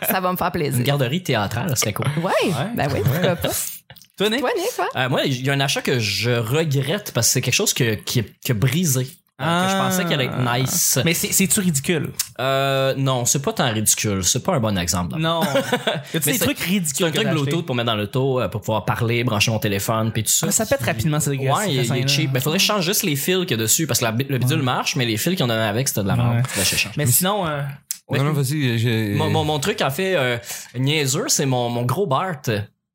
Ça 0.09 0.19
va 0.19 0.31
me 0.31 0.37
faire 0.37 0.47
Une 0.47 0.51
plaisir. 0.53 0.83
garderie 0.83 1.23
théâtrale, 1.23 1.71
c'était 1.75 1.93
cool. 1.93 2.07
Ouais, 2.23 2.51
ben 2.75 2.87
oui, 2.93 2.99
pourquoi 3.03 3.35
pas. 3.35 3.49
Toi, 4.19 4.29
Nick? 4.29 4.39
Toi, 4.41 4.49
Nick, 4.55 4.75
quoi? 4.75 4.87
Euh, 4.95 5.09
moi, 5.09 5.23
il 5.25 5.43
y 5.43 5.49
a 5.49 5.53
un 5.53 5.59
achat 5.59 5.81
que 5.81 5.97
je 5.97 6.29
regrette 6.29 7.11
parce 7.13 7.27
que 7.27 7.33
c'est 7.33 7.41
quelque 7.41 7.53
chose 7.55 7.73
que, 7.73 7.95
qui, 7.95 8.23
qui 8.43 8.51
a 8.51 8.55
brisé. 8.55 9.07
Ah. 9.41 9.63
Que 9.65 9.71
je 9.71 9.77
pensais 9.77 10.03
qu'elle 10.03 10.19
allait 10.19 10.25
être 10.29 10.59
nice. 10.61 10.99
Mais 11.05 11.13
c'est- 11.13 11.31
c'est-tu 11.31 11.61
ridicule? 11.61 12.11
Euh, 12.41 12.93
non, 12.97 13.23
c'est 13.23 13.41
pas 13.41 13.53
tant 13.53 13.71
ridicule. 13.71 14.21
C'est 14.25 14.43
pas 14.43 14.53
un 14.55 14.59
bon 14.59 14.77
exemple. 14.77 15.15
Non. 15.17 15.39
Y 15.43 15.45
a 15.47 16.01
Mais 16.13 16.19
des 16.19 16.33
c'est- 16.33 16.39
trucs 16.39 16.59
ridicules? 16.59 17.09
C'est 17.13 17.19
un 17.19 17.23
truc? 17.23 17.27
Bluetooth 17.45 17.65
pour 17.65 17.73
mettre 17.73 17.85
dans 17.87 17.95
l'auto, 17.95 18.41
euh, 18.41 18.49
pour 18.49 18.59
pouvoir 18.59 18.83
parler, 18.83 19.23
brancher 19.23 19.49
mon 19.51 19.59
téléphone, 19.59 20.11
puis 20.11 20.23
tout 20.25 20.31
ça. 20.33 20.45
Mais 20.45 20.51
ça 20.51 20.65
pète 20.65 20.81
rapidement, 20.81 21.21
c'est 21.21 21.29
Ouais, 21.29 21.47
il, 21.69 21.85
il 21.85 21.95
est 22.03 22.07
cheap. 22.09 22.33
Ben, 22.33 22.41
faudrait 22.41 22.57
que 22.57 22.61
je 22.63 22.67
change 22.67 22.83
juste 22.85 23.03
les 23.03 23.15
fils 23.15 23.39
qu'il 23.45 23.51
y 23.51 23.53
a 23.53 23.57
dessus, 23.57 23.87
parce 23.87 23.99
que 24.01 24.05
la- 24.05 24.11
le 24.11 24.37
bidule 24.39 24.61
marche, 24.61 24.97
mais 24.97 25.05
les 25.05 25.15
fils 25.15 25.35
qu'ils 25.35 25.43
ont 25.45 25.47
donné 25.47 25.61
avec, 25.63 25.87
c'était 25.87 26.03
de 26.03 26.07
la 26.09 26.17
merde. 26.17 26.45
Ouais. 26.57 26.73
Mais 26.97 27.05
sinon, 27.05 27.47
euh, 27.47 27.61
non 28.11 28.23
non 28.25 28.33
vas-y 28.33 28.77
j'ai- 28.77 29.13
Mon, 29.15 29.29
mon, 29.29 29.45
mon 29.45 29.59
truc, 29.59 29.79
en 29.81 29.89
fait, 29.89 30.15
euh, 30.17 30.37
niaiseux, 30.77 31.25
c'est 31.29 31.45
mon, 31.45 31.69
mon 31.69 31.83
gros 31.83 32.07
Bart. 32.07 32.41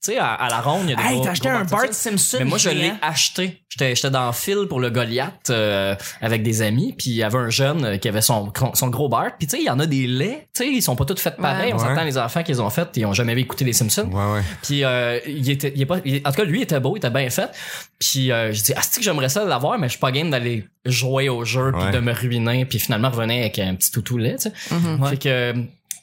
Tu 0.05 0.13
sais, 0.13 0.19
à, 0.19 0.35
à 0.35 0.51
la 0.51 0.61
ronde, 0.61 0.83
il 0.85 0.91
y 0.91 0.93
a 0.93 0.97
des 0.97 1.03
Hey, 1.03 1.15
gros- 1.15 1.25
t'as 1.25 1.31
acheté 1.31 1.49
gros 1.49 1.59
un 1.59 1.65
Bart 1.65 1.93
Simpson 1.93 2.37
Mais 2.41 2.45
moi, 2.45 2.59
je 2.59 2.69
l'ai 2.69 2.93
acheté. 3.01 3.63
J'étais, 3.71 3.95
j'étais 3.97 4.11
dans 4.11 4.27
le 4.27 4.33
fil 4.33 4.67
pour 4.69 4.79
le 4.79 4.91
Goliath 4.91 5.49
euh, 5.51 5.97
avec 6.21 6.43
des 6.43 6.61
amis, 6.63 6.93
puis 6.97 7.11
il 7.11 7.17
y 7.17 7.23
avait 7.23 7.39
un 7.39 7.49
jeune 7.51 7.85
euh, 7.85 7.97
qui 7.97 8.09
avait 8.09 8.21
son, 8.21 8.53
son 8.75 8.89
gros 8.89 9.09
Bart. 9.09 9.31
Puis 9.39 9.47
tu 9.49 9.57
sais, 9.57 9.63
il 9.63 9.67
y 9.67 9.71
en 9.71 9.81
a 9.81 9.87
des 9.87 10.07
laits. 10.07 10.47
Tu 10.55 10.65
sais, 10.65 10.69
ils 10.71 10.83
sont 10.83 10.95
pas 10.95 11.05
tous 11.07 11.19
faits 11.21 11.37
pareil. 11.39 11.73
On 11.73 11.79
Ouais. 11.79 11.83
s'entend 11.89 12.05
les 12.05 12.19
enfants 12.19 12.43
qu'ils 12.43 12.61
ont 12.61 12.71
fait, 12.71 12.89
ils 12.97 13.07
ont 13.07 13.15
jamais 13.15 13.33
écouté 13.41 13.65
les 13.65 13.73
Simpsons. 13.73 14.11
Ouais, 14.13 14.33
ouais. 14.35 14.43
Puis 14.63 14.85
euh, 14.85 15.19
il 15.27 15.49
était, 15.51 15.73
il 15.75 15.81
est 15.83 15.87
pas, 15.87 15.99
il- 16.05 16.21
en 16.25 16.31
tout 16.31 16.37
cas 16.37 16.45
lui 16.45 16.61
il 16.61 16.63
était 16.63 16.79
beau, 16.81 16.95
il 16.95 16.99
était 16.99 17.11
bien 17.11 17.31
fait. 17.31 17.51
Puis 17.99 18.31
euh, 18.31 18.53
je 18.53 18.63
dis 18.63 18.73
ah 18.77 18.81
c'est 18.83 18.99
que 19.01 19.05
j'aimerais 19.05 19.29
ça 19.31 19.45
l'avoir, 19.45 19.79
mais 19.79 19.87
je 19.89 19.93
suis 19.93 20.01
pas 20.01 20.13
game 20.13 20.31
d'aller 20.31 20.69
jouer 20.85 21.29
au 21.31 21.45
jeu 21.45 21.73
puis 21.73 21.91
de 21.91 21.99
me 21.99 22.13
ruiner, 22.13 22.65
puis 22.67 22.79
finalement 22.79 23.11
revenir 23.11 23.41
avec 23.41 23.59
un 23.59 23.75
petit 23.75 23.91
toutou 23.91 24.19
lait. 24.19 24.37
Tu 24.37 24.51
sais. 24.51 24.53
Mhm. 24.75 25.09
Fait 25.09 25.17
que 25.17 25.29
euh, 25.29 25.53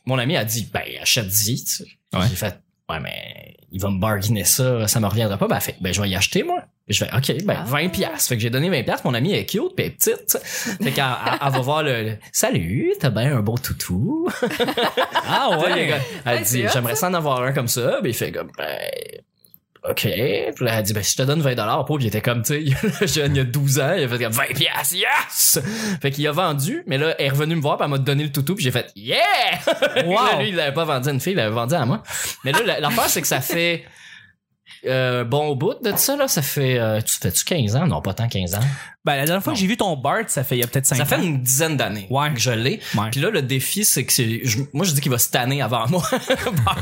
mon 0.06 0.18
ami 0.18 0.36
a 0.36 0.44
dit 0.44 0.68
ben 0.74 0.82
achète-y. 1.02 1.64
tu 1.64 1.72
sais. 1.76 1.86
Ouais. 2.14 2.26
J'ai 2.30 2.36
fait 2.36 2.60
ouais 2.90 3.00
mais 3.00 3.56
il 3.72 3.80
va 3.82 3.90
me 3.90 4.00
bargainer 4.00 4.44
ça, 4.44 4.88
ça 4.88 5.00
me 5.00 5.08
reviendra 5.08 5.38
pas. 5.38 5.48
Ben 5.48 5.60
fait 5.60 5.76
ben 5.80 5.94
je 5.94 6.02
vais 6.02 6.10
y 6.10 6.16
acheter 6.16 6.44
moi. 6.44 6.62
Je 6.90 7.06
fais 7.06 7.10
ok 7.16 7.46
ben 7.46 7.58
Ah. 7.60 7.64
20 7.66 7.90
pièces. 7.90 8.28
Fait 8.28 8.36
que 8.36 8.42
j'ai 8.42 8.50
donné 8.50 8.70
20 8.70 8.84
pièces. 8.84 9.04
Mon 9.06 9.14
ami 9.14 9.32
est 9.34 9.46
cute 9.46 9.76
puis 9.76 9.86
elle 9.86 9.92
est 9.92 9.96
petite. 9.96 10.38
Fait 10.44 10.92
qu'elle 10.92 11.04
elle- 11.42 11.52
va 11.52 11.60
voir 11.62 11.84
le, 11.84 12.04
le- 12.04 12.18
salut 12.34 12.92
t'as 13.00 13.10
bien 13.10 13.38
un 13.38 13.42
beau 13.42 13.58
toutou. 13.58 14.28
Ah 15.34 15.58
ouais. 15.58 15.88
gars, 15.88 16.00
Elle 16.26 16.44
dit, 16.44 16.66
j'aimerais 16.74 16.96
ça 16.96 17.08
en 17.08 17.14
avoir 17.14 17.42
un 17.44 17.54
comme 17.54 17.68
ça. 17.70 18.00
Puis 18.02 18.12
il 18.12 18.14
fait 18.14 18.32
comme, 18.32 18.52
ben, 18.58 18.78
OK. 19.90 20.02
Puis 20.02 20.66
là, 20.66 20.78
elle 20.78 20.84
dit, 20.84 20.94
ben, 20.94 21.02
si 21.02 21.14
je 21.14 21.18
te 21.18 21.24
donne 21.24 21.42
20 21.42 21.56
dollars, 21.56 21.84
pauvre, 21.86 22.02
il 22.02 22.08
était 22.08 22.22
comme, 22.22 22.44
tu 22.44 22.54
sais, 22.72 22.88
le 23.02 23.08
jeune, 23.08 23.36
il 23.36 23.38
y 23.38 23.42
a 23.42 23.44
12 23.46 23.80
ans, 23.80 23.94
il 23.98 24.04
a 24.04 24.08
fait 24.08 24.24
comme 24.24 24.32
20 24.34 24.44
piastres, 24.56 24.96
yes! 24.96 25.60
Fait 26.02 26.12
qu'il 26.12 26.28
a 26.28 26.32
vendu, 26.32 26.84
mais 26.86 27.00
là, 27.00 27.16
elle 27.18 27.26
est 27.26 27.30
revenue 27.30 27.56
me 27.56 27.62
voir, 27.62 27.78
puis 27.78 27.86
elle 27.86 27.92
m'a 27.92 27.98
donné 27.98 28.24
le 28.24 28.32
toutou, 28.32 28.54
puis 28.56 28.64
j'ai 28.64 28.72
fait, 28.72 28.92
yeah! 28.96 29.18
Wow. 30.06 30.14
Là, 30.14 30.36
lui, 30.40 30.50
il 30.50 30.56
l'avait 30.56 30.74
pas 30.74 30.84
vendu 30.86 31.10
à 31.10 31.12
une 31.12 31.20
fille, 31.20 31.34
il 31.34 31.38
l'avait 31.38 31.50
vendu 31.56 31.74
à 31.74 31.86
moi. 31.86 32.04
Mais 32.44 32.52
là, 32.52 32.60
la- 32.64 32.80
l'affaire, 32.80 33.10
c'est 33.10 33.22
que 33.22 33.28
ça 33.28 33.42
fait, 33.42 33.84
euh, 34.88 35.24
bon 35.24 35.56
bout 35.56 35.76
de 35.84 35.94
ça, 35.96 36.16
là, 36.16 36.28
ça 36.28 36.42
fait, 36.42 36.78
euh, 36.80 37.02
tu 37.02 37.16
fais-tu 37.22 37.44
15 37.46 37.76
ans? 37.76 37.88
Non, 37.88 38.02
pas 38.02 38.14
tant 38.14 38.28
15 38.28 38.56
ans. 38.56 38.60
Ben, 39.04 39.16
la 39.16 39.26
dernière 39.26 39.44
fois 39.44 39.54
que 39.54 39.60
j'ai 39.60 39.66
vu 39.66 39.78
ton 39.78 39.98
Bart, 39.98 40.26
ça 40.28 40.44
fait 40.44 40.58
il 40.58 40.60
y 40.60 40.64
a 40.64 40.68
peut-être 40.68 40.86
5 40.86 40.98
Ça 40.98 41.04
ans. 41.04 41.06
fait 41.08 41.24
une 41.26 41.42
dizaine 41.42 41.76
d'années 41.76 42.06
Ouais. 42.12 42.32
que 42.34 42.40
je 42.40 42.52
l'ai. 42.52 42.80
Ouais. 42.96 43.10
Puis 43.12 43.20
là, 43.20 43.32
le 43.32 43.42
défi, 43.42 43.84
c'est 43.84 44.06
que 44.06 44.12
je- 44.14 44.60
moi, 44.74 44.86
je 44.86 44.92
dis 44.92 45.02
qu'il 45.02 45.12
va 45.12 45.18
se 45.18 45.32
tanner 45.32 45.60
avant 45.62 45.88
moi. 45.90 46.04
Bart. 46.66 46.78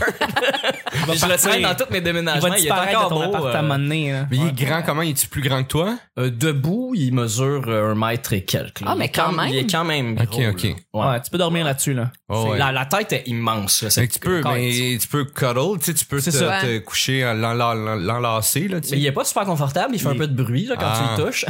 va 1.08 1.14
je 1.16 1.26
le 1.26 1.38
traîne 1.38 1.62
dans 1.62 1.76
tous 1.76 1.90
mes 1.92 2.00
Il 2.00 2.04
déménagements. 2.04 2.50
va 2.50 2.58
Il, 2.58 2.60
est 2.60 2.62
disparaître 2.64 2.98
encore 3.06 3.20
de 3.20 3.26
ton 3.26 3.32
beau. 3.32 3.46
appartement 3.46 3.76
euh, 3.76 4.12
là. 4.12 4.28
Mais 4.30 4.38
il 4.38 4.48
est 4.48 4.52
grand 4.66 4.82
comment? 4.82 5.02
Il 5.02 5.12
est 5.12 5.30
plus 5.30 5.42
grand 5.42 5.64
que 5.64 5.68
toi? 5.70 5.98
euh, 6.18 6.30
debout, 6.30 6.92
il 6.96 7.14
mesure 7.14 7.70
un 7.70 7.96
mètre 7.96 8.34
et 8.34 8.44
quelques. 8.44 8.82
là. 8.82 8.88
Ah, 8.90 8.94
Il 8.96 9.00
mais 9.00 9.10
quand 9.10 9.32
même. 9.32 9.48
Il 9.48 9.58
est 9.58 9.72
quand 9.72 9.86
même 9.86 10.18
Ok, 10.22 10.30
gros, 10.30 10.48
ok. 10.50 10.64
là. 10.64 10.70
Ouais. 10.94 11.08
Ouais, 11.08 11.22
tu 11.22 11.30
peux 11.30 11.38
dormir 11.38 11.64
là-dessus, 11.64 11.94
là. 11.94 12.12
Oh, 12.28 12.54
la, 12.58 12.72
la 12.74 12.86
tête 12.86 13.14
est 13.14 13.24
immense. 13.28 13.82
là. 13.84 13.90
Tu 13.90 14.20
peux, 14.20 14.42
mais 14.44 14.98
tu 15.00 15.08
peux 15.08 15.24
cuddle, 15.24 15.80
tu 15.82 16.06
peux 16.06 16.22
te, 16.22 16.30
ça. 16.32 16.60
coucher, 16.86 17.22
l'en- 17.34 17.54
l'enlacer, 17.86 18.68
là, 18.68 18.80
Mais 18.92 18.98
il 18.98 19.06
est 19.06 19.12
pas 19.12 19.24
super 19.26 19.44
confortable, 19.46 19.96
il 19.96 20.00
fait 20.00 20.08
un 20.08 20.16
peu 20.16 20.28
de 20.28 20.44
bruit 20.44 20.66
là, 20.66 20.76
quand 20.78 20.86
Ah. 20.88 21.14
tu 21.16 21.22
le 21.22 21.28
touches. 21.28 21.46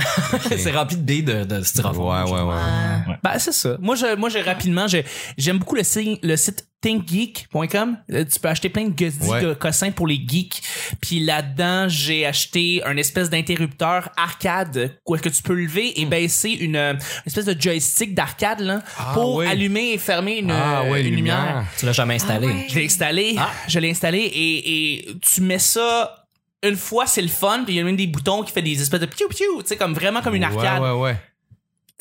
c'est 0.57 0.71
rempli 0.71 0.97
de 0.97 1.01
dés 1.03 1.21
de, 1.21 1.43
de 1.43 1.61
styrofoam. 1.63 2.25
Ouais, 2.25 2.31
ouais, 2.31 2.41
ouais. 2.41 3.15
Ben, 3.23 3.37
c'est 3.39 3.51
ça. 3.53 3.77
Moi, 3.79 3.95
je, 3.95 4.15
moi, 4.15 4.29
j'ai 4.29 4.41
rapidement, 4.41 4.87
j'ai- 4.87 5.05
j'aime 5.37 5.57
beaucoup 5.59 5.75
le, 5.75 5.83
signe- 5.83 6.17
le 6.23 6.35
site 6.37 6.65
thinkgeek.com. 6.81 7.97
Euh, 8.13 8.23
Tu 8.31 8.39
peux 8.39 8.47
acheter 8.47 8.69
plein 8.69 8.83
de 8.85 8.89
goodies 8.89 9.27
Ouais. 9.29 9.41
de 9.41 9.53
cossins 9.53 9.91
pour 9.91 10.07
les 10.07 10.15
geeks. 10.25 10.61
Puis 11.01 11.19
là-dedans, 11.19 11.87
j'ai 11.89 12.25
acheté 12.25 12.81
un 12.85 12.95
espèce 12.97 13.29
d'interrupteur 13.29 14.09
arcade 14.15 14.95
où 15.05 15.13
est-ce 15.15 15.23
que 15.23 15.29
tu 15.29 15.43
peux 15.43 15.53
lever 15.55 15.99
et 15.99 16.05
baisser 16.05 16.51
une, 16.51 16.75
une 16.77 16.97
espèce 17.25 17.45
de 17.45 17.59
joystick 17.59 18.13
d'arcade 18.15 18.61
là, 18.61 18.81
Ah, 18.97 19.11
pour 19.13 19.41
allumer 19.41 19.91
et 19.93 19.97
fermer 19.97 20.37
une, 20.37 20.51
Ah, 20.51 20.83
une 20.85 20.93
lumière. 20.95 21.11
lumière. 21.11 21.65
Tu 21.77 21.85
l'as 21.85 21.91
jamais 21.91 22.15
installé. 22.15 22.47
Ah. 22.49 22.65
Je 22.69 22.75
l'ai 22.79 22.85
installé, 22.85 23.35
Ah. 23.37 23.49
je 23.67 23.79
l'ai 23.79 23.89
installé 23.91 24.19
et, 24.19 24.95
et 24.95 25.15
tu 25.21 25.41
mets 25.41 25.59
ça 25.59 26.18
une 26.63 26.75
fois, 26.75 27.07
c'est 27.07 27.21
le 27.21 27.27
fun, 27.29 27.63
puis 27.65 27.73
il 27.73 27.77
y 27.77 27.79
a 27.79 27.83
même 27.83 27.95
des 27.95 28.07
boutons 28.07 28.43
qui 28.43 28.51
fait 28.51 28.61
des 28.61 28.81
espèces 28.81 28.99
de 28.99 29.05
piou 29.05 29.27
piou, 29.29 29.61
tu 29.61 29.67
sais 29.67 29.77
comme 29.77 29.93
vraiment 29.93 30.21
comme 30.21 30.35
une 30.35 30.43
arcade 30.43 30.81
Ouais, 30.81 30.89
ouais, 30.91 30.99
ouais. 30.99 31.17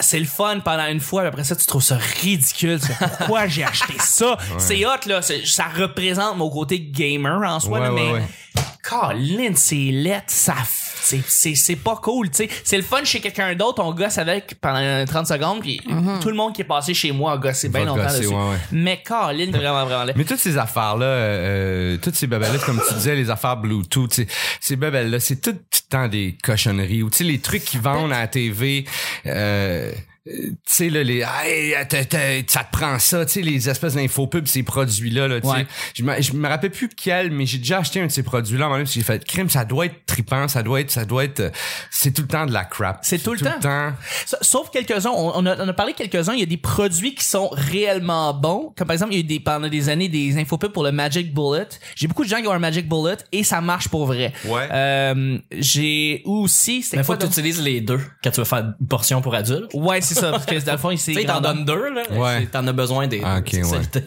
c'est 0.00 0.18
le 0.18 0.26
fun 0.26 0.60
pendant 0.60 0.86
une 0.86 1.00
fois, 1.00 1.22
puis 1.22 1.28
après 1.28 1.44
ça, 1.44 1.54
tu 1.56 1.64
trouves 1.66 1.82
ça 1.82 1.96
ridicule. 2.22 2.78
Pourquoi 3.18 3.46
j'ai 3.46 3.64
acheté 3.64 3.94
ça? 4.00 4.36
C'est 4.58 4.84
hot, 4.84 5.06
là. 5.06 5.20
Ça 5.22 5.64
représente 5.68 6.36
mon 6.36 6.50
côté 6.50 6.80
gamer 6.80 7.42
en 7.48 7.60
soi, 7.60 7.80
Ouais, 7.80 7.90
mais 7.90 8.12
ouais. 8.12 8.22
Colin, 8.82 9.52
c'est 9.54 9.76
lettre, 9.76 10.24
ça, 10.28 10.54
c'est, 11.08 11.22
c'est, 11.26 11.54
c'est 11.54 11.76
pas 11.76 11.96
cool, 11.96 12.30
tu 12.30 12.36
sais. 12.36 12.48
C'est 12.64 12.76
le 12.76 12.82
fun 12.82 13.02
chez 13.04 13.20
quelqu'un 13.20 13.54
d'autre, 13.54 13.82
on 13.82 13.92
gosse 13.92 14.18
avec 14.18 14.60
pendant 14.60 15.04
30 15.04 15.26
secondes, 15.26 15.60
puis 15.60 15.80
tout 16.20 16.28
le 16.28 16.34
monde 16.34 16.54
qui 16.54 16.62
est 16.62 16.64
passé 16.64 16.94
chez 16.94 17.12
moi 17.12 17.32
a 17.32 17.36
gossé 17.38 17.68
bien 17.68 17.84
longtemps 17.84 18.02
gosser, 18.02 18.20
dessus. 18.20 18.28
ouais, 18.28 18.50
ouais. 18.50 18.56
Mais 18.72 19.02
c'est 19.06 19.58
vraiment, 19.58 19.84
vraiment 19.86 20.04
laid. 20.04 20.14
Mais 20.16 20.24
toutes 20.24 20.38
ces 20.38 20.58
affaires-là, 20.58 21.06
euh, 21.06 21.96
toutes 22.00 22.14
ces 22.16 22.26
babelles 22.26 22.58
comme 22.64 22.80
tu 22.86 22.94
disais, 22.94 23.14
les 23.14 23.30
affaires 23.30 23.56
Bluetooth, 23.56 24.10
tu 24.10 24.22
sais, 24.22 24.28
ces 24.60 24.76
babelles-là, 24.76 25.20
c'est 25.20 25.40
tout 25.40 25.50
le 25.50 25.80
temps 25.88 26.08
des 26.08 26.36
cochonneries. 26.42 27.02
Ou 27.02 27.10
tu 27.10 27.18
sais, 27.18 27.24
les 27.24 27.38
trucs 27.38 27.64
qu'ils 27.64 27.80
vendent 27.80 28.12
à 28.12 28.20
la 28.20 28.26
TV, 28.26 28.84
euh, 29.26 29.92
tu 30.28 30.52
sais 30.66 30.90
là 30.90 31.02
les 31.02 31.24
hey, 31.44 31.74
t'as- 31.88 32.04
t'as- 32.04 32.42
ça 32.46 32.64
te 32.64 32.70
prend 32.76 32.98
ça 32.98 33.24
tu 33.26 33.32
sais 33.34 33.42
les 33.42 33.68
espèces 33.68 33.94
d'infopubs 33.94 34.46
ces 34.46 34.62
produits 34.62 35.10
là, 35.10 35.28
là 35.28 35.40
tu 35.40 35.46
Ouais. 35.46 35.60
sais 35.60 35.66
je 35.94 36.02
me 36.02 36.20
je 36.20 36.32
me 36.34 36.48
rappelle 36.48 36.70
plus 36.70 36.88
quel 36.88 37.30
mais 37.30 37.46
j'ai 37.46 37.58
déjà 37.58 37.78
acheté 37.78 38.00
un 38.00 38.06
de 38.06 38.12
ces 38.12 38.22
produits 38.22 38.58
là 38.58 38.68
en 38.68 38.76
même 38.76 38.86
j'ai 38.86 39.02
fait 39.02 39.24
crime 39.24 39.48
ça 39.48 39.64
doit 39.64 39.86
être 39.86 40.04
tripant 40.06 40.48
ça 40.48 40.62
doit 40.62 40.80
être 40.80 40.90
ça 40.90 41.04
doit 41.04 41.24
être 41.24 41.40
euh, 41.40 41.50
c'est 41.90 42.12
tout 42.12 42.22
le 42.22 42.28
temps 42.28 42.46
de 42.46 42.52
la 42.52 42.64
crap 42.64 42.98
C'est 43.02 43.18
tout 43.22 43.32
le 43.32 43.38
temps. 43.38 43.58
temps 43.60 43.92
Sa- 44.26 44.38
Sauf 44.42 44.70
quelques-uns, 44.70 45.10
on, 45.10 45.32
on 45.34 45.46
a, 45.46 45.62
on 45.64 45.68
a 45.68 45.72
parlé 45.72 45.92
quelques-uns, 45.92 46.32
il 46.34 46.40
y 46.40 46.42
a 46.42 46.46
des 46.46 46.56
produits 46.56 47.14
qui 47.14 47.24
sont 47.24 47.48
réellement 47.52 48.32
bons. 48.34 48.72
Comme 48.76 48.86
par 48.86 48.94
exemple, 48.94 49.12
il 49.12 49.16
y 49.16 49.18
a 49.18 49.24
eu 49.24 49.26
des, 49.26 49.40
pendant 49.40 49.68
des 49.68 49.88
années 49.88 50.08
des 50.08 50.36
infopubs 50.38 50.72
pour 50.72 50.84
le 50.84 50.92
Magic 50.92 51.32
Bullet. 51.34 51.66
J'ai 51.96 52.06
beaucoup 52.06 52.24
de 52.24 52.28
gens 52.28 52.40
qui 52.40 52.46
ont 52.46 52.52
un 52.52 52.58
Magic 52.58 52.88
Bullet 52.88 53.16
et 53.32 53.44
ça 53.44 53.60
marche 53.60 53.88
pour 53.88 54.06
vrai. 54.06 54.32
Ouais. 54.46 54.68
Euh, 54.72 55.38
j'ai 55.52 56.22
aussi, 56.24 56.84
Mais 56.92 56.98
faut 57.02 57.06
quoi 57.08 57.16
que 57.16 57.22
tu 57.22 57.28
utilises 57.28 57.60
les 57.62 57.80
deux 57.80 58.00
quand 58.22 58.30
tu 58.30 58.40
veux 58.40 58.44
faire 58.46 58.74
une 58.80 58.86
portion 58.86 59.20
pour 59.22 59.34
adultes. 59.34 59.70
Ouais, 59.74 60.00
c'est 60.00 60.14
ça, 60.18 60.30
parce 60.32 60.46
que 60.46 60.58
dans 60.64 60.72
le 60.72 60.78
fond, 60.78 60.90
il 60.90 60.98
s'est 60.98 61.12
Tu 61.12 61.20
sais, 61.20 61.26
t'en 61.26 61.40
donnes 61.40 61.64
deux, 61.64 61.90
là. 61.94 62.02
Ouais. 62.10 62.40
C'est- 62.40 62.46
T'en 62.50 62.66
as 62.66 62.72
besoin 62.72 63.06
des 63.06 63.20
Ah, 63.24 63.38
ok, 63.38 63.52
ouais. 63.52 63.62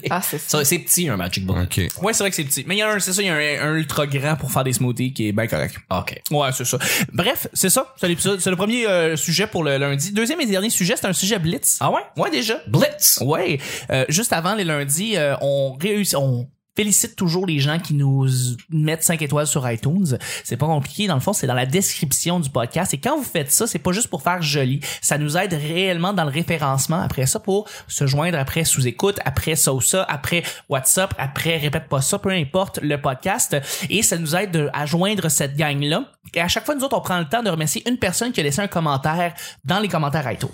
Ah, 0.09 0.21
c'est 0.21 0.37
ça. 0.37 0.59
Ça, 0.59 0.65
C'est 0.65 0.79
petit, 0.79 1.07
un 1.09 1.17
Magic 1.17 1.45
Bullet. 1.45 1.61
ok 1.63 2.03
Ouais, 2.03 2.13
c'est 2.13 2.23
vrai 2.23 2.29
que 2.29 2.35
c'est 2.35 2.43
petit. 2.43 2.63
Mais 2.67 2.75
il 2.75 2.79
y 2.79 2.81
a 2.81 2.89
un, 2.91 2.99
c'est 2.99 3.13
ça, 3.13 3.21
il 3.21 3.27
y 3.27 3.29
a 3.29 3.35
un, 3.35 3.69
un 3.71 3.75
ultra 3.75 4.07
grand 4.07 4.35
pour 4.35 4.51
faire 4.51 4.63
des 4.63 4.73
smoothies 4.73 5.13
qui 5.13 5.27
est 5.27 5.31
bien 5.31 5.47
correct. 5.47 5.75
OK. 5.89 6.21
Ouais, 6.31 6.49
c'est 6.53 6.65
ça. 6.65 6.77
Bref, 7.13 7.47
c'est 7.53 7.69
ça. 7.69 7.93
C'est 7.99 8.07
l'épisode. 8.07 8.39
C'est 8.39 8.49
le 8.49 8.55
premier 8.55 8.87
euh, 8.87 9.15
sujet 9.15 9.47
pour 9.47 9.63
le 9.63 9.77
lundi. 9.77 10.11
Deuxième 10.11 10.41
et 10.41 10.45
dernier 10.45 10.69
sujet, 10.69 10.95
c'est 10.95 11.07
un 11.07 11.13
sujet 11.13 11.39
blitz. 11.39 11.77
Ah 11.79 11.91
ouais? 11.91 12.01
Ouais, 12.17 12.29
déjà. 12.29 12.55
Blitz! 12.67 13.19
Ouais. 13.21 13.59
Euh, 13.91 14.05
juste 14.09 14.33
avant 14.33 14.55
les 14.55 14.63
lundis, 14.63 15.17
euh, 15.17 15.35
on 15.41 15.73
réussit, 15.81 16.15
on 16.15 16.47
félicite 16.81 17.15
toujours 17.15 17.45
les 17.45 17.59
gens 17.59 17.77
qui 17.77 17.93
nous 17.93 18.27
mettent 18.71 19.03
5 19.03 19.21
étoiles 19.21 19.45
sur 19.45 19.69
iTunes. 19.69 20.17
C'est 20.43 20.57
pas 20.57 20.65
compliqué. 20.65 21.05
Dans 21.05 21.13
le 21.13 21.19
fond, 21.21 21.31
c'est 21.31 21.45
dans 21.45 21.53
la 21.53 21.67
description 21.67 22.39
du 22.39 22.49
podcast. 22.49 22.91
Et 22.95 22.97
quand 22.97 23.15
vous 23.17 23.23
faites 23.23 23.51
ça, 23.51 23.67
c'est 23.67 23.77
pas 23.77 23.91
juste 23.91 24.07
pour 24.07 24.23
faire 24.23 24.41
joli. 24.41 24.79
Ça 24.99 25.19
nous 25.19 25.37
aide 25.37 25.53
réellement 25.53 26.11
dans 26.13 26.23
le 26.23 26.31
référencement 26.31 26.99
après 27.01 27.27
ça 27.27 27.39
pour 27.39 27.67
se 27.87 28.07
joindre 28.07 28.39
après 28.39 28.63
sous 28.65 28.87
écoute, 28.87 29.19
après 29.25 29.55
ça 29.55 29.73
ou 29.73 29.79
ça, 29.81 30.03
après 30.09 30.41
WhatsApp, 30.69 31.13
après 31.19 31.57
répète 31.57 31.87
pas 31.87 32.01
ça, 32.01 32.17
peu 32.17 32.29
importe 32.31 32.79
le 32.81 32.99
podcast. 32.99 33.55
Et 33.91 34.01
ça 34.01 34.17
nous 34.17 34.35
aide 34.35 34.49
de- 34.51 34.69
à 34.73 34.87
joindre 34.87 35.29
cette 35.29 35.55
gang-là. 35.55 36.05
Et 36.33 36.41
à 36.41 36.47
chaque 36.47 36.65
fois, 36.65 36.73
nous 36.73 36.83
autres, 36.83 36.97
on 36.97 37.01
prend 37.01 37.19
le 37.19 37.29
temps 37.29 37.43
de 37.43 37.49
remercier 37.51 37.87
une 37.87 37.97
personne 37.97 38.31
qui 38.31 38.39
a 38.39 38.43
laissé 38.43 38.61
un 38.61 38.67
commentaire 38.67 39.33
dans 39.65 39.79
les 39.79 39.87
commentaires 39.87 40.29
iTunes. 40.31 40.49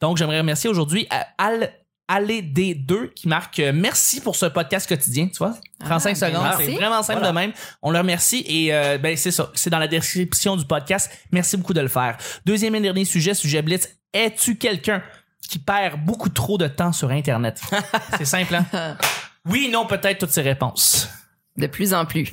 Donc, 0.00 0.16
j'aimerais 0.16 0.38
remercier 0.38 0.70
aujourd'hui 0.70 1.08
euh, 1.12 1.16
Al 1.38 1.72
Allez 2.14 2.42
D2 2.42 3.14
qui 3.14 3.26
marque 3.26 3.58
euh, 3.60 3.72
merci 3.74 4.20
pour 4.20 4.36
ce 4.36 4.44
podcast 4.46 4.86
quotidien, 4.86 5.28
tu 5.28 5.38
vois. 5.38 5.54
35 5.82 6.10
Ah, 6.10 6.14
secondes, 6.14 6.42
ben 6.42 6.50
c'est 6.52 6.58
merci. 6.58 6.74
vraiment 6.76 7.02
simple 7.02 7.20
Voilà. 7.20 7.32
de 7.32 7.34
même. 7.34 7.52
On 7.80 7.90
le 7.90 7.96
remercie 7.98 8.44
et 8.46 8.74
euh, 8.74 8.98
ben 8.98 9.16
c'est 9.16 9.30
ça, 9.30 9.50
c'est 9.54 9.70
dans 9.70 9.78
la 9.78 9.88
description 9.88 10.56
du 10.56 10.66
podcast. 10.66 11.10
Merci 11.30 11.56
beaucoup 11.56 11.72
de 11.72 11.80
le 11.80 11.88
faire. 11.88 12.18
Deuxième 12.44 12.74
et 12.74 12.80
dernier 12.82 13.06
sujet, 13.06 13.32
sujet 13.32 13.62
blitz. 13.62 13.88
Es-tu 14.12 14.56
quelqu'un 14.58 15.02
qui 15.48 15.58
perd 15.58 16.04
beaucoup 16.04 16.28
trop 16.28 16.58
de 16.58 16.66
temps 16.68 16.92
sur 16.92 17.10
internet? 17.10 17.60
C'est 18.18 18.26
simple 18.26 18.54
hein? 18.56 18.66
Oui, 19.46 19.70
non, 19.72 19.86
peut-être 19.86 20.18
toutes 20.18 20.30
ces 20.32 20.42
réponses. 20.42 21.08
De 21.56 21.66
plus 21.66 21.94
en 21.94 22.04
plus. 22.04 22.28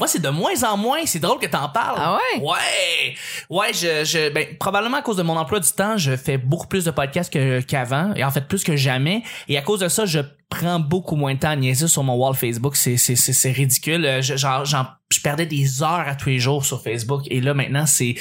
Moi, 0.00 0.08
c'est 0.08 0.22
de 0.22 0.30
moins 0.30 0.62
en 0.64 0.78
moins. 0.78 1.00
C'est 1.04 1.18
drôle 1.18 1.38
que 1.38 1.46
t'en 1.46 1.68
parles. 1.68 1.98
Ah 1.98 2.16
ouais? 2.16 2.42
Ouais. 2.42 3.14
Ouais, 3.50 3.72
je, 3.74 4.02
je, 4.02 4.30
ben, 4.30 4.46
probablement 4.58 4.96
à 4.96 5.02
cause 5.02 5.18
de 5.18 5.22
mon 5.22 5.36
emploi 5.36 5.60
du 5.60 5.70
temps, 5.70 5.98
je 5.98 6.16
fais 6.16 6.38
beaucoup 6.38 6.66
plus 6.66 6.86
de 6.86 6.90
podcasts 6.90 7.30
que, 7.30 7.60
qu'avant. 7.60 8.14
Et 8.14 8.24
en 8.24 8.30
fait, 8.30 8.48
plus 8.48 8.64
que 8.64 8.76
jamais. 8.76 9.22
Et 9.46 9.58
à 9.58 9.62
cause 9.62 9.80
de 9.80 9.88
ça, 9.88 10.06
je 10.06 10.20
prends 10.50 10.80
beaucoup 10.80 11.16
moins 11.16 11.34
de 11.34 11.38
temps 11.38 11.50
à 11.50 11.56
niaiser 11.56 11.88
sur 11.88 12.02
mon 12.02 12.14
wall 12.16 12.34
Facebook. 12.34 12.76
C'est, 12.76 12.96
c'est, 12.96 13.16
c'est, 13.16 13.32
c'est 13.32 13.52
ridicule. 13.52 14.04
Euh, 14.04 14.20
Je, 14.20 14.36
genre, 14.36 14.64
j'en, 14.64 14.86
je 15.10 15.20
perdais 15.20 15.46
des 15.46 15.82
heures 15.82 16.04
à 16.06 16.14
tous 16.14 16.28
les 16.28 16.38
jours 16.38 16.64
sur 16.64 16.82
Facebook. 16.82 17.22
Et 17.30 17.40
là, 17.40 17.54
maintenant, 17.54 17.86
c'est 17.86 18.14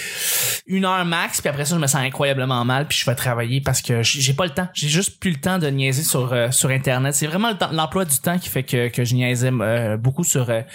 une 0.67 0.85
heure 0.85 1.03
max. 1.05 1.41
Puis 1.41 1.49
après 1.49 1.65
ça, 1.65 1.75
je 1.75 1.79
me 1.81 1.87
sens 1.87 2.01
incroyablement 2.01 2.63
mal. 2.65 2.87
Puis 2.87 2.99
je 2.99 3.05
vais 3.05 3.15
travailler 3.15 3.61
parce 3.61 3.81
que 3.81 4.01
j'ai 4.03 4.33
pas 4.33 4.45
le 4.45 4.51
temps. 4.51 4.67
J'ai 4.73 4.87
juste 4.89 5.19
plus 5.19 5.31
le 5.31 5.37
temps 5.39 5.57
de 5.59 5.67
niaiser 5.67 6.03
sur, 6.03 6.31
euh, 6.31 6.51
sur 6.51 6.69
Internet. 6.69 7.13
C'est 7.15 7.27
vraiment 7.27 7.49
le 7.49 7.57
temps- 7.57 7.71
l'emploi 7.71 8.05
du 8.05 8.17
temps 8.19 8.37
qui 8.37 8.49
fait 8.49 8.63
que, 8.63 8.87
que 8.89 9.03
je 9.03 9.15
niaisais 9.15 9.51
euh, 9.51 9.97
beaucoup 9.97 10.23
sur... 10.23 10.49
euh, 10.49 10.61
tu 10.61 10.67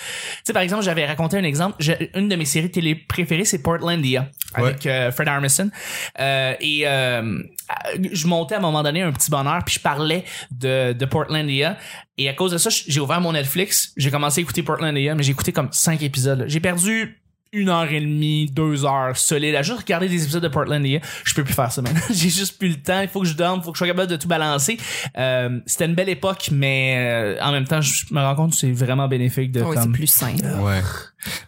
sais, 0.45 0.53
par 0.53 0.63
exemple, 0.63 0.83
j'avais 0.83 1.07
raconté 1.07 1.39
un 1.39 1.45
exemple. 1.45 1.77
Une 2.15 2.29
de 2.29 2.37
mes 2.37 2.45
séries 2.45 2.71
télé 2.71 2.95
préférées, 2.97 3.45
c'est 3.45 3.63
Portlandia 3.63 4.29
avec 4.55 4.87
euh, 4.87 5.11
Fred 5.13 5.29
Armisen. 5.29 5.71
Euh, 6.21 6.55
et 6.61 6.83
euh, 6.87 7.39
je 8.13 8.27
montais 8.27 8.55
à 8.55 8.59
un 8.59 8.61
moment 8.61 8.83
donné 8.83 9.03
un 9.03 9.13
petit 9.13 9.31
bonheur 9.31 9.63
puis 9.65 9.77
je 9.77 9.81
parlais 9.81 10.25
de, 10.51 10.93
de 10.93 11.05
Et 11.49 12.29
à 12.29 12.33
cause 12.35 12.53
de 12.53 12.59
ça, 12.59 12.71
j'ai 12.71 13.01
ouvert 13.01 13.21
mon 13.21 13.33
Netflix, 13.33 13.93
j'ai 13.97 14.11
commencé 14.11 14.41
à 14.41 14.43
écouter 14.43 14.63
Portlandia, 14.63 15.15
mais 15.15 15.23
j'ai 15.23 15.33
écouté 15.33 15.53
comme 15.53 15.69
cinq 15.73 16.03
épisodes. 16.03 16.45
J'ai 16.47 16.61
perdu 16.61 17.21
une 17.55 17.69
heure 17.69 17.91
et 17.91 18.01
demie, 18.01 18.47
deux 18.51 18.85
heures 18.85 19.17
solide 19.17 19.55
à 19.55 19.63
juste 19.63 19.79
regarder 19.81 20.09
des 20.09 20.23
épisodes 20.23 20.43
de 20.43 20.49
Portlandia. 20.49 21.01
Je 21.25 21.35
peux 21.35 21.45
plus 21.45 21.55
faire 21.55 21.71
ça 21.73 21.83
maintenant. 21.83 22.01
j'ai 22.11 22.29
juste 22.31 22.59
plus 22.59 22.69
le 22.69 22.77
temps. 22.83 23.01
Il 23.01 23.09
faut 23.09 23.21
que 23.21 23.27
je 23.27 23.35
dorme, 23.35 23.61
il 23.61 23.65
faut 23.65 23.73
que 23.73 23.77
je 23.77 23.79
sois 23.79 23.87
capable 23.87 24.11
de 24.11 24.17
tout 24.17 24.29
balancer. 24.29 24.77
Euh, 25.17 25.61
c'était 25.67 25.87
une 25.87 25.95
belle 25.95 26.09
époque, 26.09 26.49
mais 26.53 26.95
euh, 26.99 27.39
en 27.43 27.53
même 27.53 27.67
temps, 27.67 27.81
je 27.81 28.05
me 28.13 28.21
rends 28.21 28.35
compte 28.35 28.51
que 28.53 28.57
c'est 28.57 28.73
vraiment 28.73 29.09
bénéfique 29.09 29.53
de 29.53 29.63
Oui, 29.63 29.69
c'est 29.75 29.83
comme... 29.83 29.93
plus 29.93 30.07
simple. 30.07 30.45
Ouais. 30.61 30.81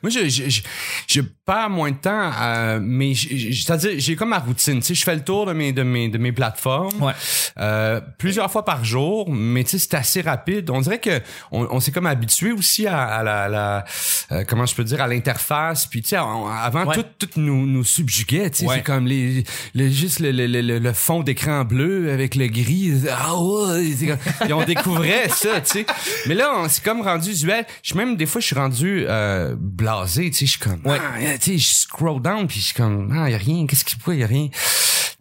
Moi, 0.03 0.11
je, 0.11 0.27
je, 0.29 0.49
je, 0.49 0.62
je 1.07 1.21
perds 1.21 1.69
moins 1.69 1.90
de 1.90 1.97
temps, 1.97 2.31
euh, 2.40 2.79
mais 2.81 3.12
c'est-à-dire, 3.14 3.90
j'ai 3.99 4.16
comme 4.16 4.31
ma 4.31 4.38
routine. 4.38 4.77
Tu 4.81 4.87
sais, 4.87 4.95
je 4.95 5.05
fais 5.05 5.14
le 5.14 5.23
tour 5.23 5.45
de 5.45 5.53
mes, 5.53 5.73
de 5.73 5.83
mes, 5.83 6.09
de 6.09 6.16
mes 6.16 6.33
plateformes 6.33 7.03
Ouais. 7.03 7.12
euh, 7.59 8.01
plusieurs 8.19 8.51
fois 8.51 8.64
par 8.64 8.85
jour, 8.87 9.29
mais 9.31 9.64
tu 9.64 9.71
sais, 9.73 9.79
c'est 9.79 9.95
assez 9.95 10.21
rapide. 10.23 10.71
On 10.71 10.81
dirait 10.81 10.99
que 10.99 11.21
on, 11.53 11.66
on 11.71 11.81
s'est 11.81 11.92
comme 11.92 12.07
habitué 12.07 12.53
aussi 12.53 12.87
à, 12.87 13.03
à 13.05 13.23
la, 13.23 13.49
la 13.49 13.85
euh, 14.33 14.45
comment 14.49 14.64
je 14.64 14.75
peux 14.75 14.85
dire, 14.85 15.03
à 15.03 15.09
l'interface. 15.09 15.87
Puis 15.96 16.02
tu 16.02 16.09
sais, 16.11 16.16
avant 16.16 16.85
Ouais. 16.85 16.94
tout, 16.94 17.26
tout 17.26 17.40
nous, 17.40 17.64
nous 17.66 17.82
subjuguait. 17.82 18.50
Tu 18.50 18.59
sais, 18.59 18.66
Ouais. 18.66 18.74
c'est 18.76 18.82
comme 18.82 19.06
les, 19.06 19.44
le, 19.74 19.88
juste 19.88 20.20
le, 20.20 20.30
le, 20.30 20.46
le, 20.46 20.78
le 20.78 20.92
fond 20.92 21.22
d'écran 21.22 21.64
bleu 21.64 22.12
avec 22.12 22.35
le 22.35 22.48
gris. 22.48 22.92
Ah 23.11 23.35
ouais, 23.35 23.94
comme- 24.06 24.46
et 24.50 24.52
on 24.52 24.62
découvrait 24.62 25.30
ça, 25.30 25.59
tu 25.62 25.70
sais. 25.72 25.87
Mais 26.26 26.35
là, 26.35 26.52
on 26.54 26.68
s'est 26.68 26.82
comme 26.82 27.00
rendu 27.00 27.30
usuel. 27.30 27.64
Je 27.82 27.88
suis 27.92 27.96
même 27.96 28.16
des 28.16 28.26
fois, 28.26 28.42
je 28.42 28.46
suis 28.48 28.56
rendu 28.56 29.06
euh, 29.09 29.54
blasé. 29.59 30.28
Tu 30.30 30.37
sais, 30.37 30.44
je 30.44 30.50
suis 30.50 30.61
comme, 30.61 30.80
Ouais. 30.85 30.98
ah, 31.00 31.38
tu 31.38 31.52
sais, 31.52 31.56
je 31.59 31.66
scroll 31.72 32.20
down 32.20 32.46
puis 32.46 32.61
je 32.61 32.66
suis 32.66 32.74
comme, 32.74 33.11
ah, 33.18 33.30
y 33.30 33.35
a 33.35 33.38
rien. 33.38 33.66
Qu'est-ce 33.66 33.87
qu'il 33.87 33.98
faut, 33.98 34.12
y 34.12 34.22
a 34.22 34.26
rien? 34.26 34.48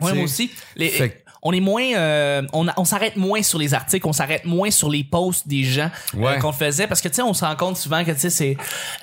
Ouais, 0.02 0.14
moi 0.14 0.26
aussi. 0.26 0.52
Les- 0.76 0.90
Fait 0.90 1.24
on 1.48 1.52
est 1.54 1.60
moins, 1.60 1.84
euh, 1.96 2.42
on, 2.54 2.66
on 2.76 2.86
s'arrête 2.86 3.16
moins 3.18 3.44
sur 3.44 3.60
les 3.60 3.74
articles, 3.76 4.06
on 4.08 4.14
s'arrête 4.14 4.46
moins 4.46 4.72
sur 4.72 4.90
les 4.90 5.04
posts 5.04 5.48
des 5.48 5.64
gens 5.64 5.92
euh, 6.18 6.38
qu'on 6.40 6.52
faisait 6.52 6.88
parce 6.88 7.02
que 7.02 7.08
tu 7.08 7.14
sais, 7.16 7.22
on 7.22 7.36
se 7.36 7.46
rend 7.46 7.56
compte 7.56 7.78
souvent 7.78 8.04
que 8.04 8.10
tu 8.12 8.20
sais, 8.20 8.30
c'est 8.32 8.58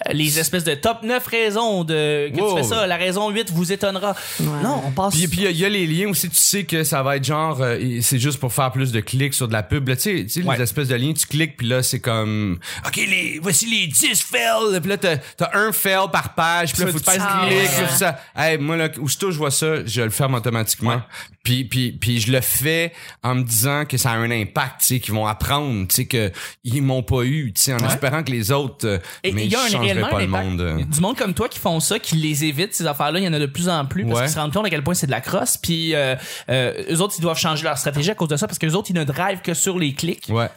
euh, 0.09 0.13
les 0.13 0.41
espèces 0.41 0.65
de 0.65 0.75
top 0.75 1.05
9 1.05 1.25
raisons 1.27 1.85
de 1.85 2.31
que 2.35 2.41
Wow. 2.41 2.51
tu 2.51 2.57
fais 2.63 2.69
ça. 2.69 2.87
La 2.89 2.97
raison 2.97 3.31
8 3.31 3.51
vous 3.53 3.73
étonnera. 3.73 4.17
Non, 4.41 4.83
on 4.85 4.91
passe. 4.91 5.15
Puis 5.15 5.29
puis 5.29 5.41
il 5.43 5.45
y 5.45 5.47
a- 5.47 5.51
il 5.51 5.59
y, 5.59 5.65
a 5.65 5.69
les 5.69 5.87
liens 5.87 6.09
aussi, 6.11 6.29
tu 6.29 6.35
sais 6.37 6.65
que 6.65 6.83
ça 6.83 7.03
va 7.05 7.17
être 7.17 7.25
genre 7.25 7.59
euh, 7.61 7.79
c'est 8.03 8.19
juste 8.19 8.41
pour 8.41 8.53
faire 8.53 8.73
plus 8.73 8.91
de 8.91 8.99
clics 9.01 9.35
sur 9.35 9.47
de 9.47 9.53
la 9.53 9.63
pub. 9.63 9.87
Là, 9.89 9.95
tu 9.95 10.03
sais, 10.03 10.25
tu 10.25 10.29
sais 10.29 10.43
Ouais. 10.43 10.57
les 10.57 10.63
espèces 10.65 10.89
de 10.89 10.97
liens, 10.97 11.13
tu 11.13 11.27
cliques 11.27 11.57
puis 11.57 11.69
là 11.69 11.83
c'est 11.85 12.01
comme 12.01 12.59
OK, 12.85 12.97
les 12.97 13.39
voici 13.41 13.67
les 13.67 13.87
10 13.87 14.21
fails. 14.21 14.81
Puis 14.81 14.91
là 14.91 14.97
t'as 14.97 15.17
as 15.47 15.57
un 15.57 15.71
fail 15.71 16.09
par 16.13 16.35
page, 16.35 16.73
puis 16.73 16.83
là 16.85 16.91
faut 16.91 16.99
tu 16.99 17.05
que 17.05 17.11
tu 17.13 17.17
passes 17.19 17.49
cliques, 17.49 17.71
clic. 17.87 17.91
ça. 17.99 18.19
Hey, 18.37 18.59
moi 18.59 18.77
là 18.77 18.89
aussitôt 19.01 19.31
je 19.31 19.39
vois 19.39 19.53
ça, 19.53 19.85
je 19.87 20.03
le 20.03 20.11
ferme 20.11 20.35
automatiquement. 20.35 21.03
Puis 21.45 21.65
puis 21.65 21.93
puis 21.93 22.21
je 22.21 22.32
le 22.33 22.41
fais 22.41 22.93
en 23.23 23.35
me 23.37 23.43
disant 23.43 23.85
que 23.87 23.97
ça 23.97 24.11
a 24.11 24.15
un 24.17 24.31
impact, 24.31 24.81
tu 24.81 24.87
sais 24.87 25.01
qu'ils 25.01 25.15
vont 25.15 25.27
apprendre, 25.27 25.87
tu 25.89 25.95
sais 25.95 26.07
que 26.07 26.33
ils 26.65 26.83
m'ont 26.83 27.03
pas 27.03 27.23
eu, 27.23 27.53
tu 27.55 27.63
sais 27.63 27.75
en 27.75 27.79
espérant 27.87 28.23
que 28.23 28.31
les 28.33 28.51
autres 28.51 28.87
euh, 28.87 28.99
Et 29.23 29.33
mais 29.33 29.45
il 29.47 29.53
y 29.53 29.57
a 29.57 29.69
je 29.69 29.77
un 29.77 29.81
réellement 29.81 30.09
pas 30.09 30.21
le 30.21 30.27
monde. 30.27 30.61
euh. 30.61 30.83
Du 30.85 31.01
monde 31.01 31.17
comme 31.17 31.35
toi 31.35 31.49
qui 31.49 31.59
font 31.59 31.79
ça, 31.81 31.99
qui 31.99 32.17
les 32.17 32.45
évitent 32.45 32.75
ces 32.75 32.87
affaires-là, 32.87 33.19
il 33.21 33.25
y 33.25 33.29
en 33.29 33.33
a 33.33 33.39
de 33.39 33.47
plus 33.47 33.69
en 33.69 33.85
plus 33.87 34.05
parce 34.05 34.19
Ouais. 34.19 34.25
qu'ils 34.27 34.35
se 34.35 34.39
rendent 34.41 34.53
compte 34.53 34.67
à 34.67 34.71
quel 34.71 34.83
point 34.83 34.95
c'est 34.95 35.07
de 35.07 35.13
la 35.13 35.21
crosse. 35.21 35.57
Puis 35.57 35.95
euh, 35.95 36.17
euh, 36.49 36.83
eux 36.91 37.01
autres, 37.01 37.15
ils 37.19 37.23
doivent 37.23 37.39
changer 37.39 37.63
leur 37.65 37.79
stratégie 37.79 38.11
à 38.11 38.15
cause 38.15 38.29
de 38.29 38.37
ça 38.37 38.47
parce 38.47 38.59
que 38.59 38.67
les 38.67 38.75
autres, 38.75 38.91
ils 38.91 38.97
ne 38.97 39.05
drivent 39.05 39.43
que 39.43 39.55
sur 39.55 39.79
les 39.79 39.95
clics. 39.95 40.27
Ouais. 40.29 40.49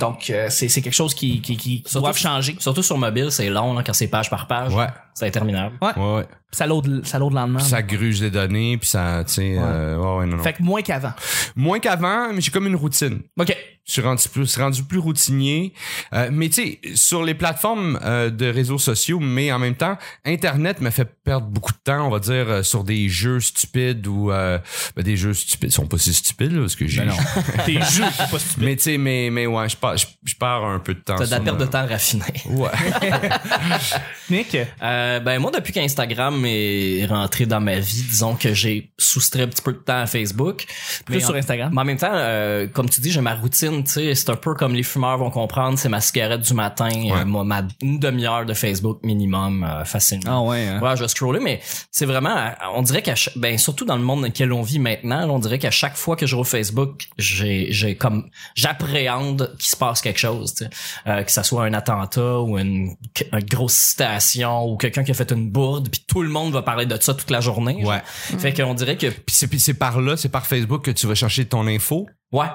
Donc 0.00 0.28
euh, 0.30 0.46
c'est 0.50 0.68
c'est 0.68 0.82
quelque 0.82 0.94
chose 0.94 1.14
qui 1.14 1.40
qui, 1.40 1.56
qui, 1.56 1.84
doivent 1.92 2.16
changer. 2.16 2.56
Surtout 2.58 2.82
sur 2.82 2.98
mobile, 2.98 3.30
c'est 3.30 3.48
long, 3.48 3.74
là, 3.74 3.82
quand 3.84 3.92
c'est 3.92 4.08
page 4.08 4.28
par 4.30 4.46
page. 4.46 4.74
Ouais. 4.74 4.86
C'est 5.14 5.26
interminable. 5.26 5.76
Ouais. 5.80 5.92
Ouais, 5.96 6.14
ouais. 6.16 6.24
Ça 6.54 6.66
load, 6.66 7.04
ça 7.06 7.18
load 7.18 7.32
le 7.32 7.38
lendemain. 7.40 7.58
Puis 7.58 7.68
ça 7.68 7.82
gruge 7.82 8.20
les 8.22 8.30
données, 8.30 8.78
puis 8.78 8.88
ça, 8.88 9.22
tu 9.26 9.34
sais, 9.34 9.56
euh, 9.58 9.96
ouais, 9.98 10.18
ouais, 10.20 10.26
non, 10.26 10.36
non. 10.38 10.42
Fait 10.42 10.52
que 10.54 10.62
moins 10.62 10.82
qu'avant. 10.82 11.12
Moins 11.56 11.78
qu'avant, 11.80 12.32
mais 12.32 12.40
j'ai 12.40 12.50
comme 12.50 12.66
une 12.66 12.76
routine. 12.76 13.20
OK. 13.38 13.56
Je 13.86 13.92
suis 13.92 14.00
rendu 14.00 14.26
plus, 14.30 14.46
je 14.46 14.50
suis 14.52 14.62
rendu 14.62 14.82
plus 14.82 14.98
routinier. 14.98 15.74
Euh, 16.14 16.30
mais 16.32 16.48
tu 16.48 16.54
sais, 16.62 16.80
sur 16.94 17.22
les 17.22 17.34
plateformes 17.34 17.98
euh, 18.02 18.30
de 18.30 18.46
réseaux 18.46 18.78
sociaux, 18.78 19.18
mais 19.20 19.52
en 19.52 19.58
même 19.58 19.74
temps, 19.74 19.98
Internet 20.24 20.80
me 20.80 20.88
fait 20.88 21.04
perdre 21.22 21.48
beaucoup 21.48 21.72
de 21.72 21.78
temps, 21.84 22.06
on 22.06 22.08
va 22.10 22.18
dire, 22.18 22.46
euh, 22.48 22.62
sur 22.62 22.82
des 22.82 23.10
jeux 23.10 23.40
stupides 23.40 24.06
ou 24.06 24.30
euh, 24.32 24.58
ben, 24.96 25.02
des 25.02 25.18
jeux 25.18 25.34
stupides. 25.34 25.68
Ils 25.68 25.74
sont 25.74 25.86
pas 25.86 25.98
si 25.98 26.14
stupides, 26.14 26.52
là, 26.52 26.60
parce 26.62 26.76
que 26.76 26.86
j'ai... 26.86 27.00
Ben 27.02 27.08
non. 27.08 27.16
T'es 27.66 27.74
jeux, 27.74 28.04
pas 28.30 28.38
stupide. 28.38 28.64
mais 28.64 28.76
tu 28.76 28.82
sais, 28.84 28.96
mais, 28.96 29.28
mais 29.30 29.46
ouais, 29.46 29.68
je 29.68 29.76
pars, 29.76 29.98
je, 29.98 30.06
je 30.24 30.34
pars 30.34 30.64
un 30.64 30.78
peu 30.78 30.94
de 30.94 31.00
temps. 31.00 31.16
T'as 31.16 31.26
de 31.26 31.30
la 31.32 31.40
perte 31.40 31.58
ma- 31.58 31.66
de 31.66 31.70
temps 31.70 31.86
raffinée. 31.86 32.24
Ouais. 32.48 32.70
Nick, 34.30 34.56
Euh, 34.82 35.20
ben 35.20 35.38
moi 35.38 35.50
depuis 35.50 35.72
qu'Instagram 35.74 36.38
est 36.44 37.06
rentré 37.06 37.46
dans 37.46 37.60
ma 37.60 37.78
vie, 37.78 38.02
disons 38.08 38.34
que 38.36 38.54
j'ai 38.54 38.90
soustrait 38.98 39.42
un 39.42 39.48
petit 39.48 39.62
peu 39.62 39.72
de 39.72 39.78
temps 39.78 40.00
à 40.00 40.06
Facebook. 40.06 40.66
plus 41.04 41.14
Mais 41.16 41.20
sur 41.20 41.30
en- 41.34 41.34
Instagram. 41.36 41.70
Mais 41.74 41.80
en 41.80 41.84
même 41.84 41.98
temps, 41.98 42.08
euh, 42.12 42.66
comme 42.66 42.88
tu 42.88 43.00
dis, 43.00 43.10
j'ai 43.10 43.20
ma 43.20 43.34
routine, 43.34 43.84
tu 43.84 43.90
sais, 43.92 44.14
c'est 44.14 44.30
un 44.30 44.36
peu 44.36 44.54
comme 44.54 44.74
les 44.74 44.82
fumeurs 44.82 45.18
vont 45.18 45.30
comprendre, 45.30 45.78
c'est 45.78 45.88
ma 45.88 46.00
cigarette 46.00 46.40
du 46.42 46.54
matin, 46.54 46.90
euh, 47.10 47.24
ma 47.24 47.62
une 47.82 47.98
demi-heure 47.98 48.44
de 48.46 48.54
Facebook 48.54 49.00
minimum 49.02 49.64
euh, 49.64 49.84
facilement. 49.84 50.46
ouais, 50.48 50.66
hein. 50.66 50.80
Ouais, 50.80 50.96
je 50.96 51.02
vais 51.02 51.08
scroller, 51.08 51.40
mais 51.40 51.60
c'est 51.90 52.06
vraiment, 52.06 52.34
on 52.74 52.82
dirait 52.82 53.02
qu'à 53.02 53.14
ben 53.36 53.56
surtout 53.58 53.84
dans 53.84 53.96
le 53.96 54.02
monde 54.02 54.20
dans 54.22 54.26
lequel 54.26 54.52
on 54.52 54.62
vit 54.62 54.78
maintenant, 54.78 55.28
on 55.30 55.38
dirait 55.38 55.58
qu'à 55.58 55.70
chaque 55.70 55.96
fois 55.96 56.16
que 56.16 56.26
je 56.26 56.36
rouvre 56.36 56.48
Facebook, 56.48 57.08
j'ai, 57.18 57.68
j'ai 57.70 57.94
comme, 57.96 58.28
j'appréhende 58.54 59.54
qu'il 59.58 59.68
se 59.70 59.76
passe 59.76 60.00
quelque 60.00 60.18
chose, 60.20 60.54
tu 60.54 60.64
sais. 60.64 61.24
Que 61.24 61.30
ça 61.30 61.42
soit 61.42 61.64
un 61.64 61.74
attentat 61.74 62.40
ou 62.40 62.58
une, 62.58 62.94
une 63.32 63.38
grosse 63.44 63.74
citation 63.74 64.64
ou 64.66 64.76
quelqu'un 64.76 65.04
qui 65.04 65.10
a 65.10 65.14
fait 65.14 65.30
une 65.32 65.50
bourde, 65.50 65.88
puis 65.90 66.02
tout 66.06 66.22
le 66.22 66.28
monde 66.28 66.33
va 66.50 66.62
parler 66.62 66.86
de 66.86 66.96
ça 67.00 67.14
toute 67.14 67.30
la 67.30 67.40
journée. 67.40 67.78
genre. 67.80 67.90
Ouais. 67.90 68.02
Fait 68.38 68.52
qu'on 68.52 68.74
dirait 68.74 68.96
que, 68.96 69.06
Puis 69.08 69.24
c'est, 69.34 69.46
puis 69.48 69.60
c'est 69.60 69.74
par 69.74 70.00
là, 70.00 70.16
c'est 70.16 70.28
par 70.28 70.46
Facebook 70.46 70.84
que 70.84 70.90
tu 70.90 71.06
vas 71.06 71.14
chercher 71.14 71.44
ton 71.44 71.66
info? 71.66 72.06
ouais, 72.32 72.46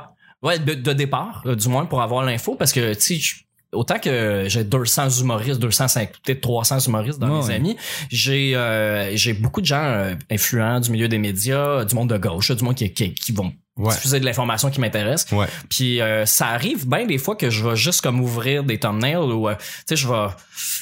ouais, 0.42 0.60
de, 0.60 0.74
de 0.74 0.94
départ, 0.94 1.44
euh, 1.46 1.56
du 1.56 1.68
moins 1.70 1.86
pour 1.86 2.02
avoir 2.02 2.24
l'info, 2.24 2.56
parce 2.56 2.72
que 2.74 2.94
tu 2.94 3.02
sais. 3.02 3.16
je- 3.20 3.36
Autant 3.72 4.00
que 4.00 4.46
j'ai 4.48 4.64
200 4.64 5.22
humoristes, 5.22 5.60
250, 5.60 6.14
peut-être 6.24 6.42
300 6.42 6.80
humoristes 6.88 7.20
dans 7.20 7.28
Ouais, 7.30 7.42
mes 7.44 7.48
ouais. 7.50 7.54
amis, 7.54 7.78
j'ai 8.10 8.56
euh, 8.56 9.16
j'ai 9.16 9.34
beaucoup 9.34 9.62
de 9.62 9.68
gens 9.68 9.84
euh, 9.84 10.16
influents 10.32 10.80
du 10.80 10.90
milieu 10.90 11.08
des 11.08 11.20
médias, 11.20 11.86
du 11.86 11.94
monde 11.94 12.10
de 12.10 12.18
gauche, 12.18 12.50
du 12.50 12.64
monde 12.64 12.74
qui, 12.74 12.92
qui, 12.92 13.14
qui 13.14 13.32
vont 13.32 13.54
Ouais. 13.78 13.94
diffuser 13.94 14.20
de 14.20 14.26
l'information 14.26 14.72
qui 14.72 14.82
m'intéresse. 14.82 15.28
Ouais. 15.32 15.46
Puis 15.70 16.02
euh, 16.02 16.26
ça 16.26 16.48
arrive 16.48 16.88
bien 16.90 17.06
des 17.06 17.20
fois 17.20 17.36
que 17.36 17.52
je 17.52 17.64
vais 17.64 17.76
juste 17.76 18.02
comme 18.02 18.20
ouvrir 18.20 18.64
des 18.64 18.80
thumbnails 18.80 19.18
ou 19.18 19.48
euh, 19.48 19.54
tu 19.56 19.64
sais 19.90 19.96
je 19.96 20.08
vais 20.08 20.28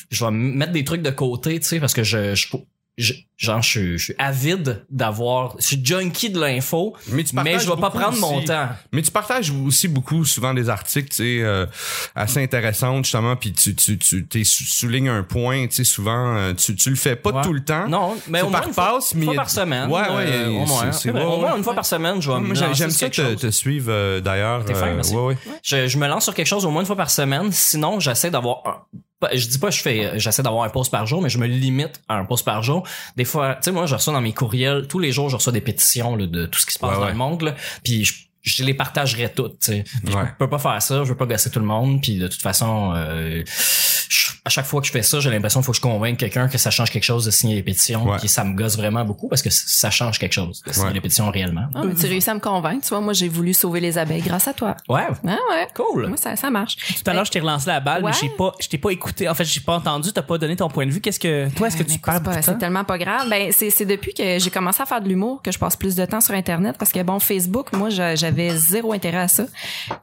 je 0.10 0.24
vais 0.24 0.32
mettre 0.32 0.72
des 0.72 0.86
trucs 0.86 1.02
de 1.02 1.12
côté, 1.12 1.60
tu 1.60 1.68
sais 1.68 1.82
parce 1.82 1.94
que 1.94 2.04
je, 2.04 2.36
je, 2.36 2.48
je- 2.98 3.14
genre 3.38 3.62
je, 3.62 3.70
suis- 3.70 3.98
je 4.00 4.04
suis 4.06 4.16
avide 4.18 4.84
d'avoir 4.90 5.56
je 5.60 5.68
suis 5.68 5.86
junkie 5.86 6.32
de 6.32 6.40
l'info, 6.40 6.96
Mais 7.10 7.24
mais 7.34 7.60
je 7.60 7.70
vais 7.70 7.80
pas 7.80 7.92
prendre 7.92 8.18
mon 8.18 8.42
temps. 8.44 8.70
Mais 8.92 9.02
tu 9.04 9.12
partages 9.12 9.52
aussi 9.52 9.88
beaucoup 9.88 10.26
souvent 10.26 10.54
des 10.56 10.70
articles, 10.70 11.10
tu 11.10 11.16
sais, 11.18 11.40
euh, 11.44 11.66
assez 12.16 12.42
intéressants 12.42 12.98
justement, 13.04 13.36
puis 13.36 13.54
tu 13.54 13.76
tu 13.76 13.98
tu 14.00 14.46
soulignes 14.46 15.10
un 15.10 15.22
point, 15.24 15.68
tu 15.68 15.76
sais, 15.76 15.84
souvent 15.84 16.36
euh, 16.36 16.54
tu 16.54 16.76
tu 16.76 16.90
le 16.90 16.96
fais 16.96 17.16
pas 17.16 17.32
Ouais. 17.32 17.42
tout 17.44 17.54
le 17.54 17.64
temps. 17.64 17.88
Non, 17.88 18.18
mais 18.28 18.42
au 18.42 18.50
moins 18.50 18.60
par 18.60 18.68
une 18.68 18.74
fois, 18.74 18.94
passe, 18.96 19.12
une 19.14 19.24
fois 19.24 19.34
mais- 19.34 19.38
par 19.38 19.50
semaine. 19.52 19.90
Ouais, 19.92 20.02
euh, 20.10 20.50
ouais, 20.50 20.58
au 20.58 20.66
moins. 20.66 20.92
c'est- 20.92 21.12
Ouais, 21.12 21.24
au 21.24 21.38
moins 21.38 21.56
une 21.56 21.64
fois 21.64 21.76
par 21.76 21.86
semaine, 21.86 22.20
je 22.22 22.32
vais 22.32 22.56
j'aime 22.74 22.90
ça 22.90 23.10
te, 23.10 23.36
te 23.36 23.52
suivre 23.52 23.92
euh, 23.92 24.20
d'ailleurs. 24.22 24.66
T'es 24.66 24.74
fin, 24.74 24.88
euh, 24.88 24.96
merci. 24.96 25.14
ouais, 25.16 25.22
ouais. 25.22 25.38
Je, 25.62 25.88
je 25.88 25.98
me 26.00 26.08
lance 26.08 26.24
sur 26.24 26.34
quelque 26.34 26.48
chose 26.48 26.66
au 26.66 26.72
moins 26.72 26.82
une 26.82 26.88
fois 26.88 26.96
par 26.96 27.12
semaine. 27.12 27.52
Sinon, 27.52 28.00
j'essaie 28.00 28.32
d'avoir 28.32 28.64
un. 28.66 28.97
Je 29.34 29.48
dis 29.48 29.60
pas 29.60 29.70
je 29.70 29.82
fais 29.82 30.20
j'essaie 30.20 30.44
d'avoir 30.44 30.64
un 30.64 30.70
post 30.70 30.92
par 30.92 31.06
jour, 31.06 31.22
mais 31.22 31.30
je 31.30 31.38
me 31.38 31.48
limite 31.48 32.02
à 32.08 32.16
un 32.16 32.26
post 32.26 32.46
par 32.46 32.64
jour. 32.64 32.88
Des 33.16 33.26
fois, 33.26 33.56
tu 33.56 33.64
sais, 33.64 33.72
moi, 33.72 33.86
je 33.86 33.96
reçois 33.96 34.14
dans 34.14 34.22
mes 34.22 34.34
courriels, 34.34 34.88
tous 34.88 35.00
les 35.00 35.12
jours, 35.12 35.30
je 35.30 35.36
reçois 35.36 35.54
des 35.54 35.62
pétitions 35.62 36.16
là, 36.16 36.26
de 36.28 36.46
tout 36.46 36.60
ce 36.60 36.66
qui 36.66 36.74
se 36.74 36.80
passe 36.80 36.92
Ouais, 36.92 36.96
dans 36.98 37.02
ouais. 37.04 37.12
le 37.12 37.18
monde. 37.18 37.42
Là, 37.44 37.56
puis 37.84 38.06
je, 38.06 38.14
je 38.44 38.64
les 38.64 38.74
partagerai 38.74 39.32
toutes. 39.34 39.60
tu 39.60 39.72
sais. 39.72 39.84
Ouais. 40.06 40.24
Je 40.26 40.36
peux 40.40 40.50
pas 40.50 40.60
faire 40.60 40.82
ça, 40.82 41.04
je 41.04 41.10
veux 41.10 41.18
pas 41.18 41.26
gasser 41.26 41.50
tout 41.52 41.60
le 41.60 41.66
monde. 41.66 42.02
Puis 42.02 42.18
de 42.18 42.28
toute 42.28 42.42
façon, 42.42 42.94
euh, 42.96 43.44
à 44.48 44.50
chaque 44.50 44.66
fois 44.66 44.82
que 44.82 44.88
je 44.88 44.92
fais 44.92 45.02
ça, 45.04 45.20
j'ai 45.20 45.30
l'impression 45.30 45.60
qu'il 45.60 45.66
faut 45.66 45.72
que 45.74 45.78
je 45.78 45.82
convainque 45.82 46.18
quelqu'un 46.18 46.48
que 46.48 46.58
ça 46.58 46.72
change 46.72 46.90
quelque 46.90 47.04
chose 47.04 47.26
de 47.26 47.32
signer 47.32 47.56
les 47.56 47.64
pétitions. 47.64 48.06
Ouais. 48.10 48.18
Puis 48.18 48.30
ça 48.30 48.44
me 48.44 48.56
gosse 48.56 48.78
vraiment 48.78 49.04
beaucoup 49.06 49.28
parce 49.28 49.42
que 49.42 49.50
ça 49.50 49.92
change 49.92 50.18
quelque 50.20 50.34
chose 50.34 50.64
de 50.66 50.72
signer 50.72 50.88
Ouais. 50.88 50.94
les 50.94 51.02
pétitions 51.02 51.30
réellement. 51.30 51.66
Ah, 51.76 51.82
mais 51.86 51.94
tu 51.94 52.06
réussis 52.08 52.30
à 52.30 52.34
me 52.34 52.40
convaincre. 52.40 52.82
Tu 52.84 52.90
vois, 52.90 53.02
moi, 53.02 53.14
j'ai 53.14 53.28
voulu 53.28 53.54
sauver 53.54 53.80
les 53.82 53.98
abeilles 53.98 54.22
grâce 54.22 54.48
à 54.48 54.54
toi. 54.54 54.76
Ouais, 54.90 55.02
Ah 55.28 55.38
ouais. 55.52 55.68
cool. 55.76 56.08
Moi, 56.08 56.18
ça, 56.18 56.36
ça 56.36 56.50
marche. 56.50 56.76
Tout 56.78 57.10
à 57.10 57.14
l'heure, 57.14 57.26
je 57.26 57.32
t'ai 57.32 57.40
relancé 57.40 57.68
la 57.68 57.80
balle, 57.80 58.02
mais 58.02 58.08
Ouais. 58.10 58.14
j'ai 58.22 58.30
pas, 58.30 58.54
je 58.60 58.68
t'ai 58.68 58.78
pas 58.78 58.90
écouté. 58.92 59.28
En 59.30 59.34
fait, 59.36 59.44
j'ai 59.46 59.60
pas 59.60 59.76
entendu, 59.76 60.12
t'as 60.14 60.22
pas 60.22 60.38
donné 60.38 60.56
ton 60.56 60.70
point 60.70 60.86
de 60.86 60.92
vue. 60.92 61.02
Qu'est-ce 61.02 61.20
que, 61.20 61.50
toi, 61.54 61.68
est-ce 61.68 61.76
que 61.78 61.84
Mais 61.84 61.90
tu 61.94 62.00
perds 62.00 62.22
c'est 62.42 62.58
tellement 62.58 62.84
pas 62.86 62.98
grave. 62.98 63.28
Ben, 63.30 63.52
c'est, 63.52 63.70
c'est 63.70 63.86
depuis 63.86 64.14
que 64.14 64.40
j'ai 64.40 64.50
commencé 64.50 64.82
à 64.82 64.86
faire 64.86 65.02
de 65.02 65.10
l'humour 65.10 65.42
que 65.42 65.52
je 65.52 65.60
passe 65.60 65.76
plus 65.76 65.96
de 65.96 66.06
temps 66.06 66.22
sur 66.22 66.34
Internet 66.34 66.76
parce 66.80 66.92
que 66.92 67.02
bon, 67.04 67.20
Facebook, 67.20 67.74
moi, 67.74 67.90
j'a- 67.90 68.16
j'avais 68.16 68.56
zéro 68.56 68.94
intérêt 68.94 69.18
à 69.18 69.28
ça. 69.28 69.46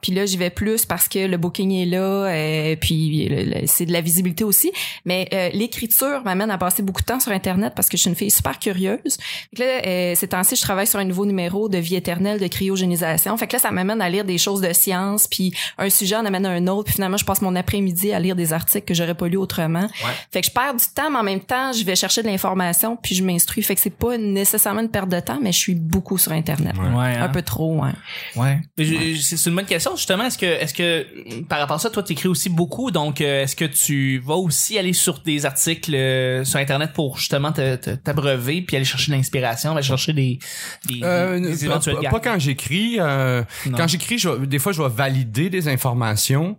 Puis 0.01 0.11
là, 0.11 0.25
j'y 0.25 0.37
vais 0.37 0.49
plus 0.49 0.85
parce 0.85 1.07
que 1.07 1.25
le 1.25 1.37
booking 1.37 1.71
est 1.71 1.85
là, 1.85 2.29
et 2.35 2.75
puis 2.75 3.29
c'est 3.67 3.85
de 3.85 3.93
la 3.93 4.01
visibilité 4.01 4.34
aussi. 4.43 4.71
Mais 5.05 5.27
euh, 5.33 5.49
l'écriture 5.53 6.23
m'amène 6.23 6.51
à 6.51 6.57
passer 6.57 6.83
beaucoup 6.83 7.01
de 7.01 7.05
temps 7.05 7.19
sur 7.19 7.31
Internet 7.31 7.73
parce 7.75 7.89
que 7.89 7.97
je 7.97 8.01
suis 8.01 8.09
une 8.09 8.15
fille 8.15 8.31
super 8.31 8.59
curieuse. 8.59 9.17
Fait 9.55 9.55
que 9.55 9.61
là, 9.61 9.67
euh, 9.85 10.15
ces 10.15 10.27
temps-ci, 10.27 10.55
je 10.55 10.61
travaille 10.61 10.87
sur 10.87 10.99
un 10.99 11.03
nouveau 11.03 11.25
numéro 11.25 11.69
de 11.69 11.77
vie 11.77 11.95
éternelle 11.95 12.39
de 12.39 12.47
cryogénisation. 12.47 13.35
Fait 13.37 13.47
que 13.47 13.53
là, 13.53 13.59
ça 13.59 13.71
m'amène 13.71 14.01
à 14.01 14.09
lire 14.09 14.25
des 14.25 14.37
choses 14.37 14.61
de 14.61 14.73
science, 14.73 15.27
puis 15.27 15.53
un 15.77 15.89
sujet 15.89 16.15
en 16.15 16.25
amène 16.25 16.45
à 16.45 16.49
un 16.49 16.67
autre, 16.67 16.85
puis 16.85 16.93
finalement, 16.95 17.17
je 17.17 17.25
passe 17.25 17.41
mon 17.41 17.55
après-midi 17.55 18.11
à 18.11 18.19
lire 18.19 18.35
des 18.35 18.53
articles 18.53 18.85
que 18.85 18.93
j'aurais 18.93 19.15
pas 19.15 19.27
lu 19.27 19.37
autrement. 19.37 19.87
Fait 20.31 20.41
que 20.41 20.47
je 20.47 20.51
perds 20.51 20.75
du 20.75 20.85
temps, 20.93 21.09
mais 21.09 21.19
en 21.19 21.23
même 21.23 21.39
temps, 21.39 21.71
je 21.71 21.83
vais 21.83 21.95
chercher 21.95 22.21
de 22.21 22.27
l'information, 22.27 22.97
puis 22.97 23.15
je 23.15 23.23
m'instruis. 23.23 23.63
Fait 23.63 23.75
que 23.75 23.81
c'est 23.81 23.89
pas 23.89 24.17
nécessairement 24.17 24.81
une 24.81 24.89
perte 24.89 25.09
de 25.09 25.19
temps, 25.19 25.39
mais 25.41 25.51
je 25.51 25.59
suis 25.59 25.75
beaucoup 25.75 26.17
sur 26.17 26.31
Internet. 26.31 26.75
Ouais, 26.77 27.15
hein. 27.15 27.23
Un 27.23 27.29
peu 27.29 27.41
trop, 27.41 27.81
ouais. 27.81 27.91
Ouais. 28.35 28.59
C'est 28.77 29.45
une 29.45 29.55
bonne 29.55 29.65
question 29.65 29.95
justement. 29.95 30.25
Est-ce 30.25 30.37
que 30.37 30.45
est-ce 30.45 30.73
que 30.73 31.41
par 31.47 31.59
rapport 31.59 31.77
à 31.77 31.79
ça, 31.79 31.89
toi, 31.89 32.03
t'écris 32.03 32.27
aussi 32.27 32.49
beaucoup. 32.49 32.91
Donc, 32.91 33.21
euh, 33.21 33.43
est-ce 33.43 33.55
que 33.55 33.65
tu 33.65 34.19
vas 34.25 34.35
aussi 34.35 34.77
aller 34.77 34.93
sur 34.93 35.19
des 35.19 35.45
articles 35.45 35.93
euh, 35.95 36.43
sur 36.43 36.59
internet 36.59 36.91
pour 36.93 37.17
justement 37.17 37.51
te- 37.51 37.75
te- 37.75 37.91
t'abreuver 37.91 38.61
puis 38.61 38.75
aller 38.75 38.85
chercher 38.85 39.11
de 39.11 39.17
l'inspiration, 39.17 39.71
aller 39.73 39.83
chercher 39.83 40.13
des 40.13 40.39
des, 40.87 41.01
Euh, 41.03 41.39
des- 41.39 41.65
éventuels 41.65 41.95
pas- 42.09 42.19
quand 42.19 42.39
j'écris. 42.39 42.97
euh, 42.99 43.43
quand 43.75 43.87
j'écris, 43.87 44.17
je 44.17 44.29
vais- 44.29 44.47
des 44.47 44.59
fois, 44.59 44.71
je 44.71 44.81
vais 44.81 44.89
valider 44.89 45.49
des 45.49 45.67
informations. 45.67 46.57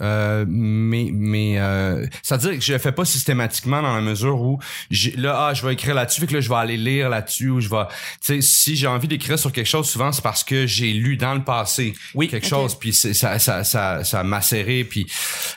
Euh, 0.00 0.44
mais 0.48 1.10
mais 1.12 1.58
euh, 1.58 2.06
c'est 2.22 2.34
à 2.34 2.38
dire 2.38 2.52
que 2.52 2.60
je 2.60 2.72
le 2.72 2.78
fais 2.78 2.92
pas 2.92 3.04
systématiquement 3.04 3.82
dans 3.82 3.96
la 3.96 4.00
mesure 4.00 4.40
où 4.40 4.60
j'ai, 4.92 5.10
là 5.16 5.48
ah 5.48 5.54
je 5.54 5.66
vais 5.66 5.72
écrire 5.72 5.96
là-dessus 5.96 6.24
que 6.28 6.34
là 6.34 6.40
je 6.40 6.48
vais 6.48 6.54
aller 6.54 6.76
lire 6.76 7.08
là-dessus 7.08 7.50
ou 7.50 7.60
je 7.60 7.68
vais 7.68 7.82
tu 8.20 8.34
sais 8.34 8.40
si 8.40 8.76
j'ai 8.76 8.86
envie 8.86 9.08
d'écrire 9.08 9.40
sur 9.40 9.50
quelque 9.50 9.66
chose 9.66 9.88
souvent 9.90 10.12
c'est 10.12 10.22
parce 10.22 10.44
que 10.44 10.68
j'ai 10.68 10.92
lu 10.92 11.16
dans 11.16 11.34
le 11.34 11.42
passé 11.42 11.94
Oui. 12.14 12.28
quelque 12.28 12.46
chose 12.46 12.78
puis 12.78 12.92
ça 12.92 13.40
ça 13.40 13.64
ça 13.64 14.04
ça 14.04 14.22
m'a 14.22 14.40
serré 14.40 14.84
puis 14.84 15.10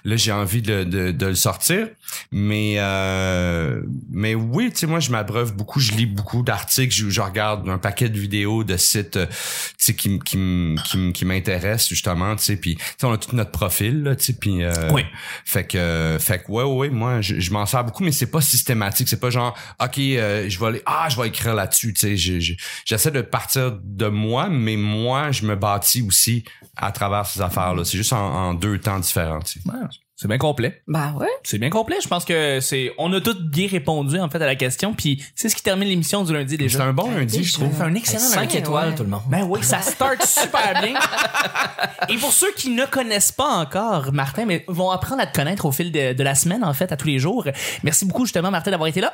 là 0.06 0.16
j'ai 0.16 0.32
envie 0.32 0.64
de, 0.64 0.86
de, 0.86 1.12
de 1.12 1.26
le 1.28 1.36
sortir 1.36 1.90
mais 2.32 2.78
euh, 2.78 3.84
mais 4.12 4.34
oui 4.34 4.72
tu 4.72 4.80
sais 4.80 4.88
moi 4.88 5.00
je 5.00 5.12
m'abreuve 5.12 5.56
beaucoup 5.56 5.80
je 5.80 5.92
lis 5.92 6.08
beaucoup 6.08 6.42
d'articles 6.42 6.96
je, 6.96 7.12
je 7.12 7.22
regarde 7.22 7.70
un 7.70 7.78
paquet 7.78 8.10
de 8.10 8.18
vidéos 8.18 8.64
de 8.64 8.76
sites 8.76 9.18
euh, 9.18 9.28
tu 9.28 9.36
sais 9.78 9.94
qui 9.94 10.18
qui 10.18 10.76
qui 10.86 11.14
qui 11.14 11.26
m'intéressent 11.26 11.90
justement 11.90 12.36
tu 12.36 12.44
sais 12.44 12.56
puis 12.56 12.76
on 13.04 13.12
a 13.12 13.20
tout 13.20 13.36
notre 13.36 13.52
profil 13.52 14.02
là 14.02 14.16
tu 14.16 14.31
puis 14.34 14.64
euh, 14.64 14.72
Oui. 14.92 15.04
fait 15.46 15.66
que 15.66 16.18
fait 16.20 16.40
que 16.40 16.52
ouais 16.52 16.64
ouais 16.64 16.90
moi 16.90 17.22
je, 17.22 17.40
je 17.40 17.52
m'en 17.52 17.66
sers 17.66 17.84
beaucoup 17.84 18.04
mais 18.04 18.12
c'est 18.12 18.26
pas 18.32 18.42
systématique 18.42 19.08
c'est 19.08 19.20
pas 19.20 19.30
genre 19.30 19.58
ok 19.82 19.98
euh, 20.00 20.50
je 20.50 20.60
vais 20.60 20.66
aller 20.66 20.82
ah 20.86 21.08
je 21.10 21.20
vais 21.22 21.28
écrire 21.28 21.54
là-dessus 21.56 21.94
tu 21.94 22.00
sais 22.02 22.18
je- 22.18 22.40
je- 22.40 22.54
j'essaie 22.86 23.12
de 23.12 23.22
partir 23.22 23.78
de 23.84 24.08
moi 24.08 24.50
mais 24.50 24.76
moi 24.78 25.32
je 25.32 25.46
me 25.46 25.56
bâtis 25.56 26.02
aussi 26.02 26.44
à 26.76 26.92
travers 26.92 27.26
ces 27.26 27.42
affaires 27.42 27.74
là 27.74 27.84
c'est 27.86 27.98
juste 27.98 28.14
en, 28.14 28.18
en 28.50 28.54
deux 28.54 28.78
temps 28.80 29.00
différents 29.00 29.40
tu 29.40 29.60
sais. 29.60 29.70
Ouais, 29.70 29.76
c'est 30.22 30.28
bien 30.28 30.38
complet. 30.38 30.84
Bah 30.88 31.14
ouais. 31.20 31.26
C'est 31.42 31.58
bien 31.58 31.72
complet. 31.72 31.96
Je 32.04 32.08
pense 32.08 32.26
que 32.26 32.60
c'est 32.60 32.94
on 33.00 33.12
a 33.12 33.20
tous 33.22 33.34
bien 33.42 33.68
répondu 33.68 34.20
en 34.20 34.30
fait 34.30 34.40
à 34.40 34.46
la 34.46 34.56
question. 34.56 34.94
Puis 34.94 35.24
c'est 35.34 35.50
ce 35.50 35.56
qui 35.56 35.64
termine 35.64 35.88
l'émission 35.90 36.24
du 36.24 36.32
lundi 36.32 36.52
c'est 36.52 36.58
déjà. 36.58 36.84
un 36.84 36.94
bon 36.94 37.10
lundi 37.10 37.44
je 37.44 37.54
trouve 37.54 37.74
fait 37.74 37.82
un 37.82 37.96
excellent 37.96 38.20
5 38.20 38.40
lundi. 38.42 38.58
étoiles, 38.58 38.90
ouais. 38.90 38.96
tout 38.96 39.02
le 39.02 39.10
monde. 39.10 39.24
Ben 39.32 39.44
oui, 39.50 39.64
ça 39.64 39.82
start 39.82 40.24
super 40.24 40.80
bien. 40.80 40.94
Et 42.08 42.18
pour 42.18 42.32
ceux 42.34 42.52
qui 42.56 42.70
ne 42.70 42.86
connaissent 42.86 43.32
pas 43.32 43.50
encore 43.50 44.14
Martin, 44.14 44.46
mais 44.46 44.64
vont 44.68 44.92
apprendre 44.92 45.24
à 45.24 45.26
te 45.26 45.36
connaître 45.36 45.66
au 45.66 45.72
fil 45.72 45.92
de, 45.92 46.14
de 46.14 46.24
la 46.24 46.36
semaine, 46.36 46.64
en 46.64 46.74
fait, 46.76 46.92
à 46.92 46.98
tous 46.98 47.08
les 47.08 47.18
jours. 47.18 47.48
Merci 47.84 48.06
beaucoup, 48.06 48.26
justement, 48.26 48.52
Martin, 48.52 48.70
d'avoir 48.70 48.90
été 48.90 49.02
là. 49.02 49.14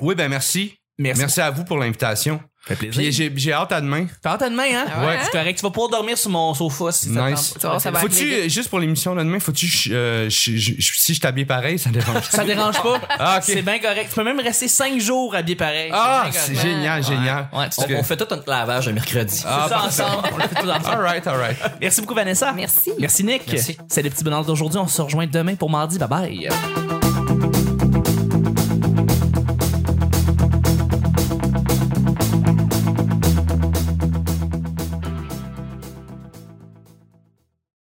oui 0.00 0.14
ben 0.14 0.28
merci 0.30 0.72
Merci. 0.98 1.20
merci 1.20 1.40
à 1.42 1.50
vous 1.50 1.64
pour 1.64 1.76
l'invitation 1.76 2.40
fait 2.66 2.74
plaisir. 2.76 2.92
puis 3.00 3.12
j'ai 3.12 3.32
j'ai 3.36 3.52
hâte 3.52 3.70
à 3.72 3.80
demain 3.80 4.06
T'as 4.22 4.30
hâte 4.32 4.42
à 4.42 4.50
demain, 4.50 4.64
hein? 4.74 4.84
Ah 4.94 5.06
ouais? 5.06 5.18
C'est 5.24 5.30
correct. 5.30 5.56
Tu 5.58 5.62
vas 5.62 5.70
pouvoir 5.70 5.88
dormir 5.90 6.18
sur 6.18 6.30
mon 6.30 6.52
sofa 6.54 6.90
si 6.92 7.12
ça 7.14 7.30
Nice. 7.30 7.54
tente. 7.60 7.80
Ça 7.80 7.90
va 7.90 8.00
faut-tu 8.00 8.50
juste 8.50 8.68
pour 8.68 8.78
l'émission 8.80 9.14
de 9.14 9.20
demain 9.20 9.38
faut-tu 9.38 9.68
euh, 9.92 10.28
je- 10.28 10.56
je- 10.56 10.72
je- 10.78 10.92
si 10.98 11.14
je 11.14 11.20
t'habille 11.20 11.44
pareil 11.44 11.78
ça 11.78 11.90
dérange 11.90 12.24
Ça 12.30 12.44
dérange 12.44 12.82
pas. 12.82 13.00
Ah, 13.18 13.36
ok. 13.38 13.44
C'est 13.44 13.62
bien 13.62 13.78
correct. 13.78 14.08
Tu 14.10 14.14
peux 14.16 14.24
même 14.24 14.40
rester 14.40 14.68
cinq 14.68 15.00
jours 15.00 15.34
habillé 15.34 15.56
pareil. 15.56 15.90
ah 15.92 16.26
C'est 16.32 16.54
génial 16.54 17.02
génial 17.04 17.48
Ouais, 17.52 17.66
On, 17.78 17.82
que- 17.84 17.94
on 17.94 18.02
fait 18.02 18.16
tout 18.16 18.26
notre 18.30 18.48
lavage 18.50 18.86
le 18.86 18.92
mercredi. 18.94 19.42
Ah, 19.46 19.66
C'est 19.68 19.74
ça 19.74 19.82
ensemble. 20.08 20.28
On 20.32 20.36
le 20.36 20.42
fait 20.42 20.54
tout 20.60 20.68
ensemble. 20.68 20.86
all 20.94 21.00
right 21.02 21.26
all 21.26 21.36
right 21.38 21.56
Merci 21.80 22.00
beaucoup, 22.00 22.14
Vanessa. 22.14 22.52
Merci. 22.52 22.90
Merci, 22.98 23.24
Nick. 23.24 23.42
Merci. 23.50 23.76
C'est 23.88 24.02
les 24.02 24.10
petits 24.10 24.24
bonheurs 24.24 24.44
d'aujourd'hui. 24.44 24.78
On 24.78 24.88
se 24.88 25.02
rejoint 25.02 25.26
demain 25.26 25.54
pour 25.54 25.70
mardi. 25.70 25.98
Bye 25.98 26.08
bye. 26.08 26.48